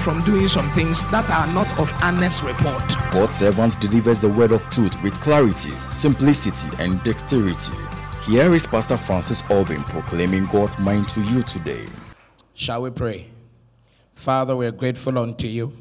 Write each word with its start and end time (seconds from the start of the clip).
from 0.00 0.24
doing 0.24 0.48
some 0.48 0.70
things 0.72 1.08
that 1.10 1.28
are 1.30 1.46
not 1.52 1.68
of 1.78 1.92
honest 2.02 2.42
report. 2.42 2.82
God's 3.10 3.34
servant 3.34 3.78
delivers 3.80 4.20
the 4.20 4.28
word 4.28 4.50
of 4.50 4.68
truth 4.70 5.00
with 5.02 5.14
clarity, 5.20 5.72
simplicity, 5.92 6.68
and 6.78 7.02
dexterity. 7.04 7.76
Here 8.24 8.54
is 8.54 8.66
Pastor 8.66 8.96
Francis 8.96 9.42
Albin 9.50 9.82
proclaiming 9.84 10.46
God's 10.46 10.78
mind 10.78 11.08
to 11.10 11.20
you 11.22 11.42
today. 11.42 11.86
Shall 12.54 12.82
we 12.82 12.90
pray? 12.90 13.28
Father, 14.14 14.56
we're 14.56 14.72
grateful 14.72 15.18
unto 15.18 15.46
you. 15.46 15.72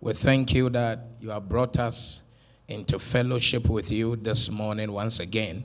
We 0.00 0.12
thank 0.12 0.52
you 0.52 0.68
that 0.70 1.00
you 1.20 1.30
have 1.30 1.48
brought 1.48 1.78
us 1.78 2.22
into 2.68 2.98
fellowship 2.98 3.68
with 3.68 3.90
you 3.90 4.16
this 4.16 4.50
morning 4.50 4.90
once 4.92 5.20
again. 5.20 5.64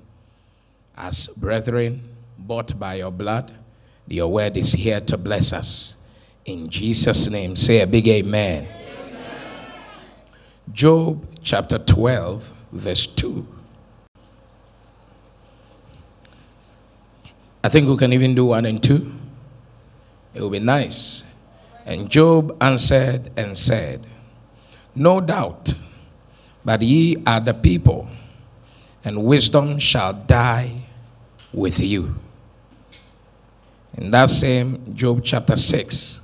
As 0.96 1.28
brethren, 1.28 2.02
bought 2.38 2.78
by 2.80 2.96
your 2.96 3.12
blood, 3.12 3.52
your 4.08 4.32
word 4.32 4.58
is 4.58 4.72
here 4.72 5.00
to 5.02 5.18
bless 5.18 5.54
us. 5.54 5.98
In 6.48 6.70
Jesus' 6.70 7.28
name, 7.28 7.58
say 7.58 7.82
a 7.82 7.88
big 7.88 8.08
amen. 8.08 8.66
amen. 8.66 9.72
Job 10.72 11.26
chapter 11.44 11.78
12, 11.78 12.54
verse 12.72 13.06
2. 13.06 13.46
I 17.66 17.68
think 17.68 17.90
we 17.90 17.98
can 17.98 18.14
even 18.14 18.34
do 18.34 18.46
one 18.46 18.66
and 18.66 18.82
two. 18.82 19.12
It 20.34 20.40
will 20.40 20.50
be 20.50 20.60
nice. 20.60 21.26
And 21.86 22.10
Job 22.10 22.56
answered 22.62 23.30
and 23.36 23.58
said, 23.58 24.08
No 24.96 25.20
doubt, 25.20 25.74
but 26.64 26.82
ye 26.82 27.22
are 27.28 27.42
the 27.42 27.54
people, 27.54 28.08
and 29.04 29.26
wisdom 29.26 29.80
shall 29.80 30.14
die 30.14 30.84
with 31.52 31.82
you. 31.82 32.16
In 33.98 34.12
that 34.12 34.30
same 34.30 34.96
Job 34.96 35.26
chapter 35.26 35.58
6, 35.58 36.22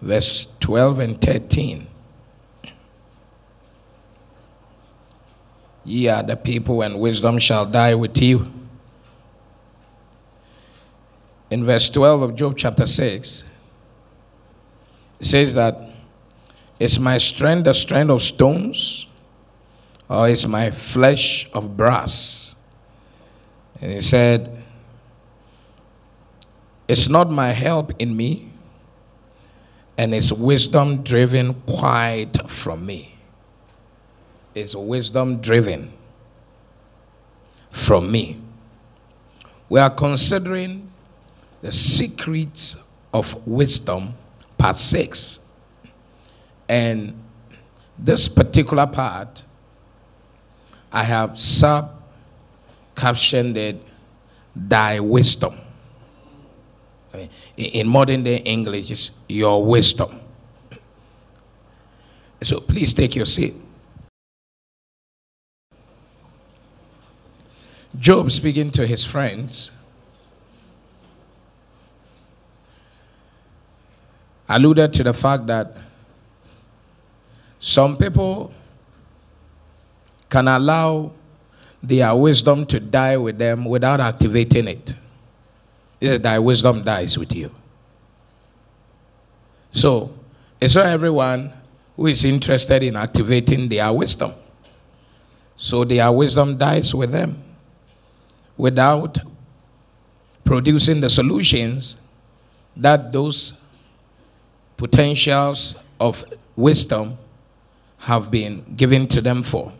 verse 0.00 0.46
12 0.60 0.98
and 1.00 1.20
13. 1.20 1.86
Ye 5.84 6.08
are 6.08 6.22
the 6.22 6.36
people, 6.36 6.82
and 6.82 7.00
wisdom 7.00 7.38
shall 7.38 7.66
die 7.66 7.94
with 7.94 8.20
you. 8.20 8.50
In 11.50 11.64
verse 11.64 11.88
12 11.88 12.22
of 12.22 12.34
Job 12.36 12.54
chapter 12.56 12.86
6, 12.86 13.44
it 15.20 15.26
says 15.26 15.54
that, 15.54 15.76
Is 16.78 16.98
my 16.98 17.18
strength 17.18 17.64
the 17.64 17.74
strength 17.74 18.10
of 18.10 18.22
stones, 18.22 19.06
or 20.08 20.28
is 20.28 20.46
my 20.46 20.70
flesh 20.70 21.50
of 21.52 21.76
brass? 21.76 22.54
And 23.80 23.90
he 23.92 24.00
said, 24.00 24.62
It's 26.86 27.08
not 27.08 27.30
my 27.30 27.48
help 27.48 27.92
in 27.98 28.16
me 28.16 28.49
and 30.00 30.14
it's 30.14 30.32
wisdom 30.32 31.02
driven 31.02 31.52
quite 31.66 32.32
from 32.48 32.86
me. 32.86 33.14
It's 34.54 34.74
wisdom 34.74 35.42
driven 35.42 35.92
from 37.70 38.10
me. 38.10 38.40
We 39.68 39.78
are 39.78 39.90
considering 39.90 40.90
the 41.60 41.70
secrets 41.70 42.78
of 43.12 43.46
wisdom, 43.46 44.14
part 44.56 44.78
six. 44.78 45.40
And 46.66 47.12
this 47.98 48.26
particular 48.26 48.86
part, 48.86 49.44
I 50.90 51.02
have 51.02 51.38
sub 51.38 52.02
captioned 52.96 53.58
it, 53.58 53.76
Thy 54.56 54.98
Wisdom 54.98 55.59
in 57.56 57.88
modern 57.88 58.22
day 58.22 58.36
English, 58.38 58.90
is 58.90 59.10
your 59.28 59.64
wisdom. 59.64 60.20
So 62.42 62.60
please 62.60 62.94
take 62.94 63.14
your 63.16 63.26
seat. 63.26 63.54
Job 67.98 68.30
speaking 68.30 68.70
to 68.72 68.86
his 68.86 69.04
friends 69.04 69.72
alluded 74.48 74.92
to 74.94 75.02
the 75.02 75.12
fact 75.12 75.46
that 75.46 75.76
some 77.58 77.96
people 77.96 78.54
can 80.28 80.48
allow 80.48 81.12
their 81.82 82.14
wisdom 82.14 82.64
to 82.66 82.80
die 82.80 83.16
with 83.16 83.38
them 83.38 83.64
without 83.64 84.00
activating 84.00 84.68
it 84.68 84.94
thy 86.00 86.38
wisdom 86.38 86.82
dies 86.82 87.18
with 87.18 87.34
you. 87.34 87.54
So, 89.70 90.12
it's 90.60 90.74
not 90.74 90.86
everyone 90.86 91.52
who 91.96 92.06
is 92.06 92.24
interested 92.24 92.82
in 92.82 92.96
activating 92.96 93.68
their 93.68 93.92
wisdom. 93.92 94.32
So, 95.56 95.84
their 95.84 96.10
wisdom 96.10 96.56
dies 96.56 96.94
with 96.94 97.12
them 97.12 97.42
without 98.56 99.18
producing 100.44 101.00
the 101.00 101.10
solutions 101.10 101.96
that 102.76 103.12
those 103.12 103.54
potentials 104.76 105.76
of 106.00 106.24
wisdom 106.56 107.16
have 107.98 108.30
been 108.30 108.64
given 108.76 109.06
to 109.06 109.20
them 109.20 109.42
for. 109.42 109.72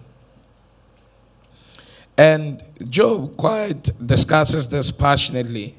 And 2.17 2.63
Job 2.91 3.37
quite 3.39 3.91
discusses 4.07 4.69
this 4.69 4.91
passionately 4.91 5.75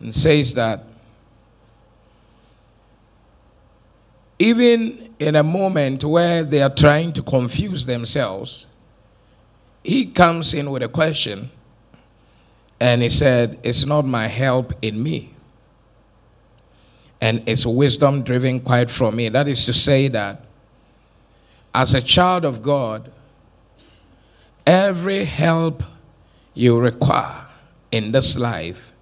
and 0.00 0.14
says 0.14 0.54
that 0.54 0.84
even 4.38 5.14
in 5.18 5.36
a 5.36 5.42
moment 5.42 6.04
where 6.04 6.44
they 6.44 6.62
are 6.62 6.74
trying 6.74 7.12
to 7.14 7.22
confuse 7.22 7.86
themselves, 7.86 8.66
he 9.82 10.06
comes 10.06 10.52
in 10.52 10.70
with 10.70 10.82
a 10.82 10.88
question 10.88 11.50
and 12.80 13.02
he 13.02 13.08
said, 13.08 13.58
It's 13.62 13.86
not 13.86 14.04
my 14.04 14.26
help 14.26 14.72
in 14.82 15.02
me. 15.02 15.30
And 17.20 17.42
it's 17.48 17.64
wisdom 17.64 18.22
driven 18.22 18.60
quite 18.60 18.90
from 18.90 19.16
me. 19.16 19.30
That 19.30 19.48
is 19.48 19.64
to 19.66 19.72
say 19.72 20.08
that 20.08 20.42
as 21.74 21.94
a 21.94 22.02
child 22.02 22.44
of 22.44 22.62
God, 22.62 23.10
every 24.66 25.24
help 25.24 25.82
you 26.52 26.78
require 26.78 27.46
in 27.90 28.12
this 28.12 28.36
life 28.36 28.92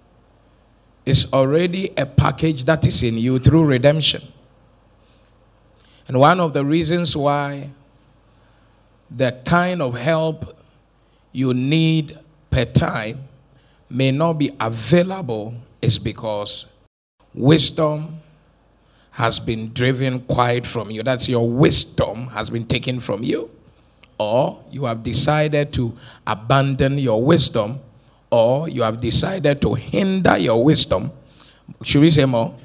is 1.05 1.31
already 1.33 1.91
a 1.97 2.05
package 2.05 2.63
that 2.65 2.85
is 2.85 3.03
in 3.03 3.17
you 3.17 3.39
through 3.39 3.65
redemption. 3.65 4.21
And 6.07 6.19
one 6.19 6.39
of 6.39 6.53
the 6.53 6.65
reasons 6.65 7.15
why 7.15 7.69
the 9.09 9.39
kind 9.45 9.81
of 9.81 9.95
help 9.95 10.57
you 11.31 11.53
need 11.53 12.17
per 12.49 12.65
time 12.65 13.23
may 13.89 14.11
not 14.11 14.33
be 14.33 14.51
available 14.59 15.53
is 15.81 15.99
because 15.99 16.67
wisdom 17.33 18.19
has 19.11 19.39
been 19.39 19.71
driven 19.73 20.19
quite 20.21 20.65
from 20.65 20.89
you. 20.91 21.03
That's 21.03 21.29
your 21.29 21.49
wisdom 21.49 22.27
has 22.27 22.49
been 22.49 22.65
taken 22.65 22.99
from 22.99 23.23
you. 23.23 23.49
Or 24.17 24.63
you 24.71 24.85
have 24.85 25.03
decided 25.03 25.73
to 25.73 25.93
abandon 26.25 26.97
your 26.97 27.21
wisdom 27.21 27.79
or 28.31 28.67
you 28.69 28.81
have 28.81 28.99
decided 29.01 29.61
to 29.61 29.73
hinder 29.73 30.37
your 30.37 30.63
wisdom. 30.63 31.11
Should 31.83 32.01
we 32.01 32.11
say 32.11 32.25
more? 32.25 32.55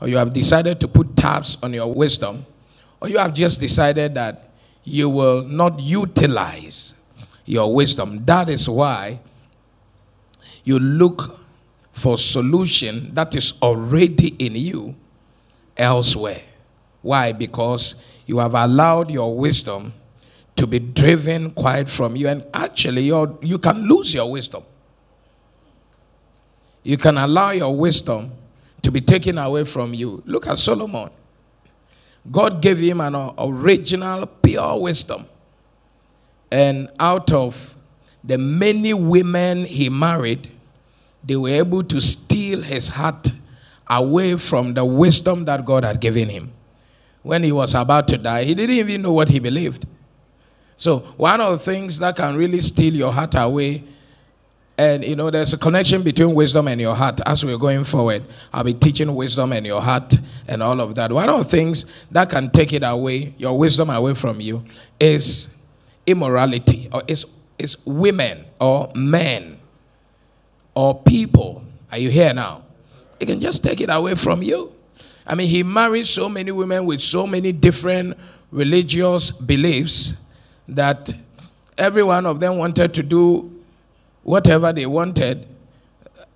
Or 0.00 0.08
you 0.08 0.16
have 0.16 0.32
decided 0.32 0.80
to 0.80 0.88
put 0.88 1.16
tabs 1.16 1.56
on 1.62 1.72
your 1.72 1.92
wisdom, 1.92 2.44
or 3.00 3.08
you 3.08 3.18
have 3.18 3.34
just 3.34 3.60
decided 3.60 4.14
that 4.14 4.50
you 4.84 5.08
will 5.08 5.42
not 5.42 5.80
utilize 5.80 6.94
your 7.44 7.72
wisdom. 7.74 8.24
That 8.24 8.50
is 8.50 8.68
why 8.68 9.20
you 10.64 10.78
look 10.78 11.40
for 11.92 12.18
solution 12.18 13.14
that 13.14 13.34
is 13.34 13.54
already 13.62 14.28
in 14.38 14.54
you 14.54 14.94
elsewhere. 15.76 16.42
Why? 17.02 17.32
Because 17.32 17.94
you 18.26 18.38
have 18.38 18.54
allowed 18.54 19.10
your 19.10 19.36
wisdom 19.36 19.92
to 20.56 20.66
be 20.66 20.78
driven 20.78 21.50
quite 21.52 21.88
from 21.88 22.16
you, 22.16 22.28
and 22.28 22.44
actually, 22.52 23.04
you 23.04 23.58
can 23.58 23.88
lose 23.88 24.14
your 24.14 24.30
wisdom 24.30 24.64
you 26.86 26.96
can 26.96 27.18
allow 27.18 27.50
your 27.50 27.74
wisdom 27.74 28.30
to 28.82 28.92
be 28.92 29.00
taken 29.00 29.38
away 29.38 29.64
from 29.64 29.92
you. 29.92 30.22
Look 30.24 30.46
at 30.46 30.60
Solomon. 30.60 31.10
God 32.30 32.62
gave 32.62 32.78
him 32.78 33.00
an 33.00 33.16
original, 33.38 34.24
pure 34.26 34.80
wisdom. 34.80 35.26
And 36.52 36.88
out 37.00 37.32
of 37.32 37.74
the 38.22 38.38
many 38.38 38.94
women 38.94 39.64
he 39.64 39.88
married, 39.88 40.48
they 41.24 41.34
were 41.34 41.48
able 41.48 41.82
to 41.82 42.00
steal 42.00 42.62
his 42.62 42.86
heart 42.86 43.32
away 43.88 44.36
from 44.36 44.74
the 44.74 44.84
wisdom 44.84 45.44
that 45.46 45.64
God 45.64 45.84
had 45.84 46.00
given 46.00 46.28
him. 46.28 46.52
When 47.24 47.42
he 47.42 47.50
was 47.50 47.74
about 47.74 48.06
to 48.08 48.16
die, 48.16 48.44
he 48.44 48.54
didn't 48.54 48.76
even 48.76 49.02
know 49.02 49.12
what 49.12 49.28
he 49.28 49.40
believed. 49.40 49.86
So, 50.76 51.00
one 51.16 51.40
of 51.40 51.50
the 51.50 51.58
things 51.58 51.98
that 51.98 52.14
can 52.14 52.36
really 52.36 52.60
steal 52.60 52.94
your 52.94 53.12
heart 53.12 53.34
away, 53.36 53.82
and 54.78 55.04
you 55.04 55.16
know, 55.16 55.30
there's 55.30 55.52
a 55.54 55.58
connection 55.58 56.02
between 56.02 56.34
wisdom 56.34 56.68
and 56.68 56.80
your 56.80 56.94
heart. 56.94 57.20
As 57.24 57.44
we're 57.44 57.56
going 57.56 57.84
forward, 57.84 58.24
I'll 58.52 58.64
be 58.64 58.74
teaching 58.74 59.14
wisdom 59.14 59.52
and 59.52 59.64
your 59.64 59.80
heart 59.80 60.14
and 60.48 60.62
all 60.62 60.80
of 60.80 60.94
that. 60.96 61.10
One 61.10 61.28
of 61.30 61.38
the 61.38 61.44
things 61.44 61.86
that 62.10 62.28
can 62.28 62.50
take 62.50 62.74
it 62.74 62.82
away, 62.84 63.34
your 63.38 63.58
wisdom 63.58 63.88
away 63.88 64.14
from 64.14 64.40
you, 64.40 64.64
is 65.00 65.48
immorality, 66.06 66.88
or 66.92 67.02
is, 67.06 67.24
is 67.58 67.84
women 67.86 68.44
or 68.60 68.92
men 68.94 69.58
or 70.74 71.00
people. 71.02 71.64
Are 71.90 71.98
you 71.98 72.10
here 72.10 72.34
now? 72.34 72.62
It 73.18 73.26
can 73.26 73.40
just 73.40 73.64
take 73.64 73.80
it 73.80 73.88
away 73.90 74.14
from 74.14 74.42
you. 74.42 74.72
I 75.26 75.34
mean, 75.34 75.48
he 75.48 75.62
married 75.62 76.06
so 76.06 76.28
many 76.28 76.52
women 76.52 76.84
with 76.84 77.00
so 77.00 77.26
many 77.26 77.50
different 77.50 78.16
religious 78.50 79.30
beliefs 79.30 80.14
that 80.68 81.12
every 81.78 82.02
one 82.02 82.26
of 82.26 82.40
them 82.40 82.58
wanted 82.58 82.92
to 82.94 83.02
do 83.02 83.55
whatever 84.26 84.72
they 84.72 84.86
wanted 84.86 85.46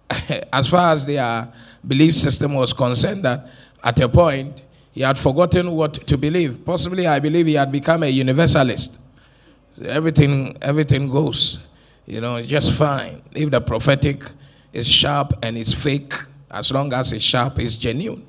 as 0.52 0.68
far 0.68 0.92
as 0.92 1.04
their 1.04 1.48
belief 1.86 2.14
system 2.14 2.54
was 2.54 2.72
concerned 2.72 3.24
that 3.24 3.48
at 3.82 3.98
a 3.98 4.08
point 4.08 4.62
he 4.92 5.00
had 5.00 5.18
forgotten 5.18 5.72
what 5.72 5.94
to 6.06 6.16
believe. 6.16 6.64
Possibly 6.64 7.08
i 7.08 7.18
believe 7.18 7.46
he 7.46 7.54
had 7.54 7.72
become 7.72 8.04
a 8.04 8.06
universalist. 8.06 9.00
So 9.72 9.84
everything 9.86 10.56
everything 10.62 11.10
goes 11.10 11.66
you 12.06 12.20
know 12.20 12.40
just 12.42 12.72
fine. 12.72 13.22
If 13.32 13.50
the 13.50 13.60
prophetic 13.60 14.22
is 14.72 14.88
sharp 14.88 15.32
and 15.42 15.58
it's 15.58 15.74
fake 15.74 16.14
as 16.52 16.70
long 16.70 16.92
as 16.92 17.12
it's 17.12 17.24
sharp 17.24 17.58
it's 17.58 17.76
genuine. 17.76 18.24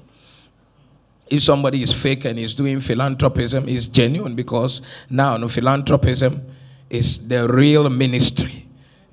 If 1.29 1.43
somebody 1.43 1.83
is 1.83 1.93
fake 1.93 2.25
and 2.25 2.39
is 2.39 2.55
doing 2.55 2.79
philanthropism, 2.79 3.69
it's 3.69 3.85
genuine 3.85 4.35
because 4.35 4.81
now 5.09 5.37
no 5.37 5.47
philanthropism 5.47 6.41
is 6.89 7.27
the 7.27 7.47
real 7.47 7.89
ministry. 7.91 8.60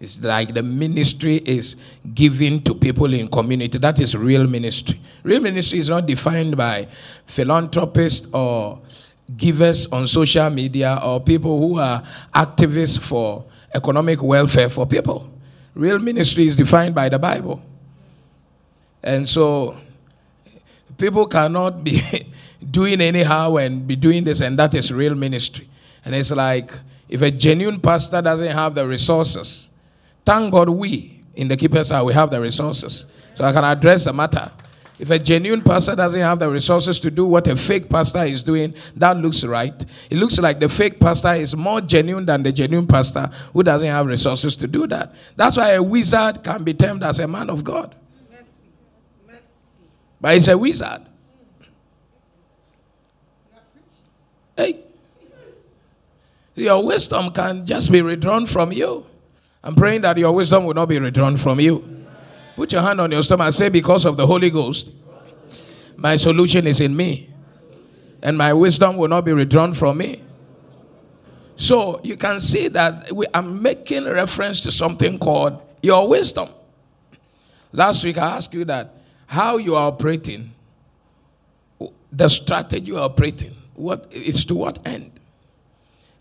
It's 0.01 0.23
like 0.23 0.55
the 0.55 0.63
ministry 0.63 1.37
is 1.37 1.77
given 2.15 2.63
to 2.63 2.75
people 2.75 3.13
in 3.13 3.29
community. 3.29 3.79
That 3.79 4.01
is 4.01 4.17
real 4.17 4.47
ministry. 4.47 5.01
Real 5.25 5.41
ministry 5.41 5.81
is 5.81 5.89
not 5.89 6.07
defined 6.07 6.57
by 6.57 6.87
philanthropists 7.27 8.29
or 8.33 8.81
givers 9.37 9.87
on 9.89 10.07
social 10.07 10.49
media 10.51 11.01
or 11.05 11.21
people 11.21 11.59
who 11.59 11.79
are 11.79 12.03
activists 12.35 13.01
for 13.01 13.45
economic 13.75 14.23
welfare 14.23 14.69
for 14.71 14.87
people. 14.87 15.29
Real 15.75 15.99
ministry 15.99 16.47
is 16.47 16.57
defined 16.57 16.95
by 16.95 17.09
the 17.09 17.19
Bible. 17.19 17.61
And 19.03 19.29
so 19.29 19.77
People 20.99 21.27
cannot 21.27 21.85
be 21.85 22.03
doing 22.71 23.01
anyhow 23.01 23.57
and 23.57 23.87
be 23.87 23.95
doing 23.95 24.25
this, 24.25 24.41
and 24.41 24.59
that 24.59 24.75
is 24.75 24.93
real 24.93 25.15
ministry. 25.15 25.69
And 26.05 26.15
it's 26.15 26.33
like 26.33 26.73
if 27.09 27.23
a 27.23 27.31
genuine 27.31 27.81
pastor 27.81 28.21
doesn't 28.21 28.51
have 28.51 28.75
the 28.75 28.87
resources, 28.87 29.71
thank 30.29 30.53
God 30.53 30.69
we 30.69 31.25
in 31.37 31.49
the 31.49 31.57
keepers 31.57 31.89
house 31.89 32.05
we 32.05 32.13
have 32.13 32.31
the 32.31 32.39
resources, 32.39 33.07
so 33.35 33.45
I 33.45 33.53
can 33.53 33.65
address 33.65 34.05
the 34.05 34.13
matter. 34.13 34.53
If 34.99 35.09
a 35.11 35.19
genuine 35.19 35.63
pastor 35.63 35.97
doesn't 35.97 36.21
have 36.21 36.39
the 36.39 36.51
resources 36.51 37.01
to 37.01 37.11
do 37.11 37.25
what 37.25 37.47
a 37.49 37.57
fake 37.57 37.89
pastor 37.89 38.25
is 38.25 38.43
doing, 38.43 38.75
that 38.97 39.17
looks 39.17 39.43
right. 39.45 39.85
It 40.11 40.19
looks 40.19 40.39
like 40.39 40.61
the 40.61 40.69
fake 40.69 41.01
pastor 41.01 41.33
is 41.33 41.57
more 41.57 41.81
genuine 41.81 42.27
than 42.27 42.43
the 42.43 42.53
genuine 42.53 42.87
pastor 42.87 43.31
who 43.55 43.63
doesn't 43.63 43.89
have 43.89 44.07
resources 44.07 44.55
to 44.57 44.67
do 44.67 44.87
that. 44.89 45.15
That's 45.37 45.57
why 45.57 45.71
a 45.71 45.83
wizard 45.83 46.43
can 46.43 46.63
be 46.63 46.75
termed 46.75 47.05
as 47.05 47.21
a 47.21 47.29
man 47.29 47.49
of 47.49 47.65
God. 47.65 47.95
But 50.21 50.35
he's 50.35 50.49
a 50.49 50.59
wizard. 50.59 51.07
Hey. 54.57 54.81
Your 56.57 56.85
wisdom 56.85 57.31
can 57.31 57.65
just 57.65 57.91
be 57.91 58.03
withdrawn 58.03 58.47
from 58.47 58.73
you. 58.73 59.08
I'm 59.63 59.75
praying 59.75 60.03
that 60.03 60.17
your 60.19 60.33
wisdom 60.33 60.65
will 60.65 60.75
not 60.75 60.89
be 60.89 60.99
withdrawn 60.99 61.37
from 61.37 61.61
you. 61.61 62.07
Put 62.57 62.73
your 62.73 62.83
hand 62.83 63.01
on 63.01 63.11
your 63.11 63.23
stomach. 63.23 63.55
Say, 63.55 63.69
because 63.69 64.05
of 64.05 64.17
the 64.17 64.27
Holy 64.27 64.51
Ghost, 64.51 64.91
my 65.97 66.17
solution 66.17 66.67
is 66.67 66.81
in 66.81 66.97
me. 66.97 67.29
And 68.23 68.37
my 68.37 68.53
wisdom 68.53 68.97
will 68.97 69.09
not 69.09 69.25
be 69.25 69.33
withdrawn 69.33 69.75
from 69.75 69.99
me. 69.99 70.23
So 71.57 72.01
you 72.05 72.17
can 72.17 72.41
see 72.41 72.69
that 72.69 73.11
we 73.13 73.27
are 73.35 73.43
making 73.43 74.05
reference 74.05 74.61
to 74.61 74.73
something 74.73 75.19
called 75.19 75.61
your 75.83 76.09
wisdom. 76.09 76.49
Last 77.73 78.05
week 78.05 78.17
I 78.17 78.37
asked 78.37 78.55
you 78.55 78.65
that 78.67 78.95
how 79.27 79.59
you 79.59 79.75
are 79.75 79.89
operating, 79.89 80.53
the 82.13 82.29
strategy 82.29 82.87
you 82.87 82.97
are 82.97 83.05
operating, 83.05 83.55
what 83.75 84.07
it's 84.11 84.45
to 84.47 84.55
what 84.55 84.87
end. 84.87 85.13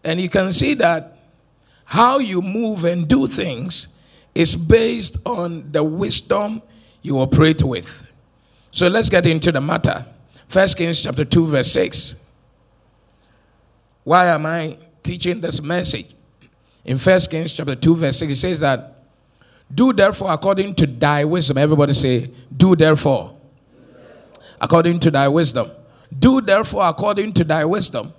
And 0.03 0.19
you 0.19 0.29
can 0.29 0.51
see 0.51 0.73
that 0.75 1.16
how 1.87 2.19
you 2.19 2.41
move 2.41 2.83
and 2.83 3.07
do 3.07 3.27
things 3.27 3.87
is 4.35 4.57
based 4.57 5.17
on 5.25 5.71
the 5.71 5.81
wisdom 5.81 6.61
you 7.01 7.17
operate 7.17 7.63
with. 7.63 8.05
So 8.71 8.89
let's 8.89 9.09
get 9.09 9.25
into 9.25 9.53
the 9.53 9.61
matter. 9.61 10.05
First 10.49 10.77
Kings 10.77 11.01
chapter 11.01 11.23
2, 11.23 11.47
verse 11.47 11.71
6. 11.71 12.15
Why 14.03 14.27
am 14.27 14.45
I 14.45 14.77
teaching 15.01 15.39
this 15.39 15.61
message? 15.61 16.13
In 16.83 16.97
First 16.97 17.31
Kings 17.31 17.53
chapter 17.53 17.75
2, 17.75 17.95
verse 17.95 18.19
6, 18.19 18.33
it 18.33 18.35
says 18.35 18.59
that 18.59 19.05
do 19.73 19.93
therefore 19.93 20.33
according 20.33 20.75
to 20.75 20.87
thy 20.87 21.23
wisdom. 21.23 21.57
Everybody 21.57 21.93
say, 21.93 22.29
Do 22.55 22.75
therefore. 22.75 23.33
According 24.59 24.99
to 24.99 25.11
thy 25.11 25.29
wisdom. 25.29 25.71
Do 26.19 26.41
therefore 26.41 26.89
according 26.89 27.33
to 27.33 27.45
thy 27.45 27.63
wisdom, 27.63 28.13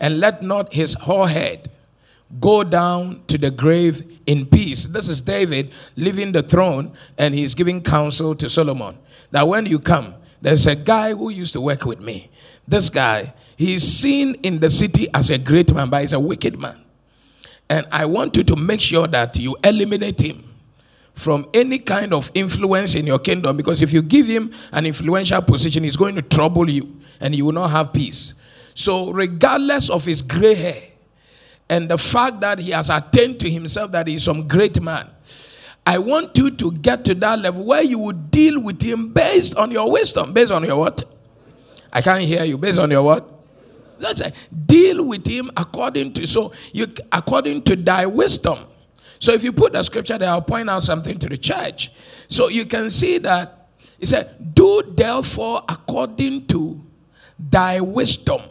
and 0.00 0.18
let 0.18 0.42
not 0.42 0.72
his 0.72 0.94
hoar 0.94 1.28
head 1.28 1.70
go 2.40 2.64
down 2.64 3.22
to 3.28 3.38
the 3.38 3.50
grave 3.50 4.20
in 4.26 4.46
peace. 4.46 4.84
This 4.84 5.08
is 5.08 5.20
David 5.20 5.72
leaving 5.96 6.32
the 6.32 6.42
throne, 6.42 6.92
and 7.18 7.34
he's 7.34 7.54
giving 7.54 7.82
counsel 7.82 8.34
to 8.36 8.48
Solomon 8.48 8.98
that 9.30 9.46
when 9.46 9.66
you 9.66 9.78
come, 9.78 10.14
there's 10.40 10.66
a 10.66 10.76
guy 10.76 11.12
who 11.14 11.30
used 11.30 11.52
to 11.54 11.60
work 11.60 11.84
with 11.84 12.00
me. 12.00 12.30
This 12.68 12.90
guy, 12.90 13.32
he's 13.56 13.82
seen 13.82 14.34
in 14.42 14.58
the 14.58 14.70
city 14.70 15.08
as 15.14 15.30
a 15.30 15.38
great 15.38 15.72
man, 15.72 15.90
but 15.90 16.02
he's 16.02 16.12
a 16.12 16.20
wicked 16.20 16.58
man. 16.58 16.80
And 17.70 17.86
I 17.90 18.06
want 18.06 18.36
you 18.36 18.44
to 18.44 18.56
make 18.56 18.80
sure 18.80 19.06
that 19.06 19.38
you 19.38 19.56
eliminate 19.64 20.20
him 20.20 20.44
from 21.14 21.48
any 21.54 21.78
kind 21.78 22.12
of 22.12 22.30
influence 22.34 22.94
in 22.94 23.06
your 23.06 23.18
kingdom 23.18 23.56
because 23.56 23.80
if 23.80 23.92
you 23.92 24.02
give 24.02 24.26
him 24.26 24.52
an 24.72 24.84
influential 24.84 25.40
position, 25.40 25.84
he's 25.84 25.96
going 25.96 26.14
to 26.16 26.22
trouble 26.22 26.68
you 26.68 27.00
and 27.20 27.34
you 27.34 27.44
will 27.44 27.52
not 27.52 27.70
have 27.70 27.92
peace. 27.92 28.34
So, 28.74 29.10
regardless 29.10 29.88
of 29.88 30.04
his 30.04 30.20
gray 30.20 30.54
hair 30.54 30.82
and 31.74 31.88
the 31.88 31.98
fact 31.98 32.38
that 32.38 32.60
he 32.60 32.70
has 32.70 32.88
attained 32.88 33.40
to 33.40 33.50
himself 33.50 33.90
that 33.90 34.06
he's 34.06 34.22
some 34.22 34.46
great 34.46 34.80
man, 34.80 35.10
I 35.84 35.98
want 35.98 36.38
you 36.38 36.52
to 36.52 36.70
get 36.70 37.04
to 37.06 37.14
that 37.16 37.40
level 37.40 37.64
where 37.64 37.82
you 37.82 37.98
would 37.98 38.30
deal 38.30 38.62
with 38.62 38.80
him 38.80 39.12
based 39.12 39.56
on 39.56 39.72
your 39.72 39.90
wisdom. 39.90 40.32
Based 40.32 40.52
on 40.52 40.62
your 40.62 40.76
what? 40.76 41.02
I 41.92 42.00
can't 42.00 42.22
hear 42.22 42.44
you. 42.44 42.58
Based 42.58 42.78
on 42.78 42.92
your 42.92 43.02
what? 43.02 43.28
That's 43.98 44.20
it. 44.20 44.34
Deal 44.66 45.04
with 45.04 45.26
him 45.26 45.50
according 45.56 46.12
to 46.12 46.28
so 46.28 46.52
you 46.72 46.86
according 47.10 47.62
to 47.62 47.74
thy 47.74 48.06
wisdom. 48.06 48.66
So 49.18 49.32
if 49.32 49.42
you 49.42 49.52
put 49.52 49.72
the 49.72 49.82
scripture 49.82 50.16
there, 50.16 50.28
I'll 50.28 50.42
point 50.42 50.70
out 50.70 50.84
something 50.84 51.18
to 51.18 51.28
the 51.28 51.36
church. 51.36 51.90
So 52.28 52.46
you 52.46 52.66
can 52.66 52.88
see 52.88 53.18
that 53.18 53.66
he 53.98 54.06
said, 54.06 54.54
Do 54.54 54.84
therefore 54.94 55.62
according 55.68 56.46
to 56.48 56.80
thy 57.36 57.80
wisdom. 57.80 58.42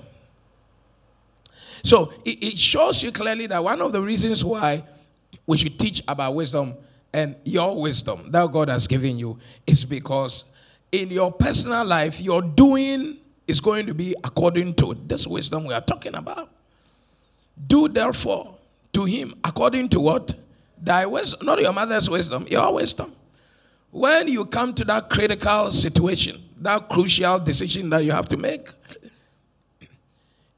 So 1.84 2.14
it, 2.24 2.58
shows 2.58 3.04
you 3.04 3.12
clearly 3.12 3.48
that 3.48 3.64
one 3.64 3.82
of 3.82 3.92
the 3.92 4.02
reasons 4.02 4.44
why 4.44 4.84
we 5.46 5.58
should 5.58 5.78
teach 5.78 6.02
about 6.08 6.34
wisdom 6.34 6.76
and 7.14 7.36
your 7.44 7.80
wisdom 7.80 8.32
that 8.32 8.52
God 8.52 8.70
has 8.70 8.88
given 8.88 9.20
you 9.20 9.38
is 9.68 9.84
because 9.84 10.46
in 10.92 11.10
your 11.10 11.32
personal 11.32 11.86
life, 11.86 12.22
your 12.22 12.42
doing 12.42 13.18
is 13.48 13.60
going 13.60 13.86
to 13.86 13.94
be 13.94 14.16
according 14.24 14.76
to 14.76 14.96
this 15.06 15.28
wisdom 15.28 15.66
we 15.66 15.74
are 15.74 15.82
talking 15.82 16.16
about. 16.16 16.50
Do 17.68 17.88
therefore 17.88 18.56
to 18.94 19.04
him 19.04 19.36
according 19.44 19.90
to 19.90 20.00
what? 20.00 20.34
Thy 20.82 21.06
wisdom, 21.06 21.46
not 21.46 21.62
your 21.62 21.74
mother's 21.74 22.10
wisdom, 22.10 22.46
your 22.50 22.74
wisdom. 22.74 23.14
When 23.92 24.28
you 24.28 24.46
come 24.46 24.74
to 24.76 24.86
that 24.86 25.10
critical 25.10 25.72
situation, 25.72 26.42
that 26.62 26.90
crucial 26.90 27.40
decision 27.40 27.90
that 27.92 28.04
you 28.04 28.12
have 28.12 28.28
to 28.30 28.38
make, 28.38 28.70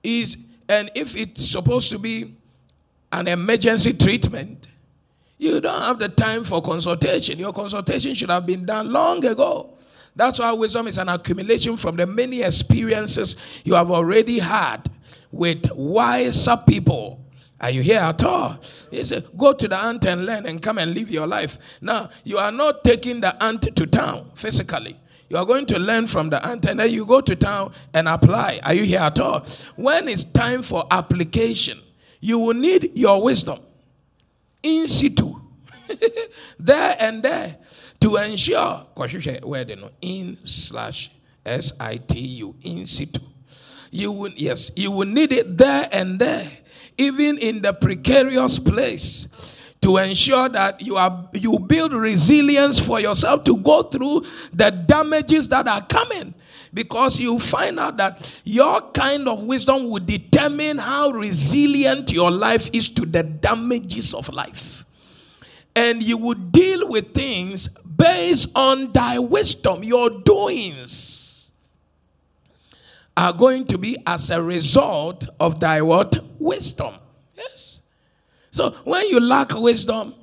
is 0.04 0.38
and 0.70 0.92
if 0.96 1.16
it's 1.16 1.46
supposed 1.46 1.90
to 1.92 2.00
be 2.00 2.36
an 3.12 3.28
emergency 3.28 3.94
treatment, 3.94 4.68
you 5.38 5.60
don't 5.62 5.82
have 5.82 6.00
the 6.00 6.10
time 6.10 6.44
for 6.44 6.62
consultation. 6.62 7.38
Your 7.38 7.54
consultation 7.54 8.14
should 8.14 8.30
have 8.30 8.46
been 8.46 8.66
done 8.66 8.92
long 8.92 9.24
ago. 9.26 9.78
That's 10.16 10.40
why 10.40 10.52
wisdom 10.54 10.88
is 10.88 10.98
an 10.98 11.10
accumulation 11.10 11.76
from 11.78 11.98
the 11.98 12.08
many 12.08 12.42
experiences 12.42 13.36
you 13.64 13.74
have 13.76 13.92
already 13.92 14.40
had 14.40 14.90
with 15.32 15.70
wiser 15.74 16.58
people 16.66 17.26
Are 17.60 17.70
you 17.70 17.82
here 17.82 18.00
at 18.00 18.22
all? 18.24 18.60
He 18.92 19.04
said, 19.06 19.26
Go 19.38 19.54
to 19.54 19.68
the 19.68 19.78
ant 19.78 20.06
and 20.06 20.26
learn 20.26 20.46
and 20.46 20.62
come 20.62 20.78
and 20.78 20.94
live 20.94 21.10
your 21.10 21.26
life. 21.26 21.58
Now, 21.82 22.10
you 22.24 22.38
are 22.38 22.52
not 22.52 22.84
taking 22.84 23.22
the 23.22 23.42
ant 23.44 23.76
to 23.76 23.88
town 23.88 24.32
physically. 24.36 25.00
You 25.30 25.38
are 25.38 25.46
going 25.46 25.66
to 25.68 25.80
learn 25.80 26.08
from 26.08 26.30
the 26.30 26.46
ant 26.46 26.66
and 26.66 26.80
then 26.80 26.92
you 26.92 27.06
go 27.06 27.20
to 27.22 27.36
town 27.36 27.74
and 27.94 28.08
apply. 28.08 28.60
Are 28.64 28.74
you 28.74 28.84
here 28.84 29.00
at 29.00 29.20
all? 29.20 29.46
When 29.76 30.08
it's 30.08 30.24
time 30.24 30.62
for 30.62 30.86
application, 30.92 31.80
you 32.20 32.40
will 32.40 32.54
need 32.54 32.92
your 32.96 33.22
wisdom 33.22 33.60
in 34.62 34.88
situ, 34.88 35.36
there 36.60 36.96
and 37.00 37.24
there, 37.24 37.58
to 38.02 38.18
ensure. 38.18 38.86
Where 39.44 39.64
they 39.64 39.76
know 39.76 39.92
in 40.02 40.38
slash 40.46 41.12
S 41.46 41.74
I 41.80 41.98
T 41.98 42.20
U 42.20 42.56
in 42.64 42.86
situ. 42.86 43.22
You 43.92 44.12
will 44.12 44.32
yes, 44.36 44.72
you 44.76 44.92
will 44.92 45.08
need 45.08 45.32
it 45.32 45.58
there 45.58 45.88
and 45.92 46.20
there, 46.20 46.52
even 46.98 47.38
in 47.38 47.62
the 47.62 47.74
precarious 47.74 48.60
place 48.60 49.55
to 49.86 49.98
ensure 49.98 50.50
that 50.50 50.82
you 50.82 50.98
are 50.98 51.30
you 51.32 51.60
build 51.60 51.94
resilience 51.94 52.80
for 52.80 53.00
yourself 53.00 53.44
to 53.44 53.56
go 53.58 53.84
through 53.84 54.26
the 54.52 54.72
damages 54.72 55.48
that 55.50 55.68
are 55.68 55.86
coming. 55.86 56.34
Because 56.74 57.20
you 57.20 57.38
find 57.38 57.80
out 57.80 57.96
that 57.98 58.42
your 58.44 58.82
kind 58.94 59.28
of 59.28 59.44
wisdom 59.44 59.88
will 59.88 60.04
determine 60.04 60.80
how 60.80 61.12
resilient 61.12 62.12
your 62.12 62.32
life 62.32 62.68
is 62.74 62.90
to 62.90 63.06
the 63.06 63.22
damages 63.22 64.16
of 64.16 64.28
life. 64.30 64.86
And 65.76 66.02
you 66.02 66.18
will 66.18 66.34
deal 66.34 66.90
with 66.90 67.14
things 67.14 67.68
based 67.96 68.50
on 68.56 68.92
thy 68.92 69.20
wisdom. 69.20 69.84
Your 69.84 70.10
doings 70.10 71.52
are 73.16 73.34
going 73.34 73.68
to 73.68 73.78
be 73.78 73.98
as 74.08 74.32
a 74.32 74.42
result 74.42 75.30
of 75.40 75.60
thy 75.60 75.84
what? 75.84 76.18
Wisdom. 76.40 76.96
Yes 77.38 77.75
so 78.56 78.72
when 78.86 79.06
you 79.10 79.20
lack 79.20 79.54
wisdom, 79.54 80.16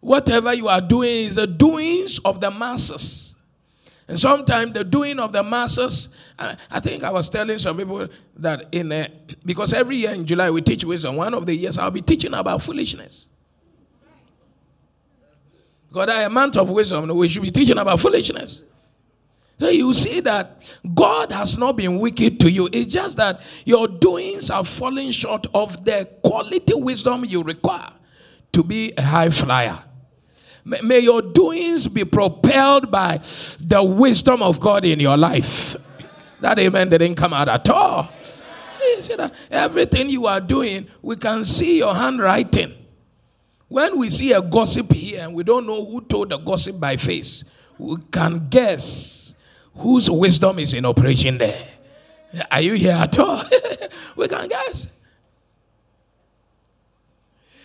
whatever 0.00 0.54
you 0.54 0.66
are 0.66 0.80
doing 0.80 1.10
is 1.10 1.34
the 1.34 1.46
doings 1.46 2.18
of 2.20 2.40
the 2.40 2.50
masses. 2.50 3.34
And 4.08 4.18
sometimes 4.18 4.72
the 4.72 4.82
doing 4.82 5.18
of 5.18 5.34
the 5.34 5.42
masses, 5.42 6.08
I, 6.38 6.80
think 6.80 7.04
I 7.04 7.10
was 7.10 7.28
telling 7.28 7.58
some 7.58 7.76
people 7.76 8.08
that 8.36 8.68
in 8.72 8.90
a, 8.92 9.08
because 9.44 9.74
every 9.74 9.96
year 9.96 10.14
in 10.14 10.24
July 10.24 10.50
we 10.50 10.62
teach 10.62 10.86
wisdom. 10.86 11.16
One 11.16 11.34
of 11.34 11.44
the 11.44 11.54
years 11.54 11.76
I'll 11.76 11.90
be 11.90 12.00
teaching 12.00 12.32
about 12.32 12.62
foolishness. 12.62 13.28
Because 15.88 16.08
a 16.08 16.30
month 16.30 16.56
of 16.56 16.70
wisdom, 16.70 17.14
we 17.14 17.28
should 17.28 17.42
be 17.42 17.50
teaching 17.50 17.76
about 17.76 18.00
foolishness. 18.00 18.62
So 19.58 19.70
you 19.70 19.94
see 19.94 20.20
that 20.20 20.70
God 20.94 21.32
has 21.32 21.56
not 21.56 21.76
been 21.76 21.98
wicked 21.98 22.40
to 22.40 22.50
you. 22.50 22.68
It's 22.72 22.92
just 22.92 23.16
that 23.16 23.40
your 23.64 23.88
doings 23.88 24.50
are 24.50 24.64
falling 24.64 25.10
short 25.12 25.46
of 25.54 25.82
the 25.84 26.08
quality 26.22 26.74
wisdom 26.74 27.24
you 27.24 27.42
require 27.42 27.92
to 28.52 28.62
be 28.62 28.92
a 28.98 29.02
high 29.02 29.30
flyer. 29.30 29.82
May 30.64 30.98
your 30.98 31.22
doings 31.22 31.86
be 31.86 32.04
propelled 32.04 32.90
by 32.90 33.20
the 33.60 33.82
wisdom 33.82 34.42
of 34.42 34.60
God 34.60 34.84
in 34.84 35.00
your 35.00 35.16
life. 35.16 35.76
That 36.40 36.58
amen 36.58 36.90
didn't 36.90 37.14
come 37.14 37.32
out 37.32 37.48
at 37.48 37.68
all. 37.68 38.10
You 38.80 39.02
see 39.02 39.14
that 39.16 39.34
everything 39.50 40.10
you 40.10 40.26
are 40.26 40.40
doing, 40.40 40.86
we 41.02 41.16
can 41.16 41.44
see 41.44 41.78
your 41.78 41.94
handwriting. 41.94 42.74
When 43.68 43.98
we 43.98 44.10
see 44.10 44.32
a 44.32 44.42
gossip 44.42 44.92
here 44.92 45.22
and 45.22 45.34
we 45.34 45.44
don't 45.44 45.66
know 45.66 45.84
who 45.84 46.00
told 46.02 46.30
the 46.30 46.38
gossip 46.38 46.78
by 46.78 46.96
face, 46.96 47.44
we 47.78 47.96
can 48.10 48.48
guess 48.48 49.25
whose 49.78 50.10
wisdom 50.10 50.58
is 50.58 50.72
in 50.74 50.84
operation 50.84 51.38
there. 51.38 51.66
Are 52.50 52.60
you 52.60 52.74
here 52.74 52.92
at 52.92 53.18
all? 53.18 53.42
we 54.16 54.28
can 54.28 54.48
guess. 54.48 54.86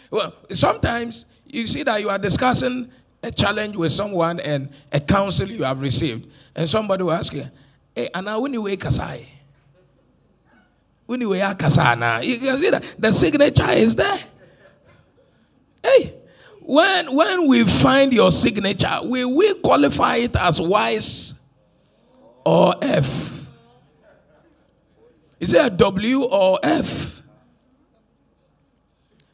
Well, 0.10 0.34
sometimes 0.50 1.26
you 1.46 1.68
see 1.68 1.84
that 1.84 2.02
you 2.02 2.10
are 2.10 2.18
discussing 2.20 2.92
a 3.24 3.32
challenge 3.32 3.76
with 3.76 3.92
someone 3.92 4.40
and 4.40 4.70
a 4.92 5.00
counsel 5.00 5.50
you 5.50 5.64
have 5.64 5.82
received, 5.82 6.30
and 6.56 6.70
somebody 6.70 7.04
will 7.04 7.12
ask 7.12 7.34
you, 7.34 7.46
Hey, 7.96 8.10
Anna, 8.14 8.40
when 8.40 8.54
you 8.54 8.62
wake 8.62 8.86
aside, 8.86 9.28
when 11.06 11.20
you 11.20 11.30
wake 11.30 11.42
kasana, 11.42 12.24
you 12.24 12.38
can 12.38 12.58
see 12.58 12.70
that 12.70 12.96
the 12.98 13.12
signature 13.12 13.70
is 13.70 13.96
there. 13.96 14.18
Hey, 15.84 16.14
when 16.62 17.14
when 17.14 17.48
we 17.48 17.64
find 17.64 18.14
your 18.14 18.32
signature, 18.32 19.00
will 19.04 19.36
we 19.36 19.54
qualify 19.56 20.18
it 20.18 20.36
as 20.36 20.62
wise 20.62 21.34
or 22.46 22.76
F? 22.82 23.48
Is 25.40 25.54
it 25.54 25.66
a 25.66 25.70
W 25.70 26.24
or 26.24 26.60
F? 26.62 27.22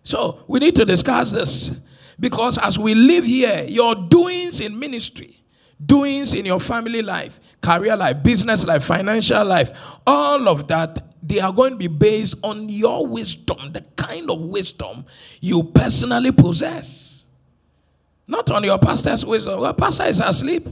So 0.04 0.44
we 0.48 0.60
need 0.60 0.76
to 0.78 0.86
discuss 0.86 1.32
this 1.32 1.72
because 2.20 2.58
as 2.58 2.80
we 2.80 2.96
live 2.96 3.26
here, 3.26 3.66
your 3.68 3.94
doings 3.94 4.62
in 4.62 4.80
ministry, 4.80 5.38
doings 5.86 6.34
in 6.34 6.46
your 6.46 6.62
family 6.62 7.02
life, 7.02 7.40
career 7.62 7.98
life, 7.98 8.24
business 8.24 8.66
life, 8.66 8.86
financial 8.86 9.44
life, 9.44 9.72
all 10.08 10.48
of 10.48 10.68
that, 10.70 11.02
they 11.22 11.40
are 11.40 11.52
going 11.52 11.72
to 11.72 11.78
be 11.78 11.88
based 11.88 12.36
on 12.42 12.70
your 12.70 13.06
wisdom, 13.06 13.74
the 13.74 13.82
kind 13.98 14.32
of 14.32 14.40
wisdom 14.40 15.06
you 15.42 15.64
personally 15.64 16.32
possess. 16.32 17.26
Not 18.28 18.50
on 18.50 18.64
your 18.64 18.78
pastor's 18.80 19.26
wisdom. 19.26 19.60
Well, 19.60 19.74
pastor 19.74 20.04
is 20.04 20.22
asleep. 20.22 20.68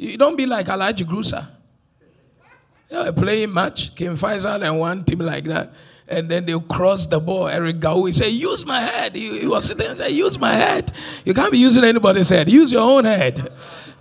You 0.00 0.16
don't 0.16 0.34
be 0.34 0.46
like 0.46 0.66
Elijah 0.68 1.04
Grusa. 1.04 1.46
They 2.88 3.12
playing 3.12 3.52
match, 3.52 3.94
King 3.94 4.16
Faisal 4.16 4.66
and 4.66 4.78
one 4.78 5.04
team 5.04 5.18
like 5.18 5.44
that. 5.44 5.74
And 6.08 6.26
then 6.26 6.46
they 6.46 6.58
cross 6.58 7.04
the 7.04 7.20
ball. 7.20 7.48
Eric 7.48 7.84
he 7.84 8.12
said, 8.14 8.32
Use 8.32 8.64
my 8.64 8.80
head. 8.80 9.14
He, 9.14 9.40
he 9.40 9.46
was 9.46 9.66
sitting 9.66 9.86
and 9.86 9.98
said, 9.98 10.10
Use 10.10 10.38
my 10.38 10.54
head. 10.54 10.90
You 11.26 11.34
can't 11.34 11.52
be 11.52 11.58
using 11.58 11.84
anybody's 11.84 12.30
head. 12.30 12.50
Use 12.50 12.72
your 12.72 12.80
own 12.80 13.04
head. 13.04 13.52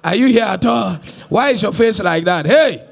Are 0.02 0.16
you 0.16 0.28
here 0.28 0.46
at 0.46 0.66
all? 0.66 0.96
Why 1.28 1.50
is 1.50 1.62
your 1.62 1.74
face 1.74 2.00
like 2.02 2.24
that? 2.24 2.46
Hey. 2.46 2.88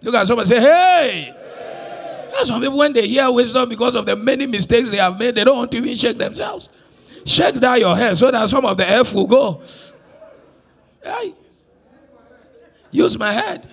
Look 0.00 0.14
at 0.14 0.28
somebody 0.28 0.50
say, 0.50 0.60
Hey. 0.60 1.34
hey. 1.34 2.44
Some 2.44 2.62
people, 2.62 2.78
when 2.78 2.92
they 2.92 3.08
hear 3.08 3.28
wisdom 3.32 3.68
because 3.68 3.96
of 3.96 4.06
the 4.06 4.14
many 4.14 4.46
mistakes 4.46 4.88
they 4.88 4.98
have 4.98 5.18
made, 5.18 5.34
they 5.34 5.42
don't 5.42 5.56
want 5.56 5.72
to 5.72 5.78
even 5.78 5.96
shake 5.96 6.18
themselves. 6.18 6.68
Shake 7.26 7.58
down 7.58 7.80
your 7.80 7.96
head 7.96 8.16
so 8.16 8.30
that 8.30 8.48
some 8.48 8.64
of 8.64 8.76
the 8.76 8.88
F 8.88 9.12
will 9.14 9.26
go. 9.26 9.62
Hey. 11.02 11.34
Use 12.94 13.18
my 13.18 13.32
head. 13.32 13.66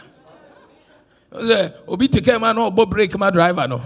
Obi 1.88 2.08
take 2.08 2.42
man 2.42 2.56
no 2.56 2.72
break 2.72 3.16
my 3.20 3.30
driver 3.30 3.68
no. 3.68 3.80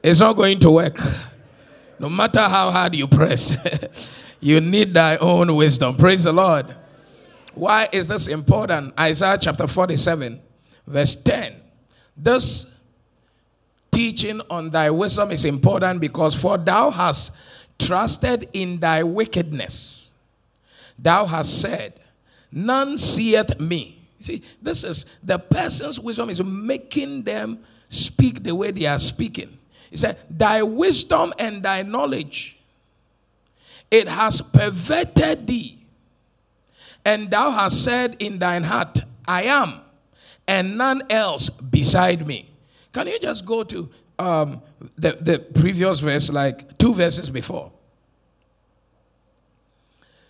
it's 0.00 0.20
not 0.20 0.36
going 0.36 0.60
to 0.60 0.70
work. 0.70 0.96
No 1.98 2.08
matter 2.08 2.38
how 2.38 2.70
hard 2.70 2.94
you 2.94 3.08
press, 3.08 3.52
you 4.40 4.60
need 4.60 4.94
thy 4.94 5.16
own 5.16 5.56
wisdom. 5.56 5.96
Praise 5.96 6.22
the 6.22 6.32
Lord. 6.32 6.66
Why 7.54 7.88
is 7.90 8.06
this 8.06 8.28
important? 8.28 8.94
Isaiah 8.98 9.36
chapter 9.36 9.66
47, 9.66 10.40
verse 10.86 11.16
10. 11.16 11.56
This 12.16 12.66
teaching 13.90 14.40
on 14.50 14.70
thy 14.70 14.90
wisdom 14.90 15.32
is 15.32 15.44
important 15.44 16.00
because 16.00 16.40
for 16.40 16.58
thou 16.58 16.90
hast 16.90 17.32
trusted 17.76 18.48
in 18.52 18.78
thy 18.78 19.02
wickedness 19.02 20.06
Thou 20.98 21.26
hast 21.26 21.60
said, 21.60 22.00
None 22.50 22.96
seeth 22.98 23.58
me. 23.60 24.08
See, 24.20 24.42
this 24.62 24.82
is 24.82 25.06
the 25.22 25.38
person's 25.38 26.00
wisdom 26.00 26.30
is 26.30 26.42
making 26.42 27.22
them 27.22 27.60
speak 27.88 28.42
the 28.42 28.54
way 28.54 28.70
they 28.70 28.86
are 28.86 28.98
speaking. 28.98 29.58
He 29.90 29.96
said, 29.96 30.18
Thy 30.30 30.62
wisdom 30.62 31.32
and 31.38 31.62
thy 31.62 31.82
knowledge, 31.82 32.58
it 33.90 34.08
has 34.08 34.40
perverted 34.40 35.46
thee. 35.46 35.78
And 37.04 37.30
thou 37.30 37.50
hast 37.50 37.84
said 37.84 38.16
in 38.18 38.38
thine 38.38 38.64
heart, 38.64 39.00
I 39.28 39.44
am, 39.44 39.80
and 40.48 40.76
none 40.76 41.02
else 41.08 41.50
beside 41.50 42.26
me. 42.26 42.50
Can 42.92 43.06
you 43.06 43.18
just 43.20 43.46
go 43.46 43.62
to 43.62 43.88
um, 44.18 44.60
the, 44.96 45.12
the 45.20 45.38
previous 45.38 46.00
verse, 46.00 46.30
like 46.30 46.78
two 46.78 46.94
verses 46.94 47.30
before? 47.30 47.70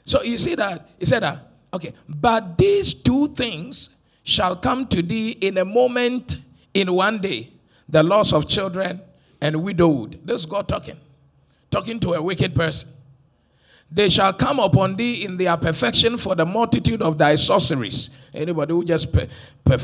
So 0.06 0.22
you 0.22 0.38
see 0.38 0.54
that 0.54 0.88
he 0.98 1.04
said 1.04 1.22
that 1.22 1.38
okay, 1.74 1.92
but 2.08 2.56
these 2.56 2.94
two 2.94 3.28
things 3.28 3.90
shall 4.22 4.56
come 4.56 4.86
to 4.86 5.02
thee 5.02 5.32
in 5.32 5.58
a 5.58 5.64
moment, 5.64 6.38
in 6.72 6.92
one 6.92 7.20
day, 7.20 7.50
the 7.88 8.02
loss 8.02 8.32
of 8.32 8.48
children 8.48 9.00
and 9.40 9.62
widowhood. 9.62 10.20
This 10.24 10.40
is 10.40 10.46
God 10.46 10.68
talking, 10.68 10.96
talking 11.70 12.00
to 12.00 12.14
a 12.14 12.22
wicked 12.22 12.54
person. 12.54 12.88
They 13.90 14.08
shall 14.08 14.32
come 14.32 14.58
upon 14.58 14.96
thee 14.96 15.24
in 15.24 15.36
their 15.36 15.56
perfection 15.56 16.18
for 16.18 16.34
the 16.34 16.44
multitude 16.44 17.02
of 17.02 17.18
thy 17.18 17.36
sorceries. 17.36 18.10
Anybody 18.34 18.72
who 18.72 18.84
just 18.84 19.14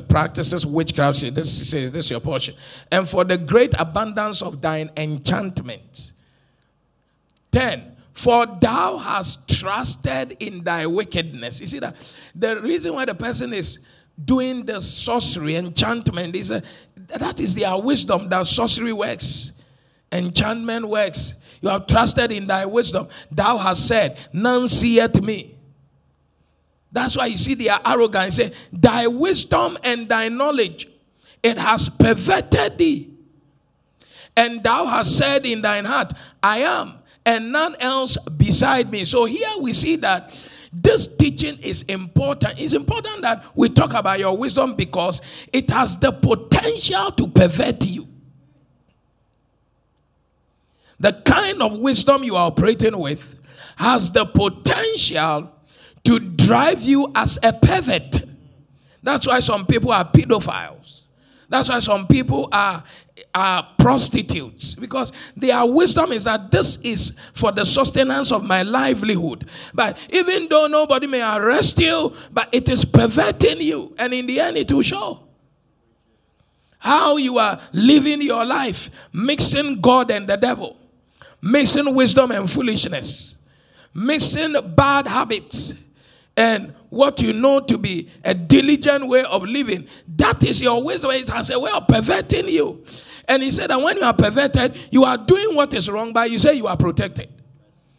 practices 0.08 0.66
witchcraft, 0.66 1.20
this, 1.20 1.70
this 1.70 1.94
is 1.94 2.10
your 2.10 2.18
portion. 2.18 2.54
And 2.90 3.08
for 3.08 3.22
the 3.22 3.38
great 3.38 3.74
abundance 3.78 4.42
of 4.42 4.60
thine 4.60 4.90
enchantments. 4.96 6.14
10 7.52 7.91
for 8.12 8.46
thou 8.46 8.96
hast 8.98 9.48
trusted 9.48 10.36
in 10.40 10.62
thy 10.64 10.86
wickedness. 10.86 11.60
You 11.60 11.66
see 11.66 11.78
that? 11.78 11.96
The 12.34 12.60
reason 12.60 12.92
why 12.94 13.04
the 13.04 13.14
person 13.14 13.52
is 13.52 13.80
doing 14.24 14.66
the 14.66 14.80
sorcery, 14.80 15.56
enchantment, 15.56 16.36
is 16.36 16.50
a, 16.50 16.62
that 17.18 17.40
is 17.40 17.54
their 17.54 17.76
wisdom 17.78 18.28
that 18.28 18.46
sorcery 18.46 18.92
works, 18.92 19.52
enchantment 20.10 20.88
works. 20.88 21.34
You 21.60 21.68
have 21.68 21.86
trusted 21.86 22.32
in 22.32 22.46
thy 22.46 22.66
wisdom. 22.66 23.08
Thou 23.30 23.56
hast 23.56 23.86
said, 23.86 24.18
None 24.32 24.68
seeth 24.68 25.22
me. 25.22 25.56
That's 26.90 27.16
why 27.16 27.26
you 27.26 27.38
see 27.38 27.54
they 27.54 27.68
are 27.68 27.80
arrogant. 27.86 28.34
Say, 28.34 28.52
Thy 28.72 29.06
wisdom 29.06 29.78
and 29.84 30.08
thy 30.08 30.28
knowledge, 30.28 30.88
it 31.42 31.58
has 31.58 31.88
perverted 31.88 32.78
thee. 32.78 33.10
And 34.36 34.62
thou 34.62 34.86
hast 34.86 35.16
said 35.16 35.46
in 35.46 35.62
thine 35.62 35.84
heart, 35.84 36.12
I 36.42 36.58
am, 36.58 36.94
and 37.24 37.52
none 37.52 37.76
else 37.80 38.16
beside 38.36 38.90
me. 38.90 39.04
So 39.04 39.24
here 39.24 39.50
we 39.60 39.72
see 39.72 39.96
that 39.96 40.34
this 40.72 41.06
teaching 41.16 41.58
is 41.58 41.82
important. 41.82 42.60
It's 42.60 42.72
important 42.72 43.22
that 43.22 43.44
we 43.54 43.68
talk 43.68 43.94
about 43.94 44.18
your 44.18 44.36
wisdom 44.36 44.74
because 44.74 45.20
it 45.52 45.70
has 45.70 45.98
the 45.98 46.12
potential 46.12 47.12
to 47.12 47.28
pervert 47.28 47.84
you. 47.84 48.08
The 50.98 51.12
kind 51.24 51.60
of 51.62 51.78
wisdom 51.78 52.24
you 52.24 52.36
are 52.36 52.46
operating 52.46 52.98
with 52.98 53.38
has 53.76 54.10
the 54.10 54.24
potential 54.24 55.52
to 56.04 56.18
drive 56.18 56.82
you 56.82 57.10
as 57.14 57.38
a 57.42 57.52
pervert. 57.52 58.22
That's 59.02 59.26
why 59.26 59.40
some 59.40 59.66
people 59.66 59.92
are 59.92 60.04
pedophiles. 60.04 61.02
That's 61.48 61.68
why 61.68 61.80
some 61.80 62.06
people 62.06 62.48
are, 62.52 62.82
are 63.34 63.66
prostitutes 63.78 64.74
because 64.74 65.12
their 65.36 65.64
wisdom 65.66 66.12
is 66.12 66.24
that 66.24 66.50
this 66.50 66.76
is 66.78 67.12
for 67.34 67.52
the 67.52 67.64
sustenance 67.64 68.32
of 68.32 68.44
my 68.44 68.62
livelihood. 68.62 69.48
But 69.74 69.96
even 70.10 70.48
though 70.48 70.66
nobody 70.66 71.06
may 71.06 71.22
arrest 71.22 71.78
you, 71.78 72.14
but 72.32 72.48
it 72.52 72.68
is 72.68 72.84
perverting 72.84 73.60
you, 73.60 73.94
and 73.98 74.12
in 74.12 74.26
the 74.26 74.40
end, 74.40 74.56
it 74.56 74.72
will 74.72 74.82
show 74.82 75.20
how 76.78 77.16
you 77.16 77.38
are 77.38 77.60
living 77.72 78.20
your 78.22 78.44
life, 78.44 78.90
mixing 79.12 79.80
God 79.80 80.10
and 80.10 80.26
the 80.26 80.36
devil, 80.36 80.76
mixing 81.40 81.94
wisdom 81.94 82.32
and 82.32 82.50
foolishness, 82.50 83.36
mixing 83.94 84.56
bad 84.74 85.06
habits 85.06 85.74
and 86.36 86.74
what 86.88 87.20
you 87.20 87.32
know 87.32 87.60
to 87.60 87.78
be 87.78 88.08
a 88.24 88.34
diligent 88.34 89.06
way 89.06 89.24
of 89.24 89.44
living, 89.44 89.86
that 90.16 90.42
is 90.44 90.60
your 90.60 90.82
wisdom. 90.82 91.10
It 91.10 91.28
has 91.28 91.50
a 91.50 91.58
way 91.58 91.70
of 91.74 91.86
perverting 91.86 92.48
you. 92.48 92.84
And 93.28 93.42
he 93.42 93.50
said 93.50 93.70
that 93.70 93.80
when 93.80 93.96
you 93.96 94.02
are 94.02 94.14
perverted, 94.14 94.76
you 94.90 95.04
are 95.04 95.16
doing 95.16 95.54
what 95.54 95.72
is 95.74 95.90
wrong, 95.90 96.12
but 96.12 96.30
you 96.30 96.38
say 96.38 96.54
you 96.54 96.66
are 96.66 96.76
protected. 96.76 97.28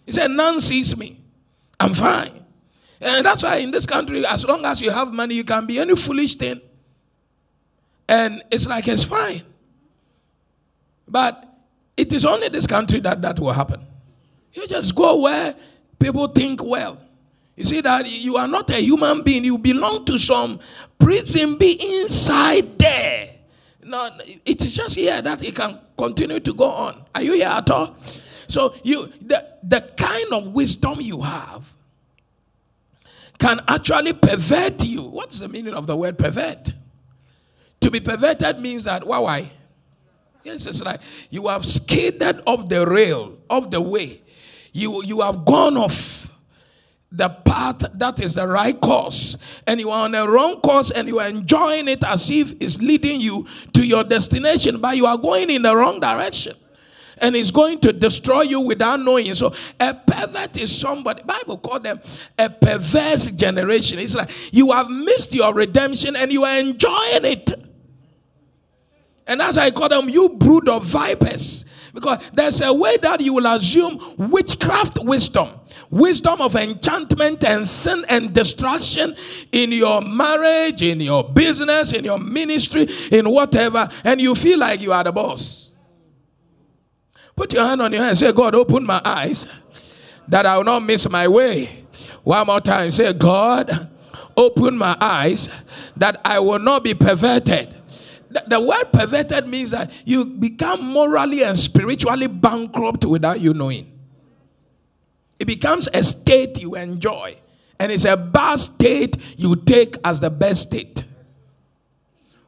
He 0.05 0.11
said, 0.11 0.31
None 0.31 0.61
sees 0.61 0.97
me. 0.97 1.19
I'm 1.79 1.93
fine. 1.93 2.43
And 2.99 3.25
that's 3.25 3.43
why 3.43 3.57
in 3.57 3.71
this 3.71 3.85
country, 3.85 4.25
as 4.25 4.45
long 4.45 4.65
as 4.65 4.81
you 4.81 4.89
have 4.89 5.11
money, 5.11 5.35
you 5.35 5.43
can 5.43 5.65
be 5.65 5.79
any 5.79 5.95
foolish 5.95 6.35
thing. 6.35 6.61
And 8.07 8.43
it's 8.51 8.67
like 8.67 8.87
it's 8.87 9.03
fine. 9.03 9.43
But 11.07 11.47
it 11.97 12.13
is 12.13 12.25
only 12.25 12.49
this 12.49 12.67
country 12.67 12.99
that 13.01 13.21
that 13.21 13.39
will 13.39 13.51
happen. 13.51 13.85
You 14.53 14.67
just 14.67 14.95
go 14.95 15.21
where 15.21 15.55
people 15.99 16.27
think 16.27 16.63
well. 16.63 17.02
You 17.55 17.63
see 17.63 17.81
that 17.81 18.09
you 18.09 18.37
are 18.37 18.47
not 18.47 18.69
a 18.71 18.81
human 18.81 19.21
being, 19.21 19.43
you 19.45 19.57
belong 19.57 20.05
to 20.05 20.17
some 20.17 20.59
prison 20.97 21.57
be 21.57 22.01
inside 22.01 22.79
there. 22.79 23.35
No, 23.83 24.09
it 24.45 24.63
is 24.63 24.75
just 24.75 24.95
here 24.95 25.21
that 25.21 25.43
it 25.43 25.55
can 25.55 25.79
continue 25.97 26.39
to 26.39 26.53
go 26.53 26.65
on. 26.65 27.05
Are 27.13 27.21
you 27.21 27.33
here 27.33 27.51
at 27.51 27.69
all? 27.69 27.95
So 28.47 28.75
you 28.83 29.07
the, 29.21 29.45
the 29.63 29.81
kind 29.97 30.33
of 30.33 30.53
wisdom 30.53 31.01
you 31.01 31.21
have 31.21 31.71
can 33.37 33.59
actually 33.67 34.13
pervert 34.13 34.83
you. 34.83 35.03
What's 35.03 35.39
the 35.39 35.49
meaning 35.49 35.73
of 35.73 35.85
the 35.85 35.95
word 35.97 36.17
pervert? 36.17 36.71
To 37.81 37.91
be 37.91 37.99
perverted 37.99 38.59
means 38.59 38.85
that 38.85 39.05
why 39.05 39.19
why? 39.19 39.51
Yes, 40.43 40.65
it's 40.65 40.81
like 40.81 41.01
you 41.29 41.47
have 41.47 41.65
skated 41.65 42.41
off 42.45 42.67
the 42.67 42.85
rail, 42.85 43.37
off 43.49 43.69
the 43.69 43.81
way. 43.81 44.21
You 44.71 45.03
you 45.03 45.21
have 45.21 45.45
gone 45.45 45.77
off 45.77 46.22
the 47.13 47.29
path 47.29 47.85
that 47.93 48.19
is 48.21 48.33
the 48.33 48.47
right 48.47 48.79
course 48.81 49.37
and 49.67 49.79
you 49.79 49.91
are 49.91 50.05
on 50.05 50.15
a 50.15 50.27
wrong 50.27 50.59
course 50.61 50.89
and 50.89 51.07
you 51.07 51.19
are 51.19 51.27
enjoying 51.27 51.87
it 51.87 52.03
as 52.03 52.29
if 52.31 52.53
it's 52.59 52.81
leading 52.81 53.21
you 53.21 53.47
to 53.71 53.85
your 53.85 54.03
destination 54.03 54.79
but 54.79 54.97
you 54.97 55.05
are 55.05 55.17
going 55.17 55.49
in 55.51 55.61
the 55.61 55.75
wrong 55.75 55.99
direction 55.99 56.55
and 57.19 57.35
it's 57.35 57.51
going 57.51 57.79
to 57.79 57.93
destroy 57.93 58.41
you 58.41 58.59
without 58.59 58.99
knowing. 58.99 59.33
So 59.35 59.53
a 59.79 59.93
pervert 59.93 60.57
is 60.57 60.75
somebody 60.75 61.23
bible 61.23 61.57
called 61.57 61.83
them 61.83 62.01
a 62.37 62.49
perverse 62.49 63.27
generation. 63.27 63.99
It's 63.99 64.15
like 64.15 64.31
you 64.51 64.71
have 64.71 64.89
missed 64.89 65.33
your 65.33 65.53
redemption 65.53 66.15
and 66.15 66.33
you 66.33 66.43
are 66.43 66.59
enjoying 66.59 67.25
it. 67.25 67.51
And 69.27 69.41
as 69.41 69.57
i 69.57 69.71
call 69.71 69.89
them 69.89 70.09
you 70.09 70.29
brood 70.29 70.67
of 70.67 70.83
vipers 70.85 71.65
because 71.93 72.17
there's 72.33 72.59
a 72.61 72.73
way 72.73 72.97
that 72.97 73.21
you 73.21 73.33
will 73.33 73.45
assume 73.45 73.99
witchcraft 74.17 74.99
wisdom, 75.03 75.49
wisdom 75.93 76.41
of 76.41 76.55
enchantment 76.55 77.43
and 77.45 77.67
sin 77.67 78.03
and 78.09 78.33
destruction 78.33 79.15
in 79.51 79.71
your 79.71 80.01
marriage, 80.01 80.81
in 80.81 80.99
your 80.99 81.23
business, 81.23 81.93
in 81.93 82.03
your 82.03 82.19
ministry, 82.19 82.87
in 83.11 83.29
whatever, 83.29 83.87
and 84.03 84.19
you 84.19 84.35
feel 84.35 84.59
like 84.59 84.81
you 84.81 84.91
are 84.91 85.03
the 85.03 85.11
boss. 85.11 85.71
Put 87.35 87.53
your 87.53 87.65
hand 87.65 87.81
on 87.81 87.91
your 87.91 88.01
head 88.01 88.09
and 88.09 88.17
say, 88.17 88.31
God, 88.31 88.55
open 88.55 88.85
my 88.85 89.01
eyes 89.03 89.47
that 90.27 90.45
I 90.45 90.57
will 90.57 90.63
not 90.63 90.83
miss 90.83 91.09
my 91.09 91.27
way. 91.27 91.85
One 92.23 92.47
more 92.47 92.61
time, 92.61 92.91
say, 92.91 93.11
God, 93.13 93.89
open 94.37 94.77
my 94.77 94.95
eyes 94.99 95.49
that 95.97 96.19
I 96.25 96.39
will 96.39 96.59
not 96.59 96.83
be 96.83 96.93
perverted 96.93 97.81
the 98.47 98.59
word 98.59 98.91
perverted 98.91 99.47
means 99.47 99.71
that 99.71 99.91
you 100.05 100.25
become 100.25 100.83
morally 100.83 101.43
and 101.43 101.57
spiritually 101.57 102.27
bankrupt 102.27 103.05
without 103.05 103.39
you 103.39 103.53
knowing. 103.53 103.92
It 105.43 105.47
becomes 105.47 105.89
a 105.93 106.05
state 106.05 106.61
you 106.61 106.75
enjoy, 106.75 107.35
and 107.77 107.91
it's 107.91 108.05
a 108.05 108.15
bad 108.15 108.61
state 108.61 109.17
you 109.35 109.57
take 109.57 109.97
as 110.05 110.21
the 110.21 110.29
best 110.29 110.69
state. 110.69 111.03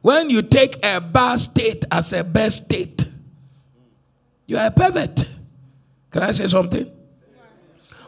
When 0.00 0.30
you 0.30 0.40
take 0.40 0.82
a 0.82 0.98
bad 0.98 1.40
state 1.40 1.84
as 1.92 2.14
a 2.14 2.24
best 2.24 2.64
state, 2.64 3.04
you 4.46 4.56
are 4.56 4.68
a 4.68 4.70
pervert. 4.70 5.26
Can 6.10 6.22
I 6.22 6.32
say 6.32 6.46
something? 6.48 6.90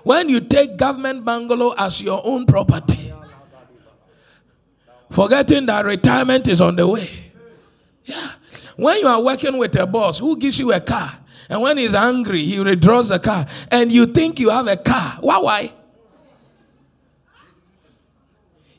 When 0.05 0.31
you 0.31 0.41
take 0.41 0.79
government 0.79 1.23
bungalow 1.23 1.75
as 1.77 2.01
your 2.01 2.23
own 2.25 2.47
property, 2.47 3.13
forgetting 5.11 5.67
that 5.67 5.85
retirement 5.85 6.49
is 6.49 6.63
on 6.63 6.77
the 6.77 6.89
way 6.89 7.11
yeah. 8.05 8.31
When 8.75 8.97
you 9.01 9.07
are 9.07 9.23
working 9.23 9.59
with 9.59 9.79
a 9.79 9.87
boss 9.87 10.19
who 10.19 10.39
gives 10.39 10.59
you 10.59 10.73
a 10.73 10.81
car, 10.81 11.13
and 11.49 11.63
when 11.63 11.79
he's 11.79 11.95
angry, 11.95 12.45
he 12.45 12.61
withdraws 12.61 13.09
the 13.09 13.19
car, 13.19 13.47
and 13.71 13.91
you 13.91 14.07
think 14.07 14.39
you 14.39 14.51
have 14.51 14.67
a 14.67 14.77
car. 14.77 15.17
Why? 15.21 15.39
Why? 15.39 15.73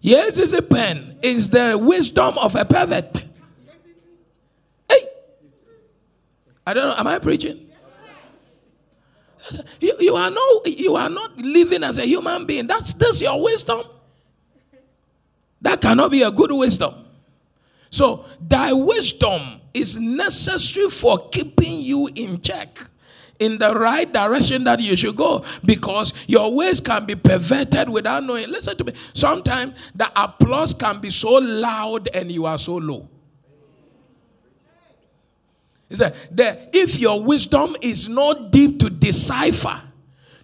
Yes, 0.02 0.38
it's 0.38 0.54
a 0.54 0.62
pen. 0.62 1.18
It's 1.22 1.50
the 1.50 1.78
wisdom 1.78 2.38
of 2.38 2.56
a 2.56 2.64
pervert. 2.64 3.22
Hey, 4.90 5.08
I 6.66 6.74
don't 6.74 6.88
know. 6.88 6.96
Am 6.96 7.08
I 7.08 7.20
preaching? 7.20 7.66
You, 9.80 9.96
you 10.00 10.16
are 10.16 10.30
no, 10.30 10.62
you 10.66 10.96
are 10.96 11.10
not 11.10 11.38
living 11.38 11.84
as 11.84 11.98
a 11.98 12.06
human 12.06 12.46
being. 12.46 12.68
That's 12.68 12.94
this 12.94 13.22
your 13.22 13.42
wisdom. 13.42 13.82
That 15.62 15.82
cannot 15.82 16.12
be 16.12 16.22
a 16.22 16.32
good 16.32 16.52
wisdom. 16.52 17.06
So, 17.92 18.26
thy 18.40 18.72
wisdom 18.72 19.62
is 19.74 19.98
necessary 19.98 20.90
for 20.90 21.30
keeping 21.30 21.82
you 21.82 22.08
in 22.16 22.42
check 22.42 22.80
in 23.40 23.58
the 23.58 23.74
right 23.74 24.12
direction 24.12 24.66
that 24.66 24.82
you 24.82 24.96
should 24.96 25.16
go 25.16 25.44
because 25.66 26.14
your 26.28 26.54
ways 26.54 26.82
can 26.82 27.06
be 27.06 27.16
perverted 27.16 27.90
without 27.90 28.24
knowing. 28.24 28.50
Listen 28.50 28.78
to 28.78 28.84
me. 28.84 28.94
Sometimes 29.14 29.74
the 29.96 30.12
applause 30.22 30.74
can 30.74 31.00
be 31.00 31.10
so 31.10 31.32
loud 31.34 32.10
and 32.14 32.32
you 32.32 32.46
are 32.46 32.60
so 32.60 32.76
low. 32.76 33.08
That, 35.90 36.16
that 36.38 36.70
if 36.74 37.00
your 37.00 37.24
wisdom 37.24 37.76
is 37.82 38.08
not 38.08 38.52
deep 38.52 38.80
to 38.82 38.92
decipher 38.92 39.82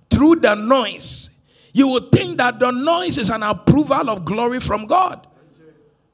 through 0.10 0.38
the 0.38 0.55
noise, 0.55 1.29
you 1.73 1.88
would 1.89 2.12
think 2.12 2.38
that 2.38 2.60
the 2.60 2.71
noise 2.71 3.17
is 3.19 3.29
an 3.29 3.43
approval 3.43 4.10
of 4.10 4.25
glory 4.25 4.60
from 4.60 4.88
God. 4.88 5.27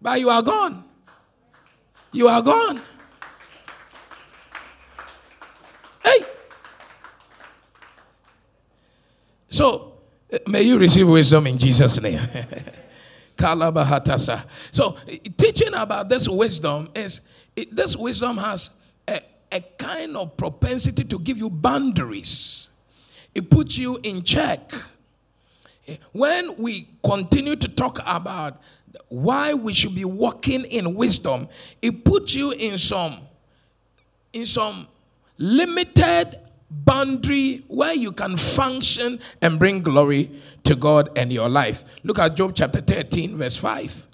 But 0.01 0.19
you 0.19 0.29
are 0.29 0.41
gone 0.41 0.83
you 2.11 2.27
are 2.27 2.41
gone. 2.41 2.81
Hey. 6.03 6.25
So, 9.49 9.99
eh, 10.31 10.39
may 10.47 10.63
you 10.63 10.77
receive 10.77 11.07
wisdom 11.07 11.47
in 11.47 11.57
Jesus' 11.57 12.01
name. 12.01 12.19
so, 13.39 14.97
teaching 15.37 15.73
about 15.73 16.09
this 16.09 16.27
wisdom 16.29 16.89
is 16.95 17.21
it, 17.55 17.75
this 17.75 17.95
wisdom 17.95 18.37
has 18.37 18.69
a, 19.07 19.19
a 19.51 19.61
kind 19.77 20.15
of 20.15 20.37
propensity 20.37 21.03
to 21.03 21.19
give 21.19 21.37
you 21.37 21.49
boundaries, 21.49 22.69
it 23.33 23.49
puts 23.49 23.77
you 23.77 23.99
in 24.03 24.23
check. 24.23 24.71
When 26.11 26.55
we 26.57 26.87
continue 27.03 27.55
to 27.55 27.67
talk 27.67 27.99
about 28.05 28.61
why 29.11 29.53
we 29.53 29.73
should 29.73 29.93
be 29.93 30.05
walking 30.05 30.63
in 30.63 30.95
wisdom, 30.95 31.49
it 31.81 32.05
puts 32.05 32.33
you 32.33 32.51
in 32.51 32.77
some 32.77 33.19
in 34.31 34.45
some 34.45 34.87
limited 35.37 36.39
boundary 36.69 37.65
where 37.67 37.93
you 37.93 38.13
can 38.13 38.37
function 38.37 39.19
and 39.41 39.59
bring 39.59 39.81
glory 39.81 40.31
to 40.63 40.75
God 40.75 41.09
and 41.17 41.33
your 41.33 41.49
life. 41.49 41.83
Look 42.03 42.19
at 42.19 42.35
Job 42.35 42.53
chapter 42.55 42.79
13, 42.79 43.35
verse 43.35 43.57
5. 43.57 44.07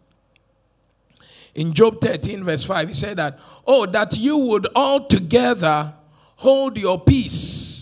In 1.54 1.74
Job 1.74 2.02
13, 2.02 2.44
verse 2.44 2.64
5, 2.64 2.88
he 2.88 2.94
said 2.96 3.18
that, 3.18 3.38
Oh, 3.68 3.86
that 3.86 4.18
you 4.18 4.38
would 4.38 4.68
altogether 4.76 5.94
hold 6.38 6.78
your 6.78 7.00
peace 7.00 7.77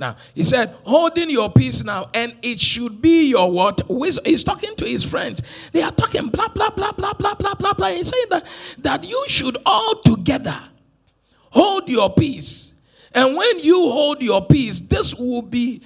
now, 0.00 0.16
he 0.34 0.44
said, 0.44 0.74
holding 0.84 1.28
your 1.28 1.52
peace 1.52 1.84
now, 1.84 2.08
and 2.14 2.34
it 2.40 2.58
should 2.58 3.02
be 3.02 3.28
your 3.28 3.52
what? 3.52 3.82
He's 4.24 4.42
talking 4.42 4.74
to 4.76 4.86
his 4.86 5.04
friends. 5.04 5.42
They 5.72 5.82
are 5.82 5.92
talking 5.92 6.30
blah, 6.30 6.48
blah, 6.48 6.70
blah, 6.70 6.92
blah, 6.92 7.12
blah, 7.12 7.34
blah, 7.34 7.54
blah, 7.54 7.74
blah. 7.74 7.88
He's 7.88 8.08
saying 8.08 8.26
that, 8.30 8.46
that 8.78 9.04
you 9.04 9.22
should 9.28 9.58
all 9.66 9.96
together 9.96 10.58
hold 11.50 11.90
your 11.90 12.14
peace. 12.14 12.72
And 13.12 13.36
when 13.36 13.58
you 13.58 13.76
hold 13.90 14.22
your 14.22 14.46
peace, 14.46 14.80
this 14.80 15.14
will 15.14 15.42
be 15.42 15.82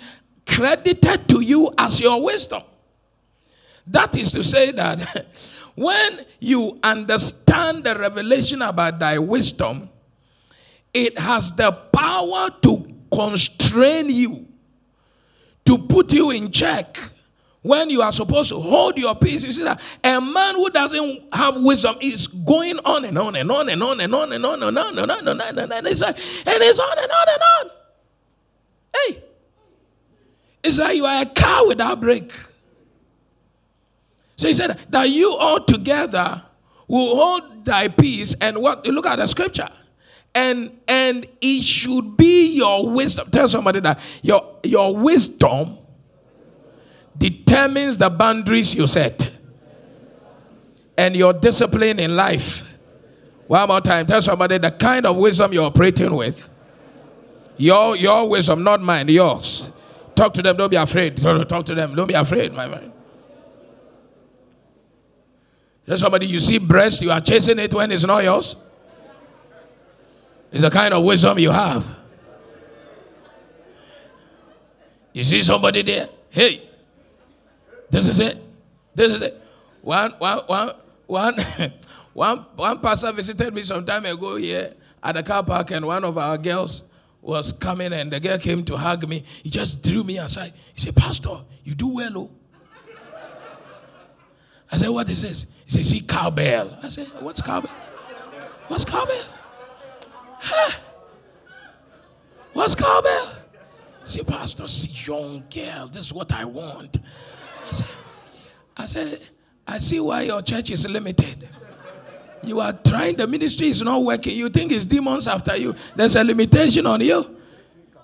credited 0.47 1.29
to 1.31 1.41
you 1.41 1.73
as 1.77 2.01
your 2.01 2.23
wisdom. 2.23 2.63
That 3.89 4.17
is 4.17 4.31
to 4.31 4.45
say 4.45 4.71
that 4.71 5.27
when 5.75 6.25
you 6.39 6.79
understand 6.85 7.83
the 7.83 7.99
revelation 7.99 8.63
about 8.63 9.01
thy 9.01 9.19
wisdom, 9.19 9.89
it 10.93 11.19
has 11.19 11.53
the 11.57 11.73
power 11.73 12.51
to 12.63 12.95
constrain 13.75 14.11
you, 14.11 14.47
to 15.65 15.79
put 15.79 16.13
you 16.13 16.31
in 16.31 16.51
check 16.51 16.99
when 17.63 17.89
you 17.89 18.03
are 18.03 18.13
supposed 18.13 18.51
to 18.51 18.57
hold 18.57 18.99
your 18.99 19.15
peace. 19.17 19.43
You 19.43 19.53
see 19.53 19.65
that 19.65 19.81
a 20.05 20.21
man 20.21 20.55
who 20.55 20.69
doesn't 20.71 21.35
have 21.35 21.57
wisdom 21.57 21.97
is 22.01 22.27
going 22.27 22.79
on 22.85 23.05
and 23.05 23.19
on 23.19 23.35
and 23.37 23.51
on 23.51 23.69
and 23.69 23.83
on 23.83 24.01
and 24.01 24.15
on 24.15 24.33
and 24.33 24.45
on 24.45 24.63
and 24.63 24.79
on 24.79 24.99
and 24.99 25.11
on 25.11 25.29
and 25.29 25.41
on 25.41 25.59
and 25.59 25.59
on 25.61 25.71
and 25.71 25.87
it's 25.87 26.03
on 26.03 26.99
and 26.99 27.11
on 27.11 27.29
and 27.29 27.43
on. 27.61 27.71
Hey, 28.95 29.25
it's 30.63 30.79
like 30.79 30.97
you 30.97 31.05
are 31.07 31.23
a 31.23 31.27
car 31.27 31.67
without 31.67 32.01
brake. 32.01 32.33
So 34.37 34.49
he 34.49 34.55
said 34.55 34.79
that 34.91 35.09
you 35.09 35.33
all 35.33 35.65
together 35.65 36.43
will 36.87 37.17
hold 37.17 37.65
thy 37.65 37.89
peace 37.89 38.37
and 38.41 38.59
what 38.59 38.87
look 38.87 39.07
at 39.07 39.17
the 39.17 39.27
scripture 39.27 39.71
and 40.35 40.79
and 40.89 41.27
it 41.41 41.63
should 41.65 42.17
be 42.17 42.57
your 42.57 42.91
wisdom. 42.91 43.31
Tell 43.31 43.49
somebody 43.49 43.81
that. 43.81 44.01
Your 44.23 44.57
your 44.65 44.97
wisdom 44.97 45.79
determines 47.17 47.99
the 47.99 48.11
boundaries 48.11 48.75
you 48.75 48.87
set. 48.87 49.31
And 50.97 51.17
your 51.17 51.33
discipline 51.33 51.99
in 51.99 52.15
life. 52.15 52.73
One 53.47 53.69
more 53.69 53.81
time. 53.81 54.07
Tell 54.07 54.23
somebody 54.23 54.59
the 54.59 54.71
kind 54.71 55.07
of 55.07 55.17
wisdom 55.17 55.53
you're 55.53 55.67
operating 55.67 56.15
with. 56.15 56.51
Your 57.57 57.97
your 57.97 58.29
wisdom 58.29 58.65
not 58.65 58.81
mine 58.81 59.09
yours. 59.09 59.71
Talk 60.15 60.35
to 60.35 60.43
them. 60.43 60.57
Don't 60.57 60.71
be 60.71 60.77
afraid. 60.77 61.17
Talk 61.21 61.67
to 61.67 61.75
them. 61.75 61.95
Don't 61.95 62.07
be 62.07 62.15
afraid 62.15 62.53
my 62.53 62.69
man 62.69 62.93
Tell 65.87 65.99
somebody 65.99 66.27
you 66.27 66.41
see 66.41 66.59
breast 66.59 67.03
you 67.03 67.11
are 67.11 67.21
chasing 67.21 67.59
it 67.59 67.73
when 67.75 67.91
it's 67.93 68.05
not 68.05 68.25
yours 68.25 68.57
it's 70.55 70.63
the 70.63 70.71
kind 70.71 70.95
of 70.95 71.03
wisdom 71.03 71.37
you 71.41 71.51
have. 71.51 71.97
You 75.13 75.25
see 75.25 75.43
somebody 75.43 75.83
there? 75.83 76.09
Hey, 76.31 76.69
this 77.91 78.07
is 78.07 78.21
it. 78.21 78.39
This 78.95 79.13
is 79.15 79.23
it. 79.23 79.43
One, 79.83 80.13
one, 80.13 80.39
one, 80.47 80.71
one, 81.07 81.37
one, 82.13 82.47
one 82.55 82.79
pastor 82.79 83.11
visited 83.11 83.53
me 83.53 83.65
some 83.65 83.85
time 83.85 84.05
ago 84.05 84.37
here 84.37 84.75
at 85.03 85.17
the 85.17 85.25
car 85.25 85.43
park, 85.43 85.73
and 85.73 85.85
one 85.85 86.05
of 86.05 86.17
our 86.17 86.39
girls 86.39 86.85
was 87.21 87.53
coming, 87.53 87.93
and 87.93 88.13
the 88.13 88.21
girl 88.21 88.39
came 88.39 88.65
to 88.67 88.77
hug 88.77 89.09
me. 89.09 89.25
He 89.43 89.51
just 89.51 89.83
drew 89.83 90.05
me 90.05 90.19
aside. 90.19 90.53
He 90.73 90.81
said, 90.81 90.95
Pastor, 90.95 91.41
you 91.65 91.75
do 91.75 91.89
well, 91.89 92.17
oh. 92.17 92.31
I 94.71 94.77
said, 94.77 94.91
What 94.91 95.11
is 95.11 95.23
this? 95.23 95.47
He 95.65 95.73
said, 95.73 95.85
See 95.85 96.01
cowbell. 96.01 96.79
I 96.81 96.91
said, 96.91 97.09
What's 97.19 97.43
cowbell? 97.43 97.75
What's 98.69 98.85
cowbell? 98.85 99.34
Huh? 100.45 100.79
What's 102.53 102.75
cowbell? 102.75 103.37
See, 104.05 104.23
Pastor, 104.23 104.69
see, 104.69 104.91
young 105.11 105.43
girl, 105.53 105.87
this 105.89 106.07
is 106.07 106.13
what 106.13 106.31
I 106.33 106.45
want. 106.45 106.99
I 107.67 107.73
said, 107.73 107.87
I 108.77 108.87
said, 108.87 109.29
I 109.67 109.79
see 109.79 109.99
why 109.99 110.23
your 110.23 110.43
church 110.43 110.71
is 110.71 110.87
limited. 110.89 111.49
You 112.43 112.61
are 112.61 112.75
trying, 112.75 113.17
the 113.17 113.27
ministry 113.27 113.69
is 113.69 113.81
not 113.81 114.05
working. 114.05 114.37
You 114.37 114.51
think 114.51 114.71
it's 114.73 114.85
demons 114.85 115.27
after 115.27 115.57
you. 115.57 115.75
There's 115.97 116.15
a 116.17 116.23
limitation 116.23 116.85
on 116.87 117.01
you. 117.01 117.39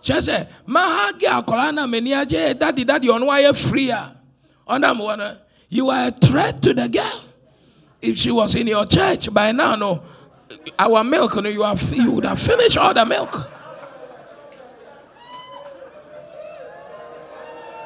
Just 0.00 0.26
say, 0.26 0.37
eh, 0.37 0.44
Mahagi 0.66 1.26
akolana 1.26 1.87
meniaje, 1.87 2.59
daddy, 2.59 2.85
daddy, 2.85 3.11
on 3.11 3.26
why 3.26 3.53
freer. 3.53 4.16
Eh, 4.70 5.35
you 5.68 5.90
are 5.90 6.09
a 6.09 6.11
threat 6.11 6.62
to 6.62 6.72
the 6.72 6.88
girl. 6.88 7.24
If 8.00 8.16
she 8.16 8.31
was 8.31 8.55
in 8.55 8.66
your 8.66 8.87
church 8.87 9.33
by 9.33 9.53
now, 9.53 9.76
no, 9.76 10.03
our 10.79 11.05
milk, 11.05 11.37
and 11.37 11.47
you, 11.47 11.63
have, 11.63 11.83
you 11.93 12.13
would 12.13 12.25
have 12.25 12.41
finished 12.41 12.77
all 12.77 12.95
the 12.95 13.05
milk. 13.07 13.51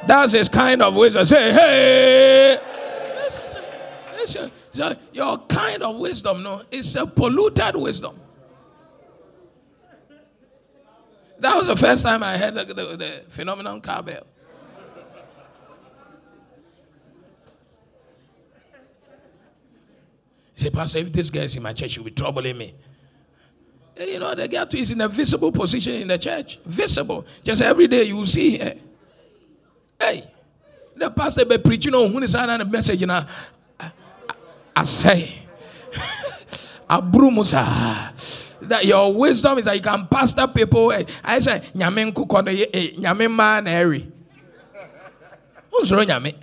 That's 0.07 0.33
his 0.33 0.49
kind 0.49 0.83
of 0.83 0.95
wisdom. 0.95 1.25
Say, 1.25 1.53
hey. 1.53 2.59
Listen, 4.17 4.51
listen, 4.73 4.99
your 5.13 5.39
kind 5.49 5.83
of 5.83 5.97
wisdom, 5.97 6.43
no, 6.43 6.63
it's 6.71 6.95
a 6.95 7.07
polluted 7.07 7.77
wisdom. 7.77 8.21
That 11.39 11.57
was 11.57 11.67
the 11.67 11.77
first 11.77 12.03
time 12.05 12.23
I 12.23 12.39
heard 12.39 12.55
the, 12.55 12.65
the, 12.65 12.97
the 12.97 13.23
phenomenon 13.29 13.81
cowbell. 13.81 14.27
Said, 20.65 20.73
Pastor, 20.73 20.99
if 21.01 21.13
this 21.13 21.29
girl 21.29 21.43
is 21.43 21.55
in 21.57 21.63
my 21.63 21.75
church, 21.75 21.91
she'll 21.91 22.05
be 22.05 22.11
troubling 22.11 22.57
me. 22.57 22.73
Eh, 23.99 24.05
you 24.15 24.19
know, 24.19 24.35
the 24.35 24.49
girl 24.49 24.67
is 24.73 24.91
in 24.91 25.03
a 25.03 25.09
visible 25.09 25.53
position 25.53 25.97
in 25.97 26.09
the 26.09 26.17
church. 26.17 26.59
Visible. 26.65 27.27
Just 27.43 27.61
every 27.61 27.87
day 27.87 28.05
you 28.05 28.17
will 28.17 28.27
see 28.27 28.57
her. 28.57 28.75
Hey, 30.01 30.27
the 30.97 31.11
pastor 31.11 31.45
be 31.45 31.59
preaching 31.59 31.93
on 31.95 32.11
who 32.11 32.19
is 32.21 32.35
on 32.35 32.59
the 32.59 32.65
message, 32.65 32.99
you 32.99 33.07
know. 33.07 33.23
I 34.75 34.85
say, 34.85 35.35
Abrumusa. 36.89 38.59
That 38.63 38.87
your 38.87 39.13
wisdom 39.13 39.59
is 39.59 39.67
that 39.67 39.77
you 39.77 39.83
can 39.83 40.07
pastor 40.07 40.47
people. 40.47 40.93
Eh, 40.93 41.05
I 41.23 41.41
say, 41.41 41.61
Nyamin 41.75 42.11
kukono, 42.15 42.51
Nyamin 42.97 43.37
man, 43.37 43.67
Eri. 43.67 44.11
Who's 45.71 45.93
wrong, 45.93 46.07
Nyamin? 46.07 46.37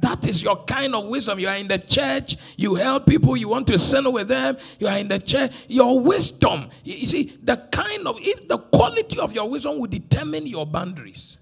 That 0.00 0.26
is 0.26 0.42
your 0.42 0.64
kind 0.64 0.94
of 0.94 1.06
wisdom. 1.06 1.38
You 1.38 1.48
are 1.48 1.56
in 1.56 1.68
the 1.68 1.78
church, 1.78 2.36
you 2.56 2.74
help 2.74 3.06
people, 3.06 3.36
you 3.36 3.48
want 3.48 3.66
to 3.68 3.78
sin 3.78 4.10
with 4.12 4.28
them, 4.28 4.56
you 4.78 4.88
are 4.88 4.98
in 4.98 5.08
the 5.08 5.18
church. 5.18 5.52
Your 5.68 6.00
wisdom, 6.00 6.70
you 6.84 7.06
see, 7.06 7.38
the 7.42 7.56
kind 7.70 8.06
of, 8.06 8.16
if 8.20 8.48
the 8.48 8.58
quality 8.58 9.18
of 9.18 9.32
your 9.32 9.48
wisdom 9.48 9.78
will 9.78 9.88
determine 9.88 10.46
your 10.46 10.66
boundaries. 10.66 11.38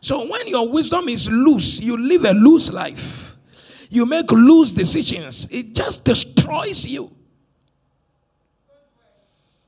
So 0.00 0.28
when 0.30 0.46
your 0.48 0.68
wisdom 0.68 1.08
is 1.08 1.28
loose, 1.30 1.80
you 1.80 1.96
live 1.96 2.24
a 2.24 2.32
loose 2.32 2.70
life. 2.70 3.36
You 3.88 4.06
make 4.06 4.30
loose 4.30 4.72
decisions. 4.72 5.46
It 5.50 5.74
just 5.74 6.04
destroys 6.04 6.84
you. 6.84 7.12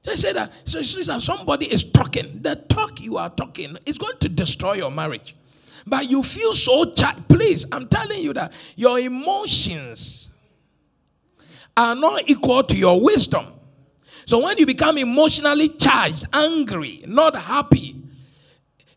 They 0.04 0.16
say 0.16 0.32
that 0.32 0.52
so, 0.64 0.80
so 0.82 1.18
somebody 1.18 1.66
is 1.70 1.84
talking. 1.90 2.40
The 2.40 2.56
talk 2.56 3.00
you 3.00 3.18
are 3.18 3.30
talking 3.30 3.76
is 3.84 3.98
going 3.98 4.18
to 4.18 4.28
destroy 4.28 4.74
your 4.74 4.90
marriage 4.90 5.36
but 5.88 6.08
you 6.10 6.22
feel 6.22 6.52
so 6.52 6.92
charged. 6.92 7.28
Please, 7.28 7.66
I'm 7.72 7.88
telling 7.88 8.20
you 8.20 8.32
that 8.34 8.52
your 8.76 8.98
emotions 8.98 10.30
are 11.76 11.94
not 11.94 12.28
equal 12.28 12.62
to 12.64 12.76
your 12.76 13.00
wisdom. 13.00 13.46
So 14.26 14.42
when 14.42 14.58
you 14.58 14.66
become 14.66 14.98
emotionally 14.98 15.70
charged, 15.70 16.26
angry, 16.32 17.02
not 17.06 17.36
happy, 17.36 17.96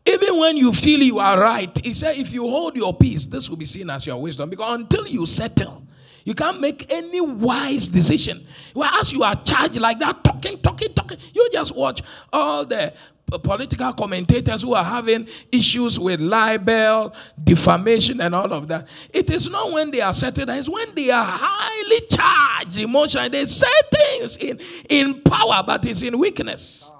even 0.06 0.39
when 0.39 0.58
you 0.58 0.73
feel 0.73 1.01
you 1.01 1.19
are 1.19 1.39
right, 1.39 1.86
he 1.86 1.93
said, 1.93 2.17
if 2.17 2.34
you 2.34 2.49
hold 2.49 2.75
your 2.75 2.93
peace, 2.93 3.27
this 3.27 3.49
will 3.49 3.58
be 3.58 3.67
seen 3.67 3.89
as 3.89 4.06
your 4.06 4.19
wisdom. 4.19 4.49
Because 4.49 4.73
until 4.73 5.08
you 5.08 5.25
settle, 5.25 5.84
you 6.25 6.34
can't 6.34 6.60
make 6.60 6.91
any 6.91 7.21
wise 7.21 7.88
decision. 7.88 8.45
Well, 8.73 8.89
as 8.99 9.13
you 9.13 9.23
are 9.23 9.36
charged 9.43 9.80
like 9.80 9.99
that, 9.99 10.23
talking, 10.23 10.60
talking, 10.60 10.93
talking, 10.93 11.17
you 11.34 11.47
just 11.54 11.75
watch 11.75 12.01
all 12.34 12.65
the 12.65 12.93
political 13.39 13.94
commentators 13.94 14.62
who 14.62 14.74
are 14.74 14.84
having 14.84 15.28
issues 15.52 16.00
with 16.00 16.20
libel, 16.20 17.13
defamation, 17.44 18.20
and 18.22 18.36
all 18.36 18.52
of 18.52 18.67
that. 18.67 18.88
It 19.13 19.30
is 19.30 19.50
not 19.50 19.72
when 19.72 19.91
they 19.91 20.02
are 20.02 20.13
settled, 20.13 20.50
it's 20.50 20.70
when 20.70 20.94
they 20.96 21.10
are 21.12 21.26
highly 21.26 22.00
charged 22.08 22.78
emotionally. 22.78 23.30
They 23.30 23.46
say 23.46 23.67
things 23.94 24.38
in, 24.38 24.60
in 24.89 25.22
power, 25.22 25.63
but 25.65 25.86
it's 25.86 26.02
in 26.02 26.17
weakness. 26.17 26.91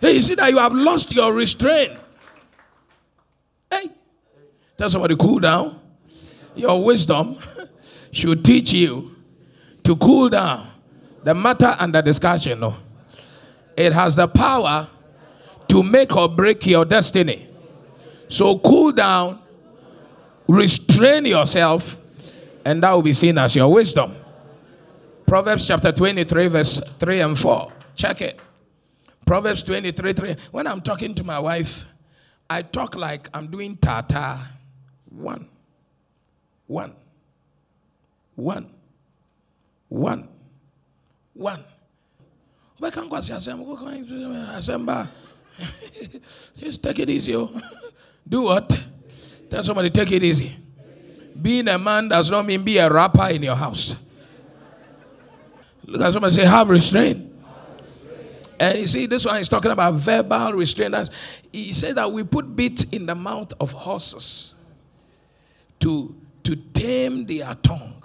Hey, 0.00 0.12
you 0.12 0.20
see 0.20 0.34
that 0.34 0.50
you 0.50 0.58
have 0.58 0.74
lost 0.74 1.14
your 1.14 1.32
restraint. 1.32 1.98
Hey, 3.70 3.90
Tell 4.76 4.90
somebody, 4.90 5.16
cool 5.16 5.38
down. 5.38 5.80
Your 6.54 6.84
wisdom 6.84 7.38
should 8.12 8.44
teach 8.44 8.72
you 8.72 9.14
to 9.84 9.96
cool 9.96 10.28
down 10.28 10.66
the 11.26 11.34
matter 11.34 11.74
under 11.80 12.00
discussion. 12.00 12.60
No. 12.60 12.76
It 13.76 13.92
has 13.92 14.14
the 14.14 14.28
power 14.28 14.88
to 15.66 15.82
make 15.82 16.16
or 16.16 16.28
break 16.28 16.64
your 16.64 16.84
destiny. 16.84 17.48
So 18.28 18.60
cool 18.60 18.92
down, 18.92 19.42
restrain 20.46 21.24
yourself, 21.24 22.00
and 22.64 22.80
that 22.80 22.92
will 22.92 23.02
be 23.02 23.12
seen 23.12 23.38
as 23.38 23.56
your 23.56 23.72
wisdom. 23.72 24.14
Proverbs 25.26 25.66
chapter 25.66 25.90
23, 25.90 26.46
verse 26.46 26.80
3 27.00 27.20
and 27.20 27.36
4. 27.36 27.72
Check 27.96 28.22
it. 28.22 28.40
Proverbs 29.24 29.64
23, 29.64 30.12
3. 30.12 30.36
When 30.52 30.68
I'm 30.68 30.80
talking 30.80 31.12
to 31.16 31.24
my 31.24 31.40
wife, 31.40 31.86
I 32.48 32.62
talk 32.62 32.94
like 32.94 33.28
I'm 33.34 33.48
doing 33.48 33.76
tata. 33.78 34.38
One. 35.10 35.48
One. 36.68 36.94
One. 38.36 38.70
One. 39.88 40.28
One. 41.36 41.64
Just 46.58 46.82
take 46.82 46.98
it 46.98 47.10
easy. 47.10 47.36
Oh. 47.36 47.50
Do 48.28 48.42
what? 48.42 48.78
Tell 49.50 49.62
somebody, 49.62 49.90
take 49.90 50.12
it 50.12 50.24
easy. 50.24 50.56
Being 51.40 51.68
a 51.68 51.78
man 51.78 52.08
does 52.08 52.30
not 52.30 52.44
mean 52.44 52.64
be 52.64 52.78
a 52.78 52.90
rapper 52.90 53.28
in 53.28 53.42
your 53.42 53.54
house. 53.54 53.94
Look 55.84 56.02
at 56.02 56.12
somebody 56.12 56.34
say, 56.34 56.44
have 56.44 56.68
restraint. 56.68 57.32
And 58.58 58.78
you 58.78 58.86
see, 58.86 59.06
this 59.06 59.24
one 59.24 59.40
is 59.40 59.48
talking 59.48 59.70
about 59.70 59.94
verbal 59.94 60.54
restraint. 60.54 60.94
He 61.52 61.72
said 61.74 61.96
that 61.96 62.10
we 62.10 62.24
put 62.24 62.56
bits 62.56 62.84
in 62.84 63.06
the 63.06 63.14
mouth 63.14 63.52
of 63.60 63.72
horses 63.72 64.54
to, 65.80 66.14
to 66.42 66.56
tame 66.56 67.26
their 67.26 67.54
tongue. 67.62 67.95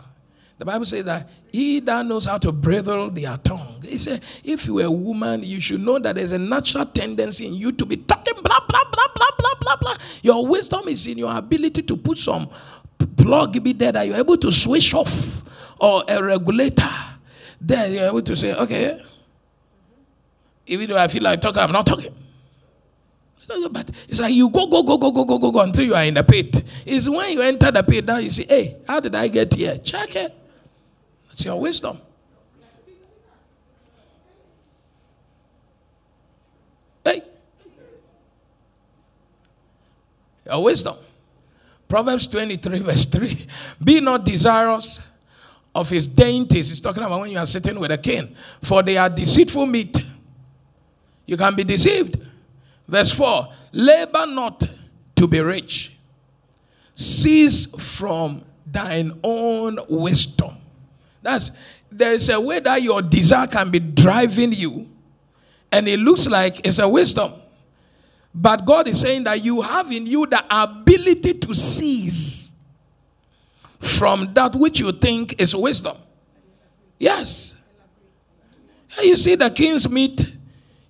The 0.62 0.66
Bible 0.66 0.86
says 0.86 1.06
that 1.06 1.28
he 1.52 1.80
that 1.80 2.06
knows 2.06 2.26
how 2.26 2.38
to 2.38 2.52
bridle 2.52 3.10
their 3.10 3.36
tongue. 3.38 3.82
He 3.84 3.98
said, 3.98 4.22
if 4.44 4.68
you're 4.68 4.86
a 4.86 4.92
woman, 4.92 5.42
you 5.42 5.60
should 5.60 5.82
know 5.82 5.98
that 5.98 6.18
there's 6.18 6.34
a 6.34 6.38
natural 6.38 6.86
tendency 6.86 7.48
in 7.48 7.56
you 7.56 7.72
to 7.72 7.84
be 7.84 7.98
talking 7.98 8.36
blah, 8.36 8.60
blah, 8.70 8.84
blah, 8.92 9.08
blah, 9.16 9.32
blah, 9.40 9.54
blah, 9.60 9.76
blah. 9.78 9.96
Your 10.22 10.46
wisdom 10.46 10.88
is 10.88 11.08
in 11.08 11.18
your 11.18 11.36
ability 11.36 11.82
to 11.82 11.98
put 11.98 12.20
some 12.20 12.48
plug 13.18 13.64
be 13.64 13.74
there 13.74 13.92
that 13.92 14.06
you're 14.06 14.18
able 14.18 14.38
to 14.38 14.52
switch 14.52 14.94
off 14.94 15.42
or 15.80 16.04
a 16.08 16.22
regulator 16.22 16.88
then 17.60 17.94
you're 17.94 18.06
able 18.06 18.22
to 18.22 18.36
say, 18.36 18.54
okay, 18.54 19.02
even 20.68 20.92
though 20.92 20.98
I 20.98 21.08
feel 21.08 21.24
like 21.24 21.42
talking, 21.42 21.64
I'm 21.64 21.72
not 21.72 21.88
talking. 21.88 22.14
But 23.72 23.90
it's 24.08 24.20
like 24.20 24.32
you 24.32 24.48
go, 24.52 24.68
go, 24.68 24.84
go, 24.84 25.00
go, 25.00 25.12
go, 25.12 25.26
go, 25.26 25.40
go, 25.40 25.52
go 25.52 25.60
until 25.62 25.86
you 25.86 25.96
are 25.96 26.04
in 26.04 26.14
the 26.14 26.24
pit. 26.24 26.64
It's 26.86 27.10
when 27.10 27.32
you 27.32 27.42
enter 27.42 27.72
the 27.72 27.82
pit 27.82 28.06
that 28.06 28.24
you 28.24 28.30
say, 28.30 28.46
hey, 28.48 28.78
how 28.88 29.00
did 29.00 29.16
I 29.16 29.28
get 29.28 29.56
here? 29.56 29.80
Check 29.80 30.16
it. 30.16 30.36
That's 31.32 31.46
your 31.46 31.60
wisdom. 31.60 32.00
Hey. 37.06 37.24
Your 40.46 40.62
wisdom. 40.62 40.98
Proverbs 41.88 42.28
23, 42.28 42.80
verse 42.80 43.06
3. 43.06 43.48
Be 43.84 44.02
not 44.02 44.26
desirous 44.26 45.00
of 45.74 45.90
his 45.90 46.06
dainties. 46.06 46.70
He's 46.70 46.82
talking 46.82 47.04
about 47.04 47.22
when 47.22 47.32
you 47.32 47.38
are 47.38 47.46
sitting 47.46 47.80
with 47.80 47.92
a 47.92 47.98
king. 47.98 48.36
For 48.62 48.84
they 48.84 48.98
are 48.98 49.10
deceitful 49.10 49.66
meat. 49.66 50.04
You 51.26 51.38
can 51.38 51.56
be 51.56 51.64
deceived. 51.64 52.18
Verse 52.88 53.12
4 53.14 53.48
Labor 53.72 54.26
not 54.28 54.68
to 55.16 55.28
be 55.28 55.40
rich, 55.40 55.96
cease 56.94 57.68
from 57.98 58.44
thine 58.66 59.18
own 59.24 59.78
wisdom. 59.88 60.61
That's 61.22 61.52
there's 61.92 62.30
a 62.30 62.40
way 62.40 62.60
that 62.60 62.82
your 62.82 63.02
desire 63.02 63.48
can 63.48 63.70
be 63.70 63.80
driving 63.80 64.54
you, 64.54 64.90
and 65.72 65.88
it 65.88 66.00
looks 66.00 66.28
like 66.28 66.66
it's 66.66 66.80
a 66.80 66.88
wisdom. 66.88 67.34
But 68.34 68.66
God 68.66 68.88
is 68.88 69.02
saying 69.02 69.26
that 69.26 69.44
you 69.44 69.62
have 69.62 69.92
in 69.92 70.08
you 70.08 70.26
the 70.26 70.44
ability 70.50 71.34
to 71.34 71.54
cease 71.54 72.52
from 73.80 74.34
that 74.34 74.56
which 74.56 74.80
you 74.80 74.92
think 74.92 75.42
is 75.42 75.56
wisdom. 75.56 75.98
Yes. 76.98 77.56
You 79.02 79.18
see 79.18 79.36
the 79.36 79.50
king's 79.50 79.90
meat. 79.90 80.26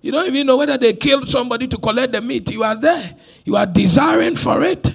You 0.00 0.12
don't 0.12 0.26
even 0.26 0.46
know 0.46 0.56
whether 0.56 0.76
they 0.76 0.92
killed 0.92 1.28
somebody 1.28 1.66
to 1.68 1.78
collect 1.78 2.12
the 2.12 2.20
meat. 2.20 2.50
You 2.50 2.64
are 2.64 2.74
there. 2.74 3.16
You 3.44 3.56
are 3.56 3.66
desiring 3.66 4.36
for 4.36 4.62
it. 4.62 4.92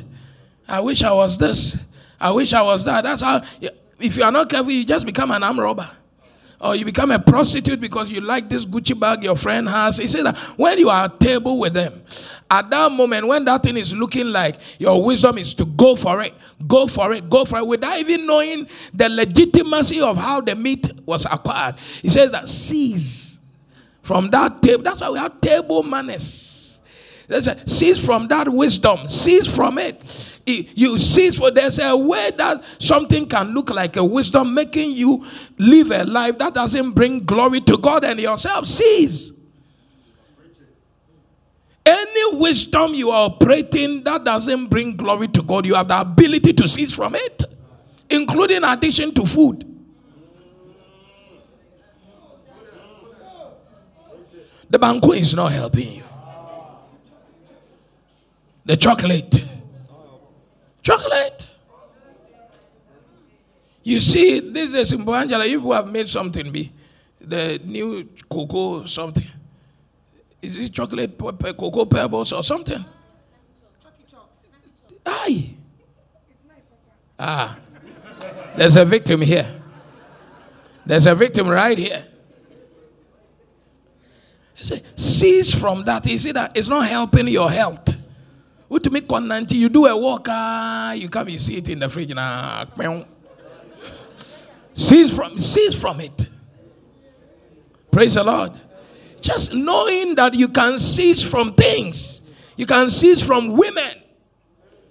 I 0.67 0.82
wish 0.82 1.04
I 1.04 1.13
was 1.13 1.38
this. 1.38 1.78
I 2.19 2.32
wish 2.32 2.54
I 2.54 2.62
was 2.62 2.84
that. 2.86 3.04
That's 3.04 3.21
how, 3.21 3.41
if 3.99 4.17
you 4.17 4.23
are 4.23 4.31
not 4.31 4.49
careful, 4.49 4.71
you 4.71 4.86
just 4.86 5.05
become 5.05 5.31
an 5.31 5.43
arm 5.43 5.60
robber. 5.60 5.89
Or 6.60 6.75
you 6.75 6.86
become 6.86 7.12
a 7.12 7.19
prostitute 7.19 7.79
because 7.79 8.10
you 8.10 8.19
like 8.19 8.49
this 8.49 8.65
Gucci 8.65 8.99
bag 8.99 9.23
your 9.23 9.36
friend 9.36 9.69
has. 9.69 9.97
He 9.97 10.07
said 10.07 10.25
that 10.25 10.36
when 10.57 10.79
you 10.79 10.89
are 10.89 11.05
at 11.05 11.19
table 11.19 11.60
with 11.60 11.75
them 11.75 12.01
at 12.49 12.67
that 12.71 12.91
moment, 12.91 13.27
when 13.27 13.45
that 13.45 13.62
thing 13.62 13.77
is 13.77 13.93
looking 13.93 14.27
like 14.27 14.55
your 14.79 15.03
wisdom 15.03 15.38
is 15.38 15.53
to 15.53 15.65
go 15.65 15.95
for 15.95 16.23
it, 16.23 16.33
go 16.67 16.88
for 16.88 17.13
it, 17.13 17.29
go 17.29 17.45
for 17.45 17.60
it, 17.60 17.67
without 17.67 17.99
even 17.99 18.25
knowing 18.25 18.67
the 18.91 19.07
legitimacy 19.07 20.01
of 20.01 20.17
how 20.17 20.41
the 20.41 20.55
meat 20.55 20.89
was 21.05 21.25
acquired. 21.25 21.75
He 22.01 22.10
says 22.10 22.31
that 22.31 22.49
cease 22.49 23.38
from 24.01 24.31
that 24.31 24.63
table. 24.63 24.81
That's 24.81 25.01
why 25.01 25.12
we 25.12 25.19
have 25.19 25.39
table 25.39 25.83
manners. 25.83 26.79
Cease 27.67 28.03
from 28.03 28.27
that 28.29 28.49
wisdom, 28.49 29.07
cease 29.10 29.53
from 29.53 29.77
it 29.77 30.01
you 30.47 30.97
cease 30.97 31.38
for 31.38 31.51
there's 31.51 31.77
a 31.79 31.95
way 31.95 32.31
that 32.38 32.63
something 32.79 33.27
can 33.27 33.53
look 33.53 33.69
like 33.69 33.97
a 33.97 34.03
wisdom 34.03 34.53
making 34.53 34.91
you 34.91 35.25
live 35.57 35.91
a 35.91 36.05
life 36.05 36.38
that 36.38 36.53
doesn't 36.53 36.91
bring 36.91 37.25
glory 37.25 37.60
to 37.62 37.77
God 37.77 38.03
and 38.05 38.19
yourself. 38.19 38.65
Cease. 38.65 39.31
Any 41.86 42.38
wisdom 42.38 42.93
you 42.93 43.12
are 43.12 43.27
operating 43.27 44.03
that 44.03 44.23
doesn't 44.23 44.67
bring 44.67 44.97
glory 44.97 45.27
to 45.29 45.41
God, 45.41 45.65
you 45.65 45.75
have 45.75 45.88
the 45.88 45.99
ability 45.99 46.53
to 46.53 46.67
cease 46.67 46.93
from 46.93 47.15
it, 47.15 47.43
including 48.10 48.63
addition 48.63 49.13
to 49.13 49.25
food. 49.25 49.63
The 54.69 54.79
banquet 54.79 55.21
is 55.21 55.33
not 55.33 55.53
helping 55.53 55.93
you. 55.93 56.03
The 58.65 58.75
chocolate. 58.75 59.57
Chocolate. 60.88 61.45
You 63.84 64.00
see, 64.00 64.39
this 64.39 64.73
is 64.73 64.93
in 64.93 65.02
Angela. 65.10 65.45
You 65.45 65.69
have 65.73 65.91
made 65.91 66.08
something 66.08 66.50
be 66.50 66.71
the 67.19 67.60
new 67.65 68.08
cocoa 68.30 68.86
something. 68.86 69.28
Is 70.41 70.56
it 70.56 70.71
chocolate 70.71 71.17
cocoa 71.17 71.84
pebbles 71.84 72.32
or 72.32 72.41
something? 72.41 72.86
Aye. 75.06 75.56
Ah. 77.19 77.60
There's 78.56 78.78
a 78.78 78.86
victim 78.86 79.19
here. 79.19 79.62
There's 80.86 81.06
a 81.06 81.15
victim 81.15 81.50
right 81.50 81.78
here. 81.78 82.06
Cease 84.95 85.54
from 85.54 85.84
that. 85.84 86.06
You 86.06 86.17
see 86.17 86.32
that 86.32 86.56
it's 86.56 86.69
not 86.69 86.88
helping 86.88 87.28
your 87.28 87.52
health. 87.52 87.87
What 88.67 88.84
to 88.84 88.89
make 88.89 89.10
you 89.51 89.69
do 89.69 89.86
a 89.86 89.97
walk, 89.97 90.27
ah, 90.30 90.91
you 90.91 91.08
come, 91.10 91.30
you 91.30 91.39
see 91.39 91.58
it 91.58 91.69
in 91.69 91.80
the 91.80 91.89
fridge. 91.89 92.13
Nah, 92.13 92.65
cease 94.73 95.15
from 95.15 95.39
cease 95.39 95.80
from 95.80 96.01
it. 96.01 96.27
Praise 97.91 98.15
the 98.15 98.23
Lord. 98.23 98.51
Just 99.21 99.53
knowing 99.53 100.15
that 100.15 100.34
you 100.34 100.49
can 100.49 100.80
cease 100.80 101.23
from 101.23 101.53
things, 101.53 102.21
you 102.56 102.65
can 102.65 102.89
cease 102.89 103.25
from 103.25 103.56
women, 103.58 104.01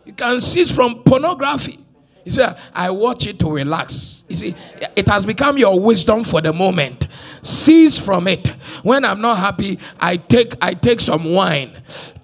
you 0.05 0.13
can 0.13 0.41
cease 0.41 0.71
from 0.71 1.03
pornography. 1.03 1.79
You 2.25 2.33
say, 2.33 2.57
I 2.75 2.91
watch 2.91 3.29
it 3.29 3.39
to 3.39 3.51
relax. 3.53 4.25
You 4.29 4.37
see, 4.37 4.55
it 4.97 5.07
has 5.07 5.25
become 5.25 5.59
your 5.59 5.79
wisdom 5.79 6.25
for 6.25 6.41
the 6.41 6.53
moment. 6.53 7.07
Cease 7.47 7.99
from 7.99 8.29
it. 8.29 8.49
When 8.83 9.05
I'm 9.05 9.21
not 9.21 9.39
happy, 9.39 9.79
I 10.01 10.17
take 10.17 10.55
I 10.61 10.75
take 10.75 11.01
some 11.01 11.33
wine 11.33 11.73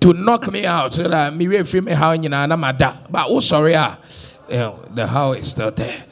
to 0.00 0.12
knock 0.12 0.50
me 0.50 0.66
out 0.66 0.94
so 0.94 1.08
that 1.08 1.34
me 1.34 1.46
me 1.46 1.92
how 1.92 2.14
But 2.16 3.26
oh 3.28 3.40
sorry, 3.40 3.76
ah, 3.76 3.98
the 4.48 5.06
how 5.06 5.32
is 5.32 5.50
still 5.50 5.70
there 5.70 6.04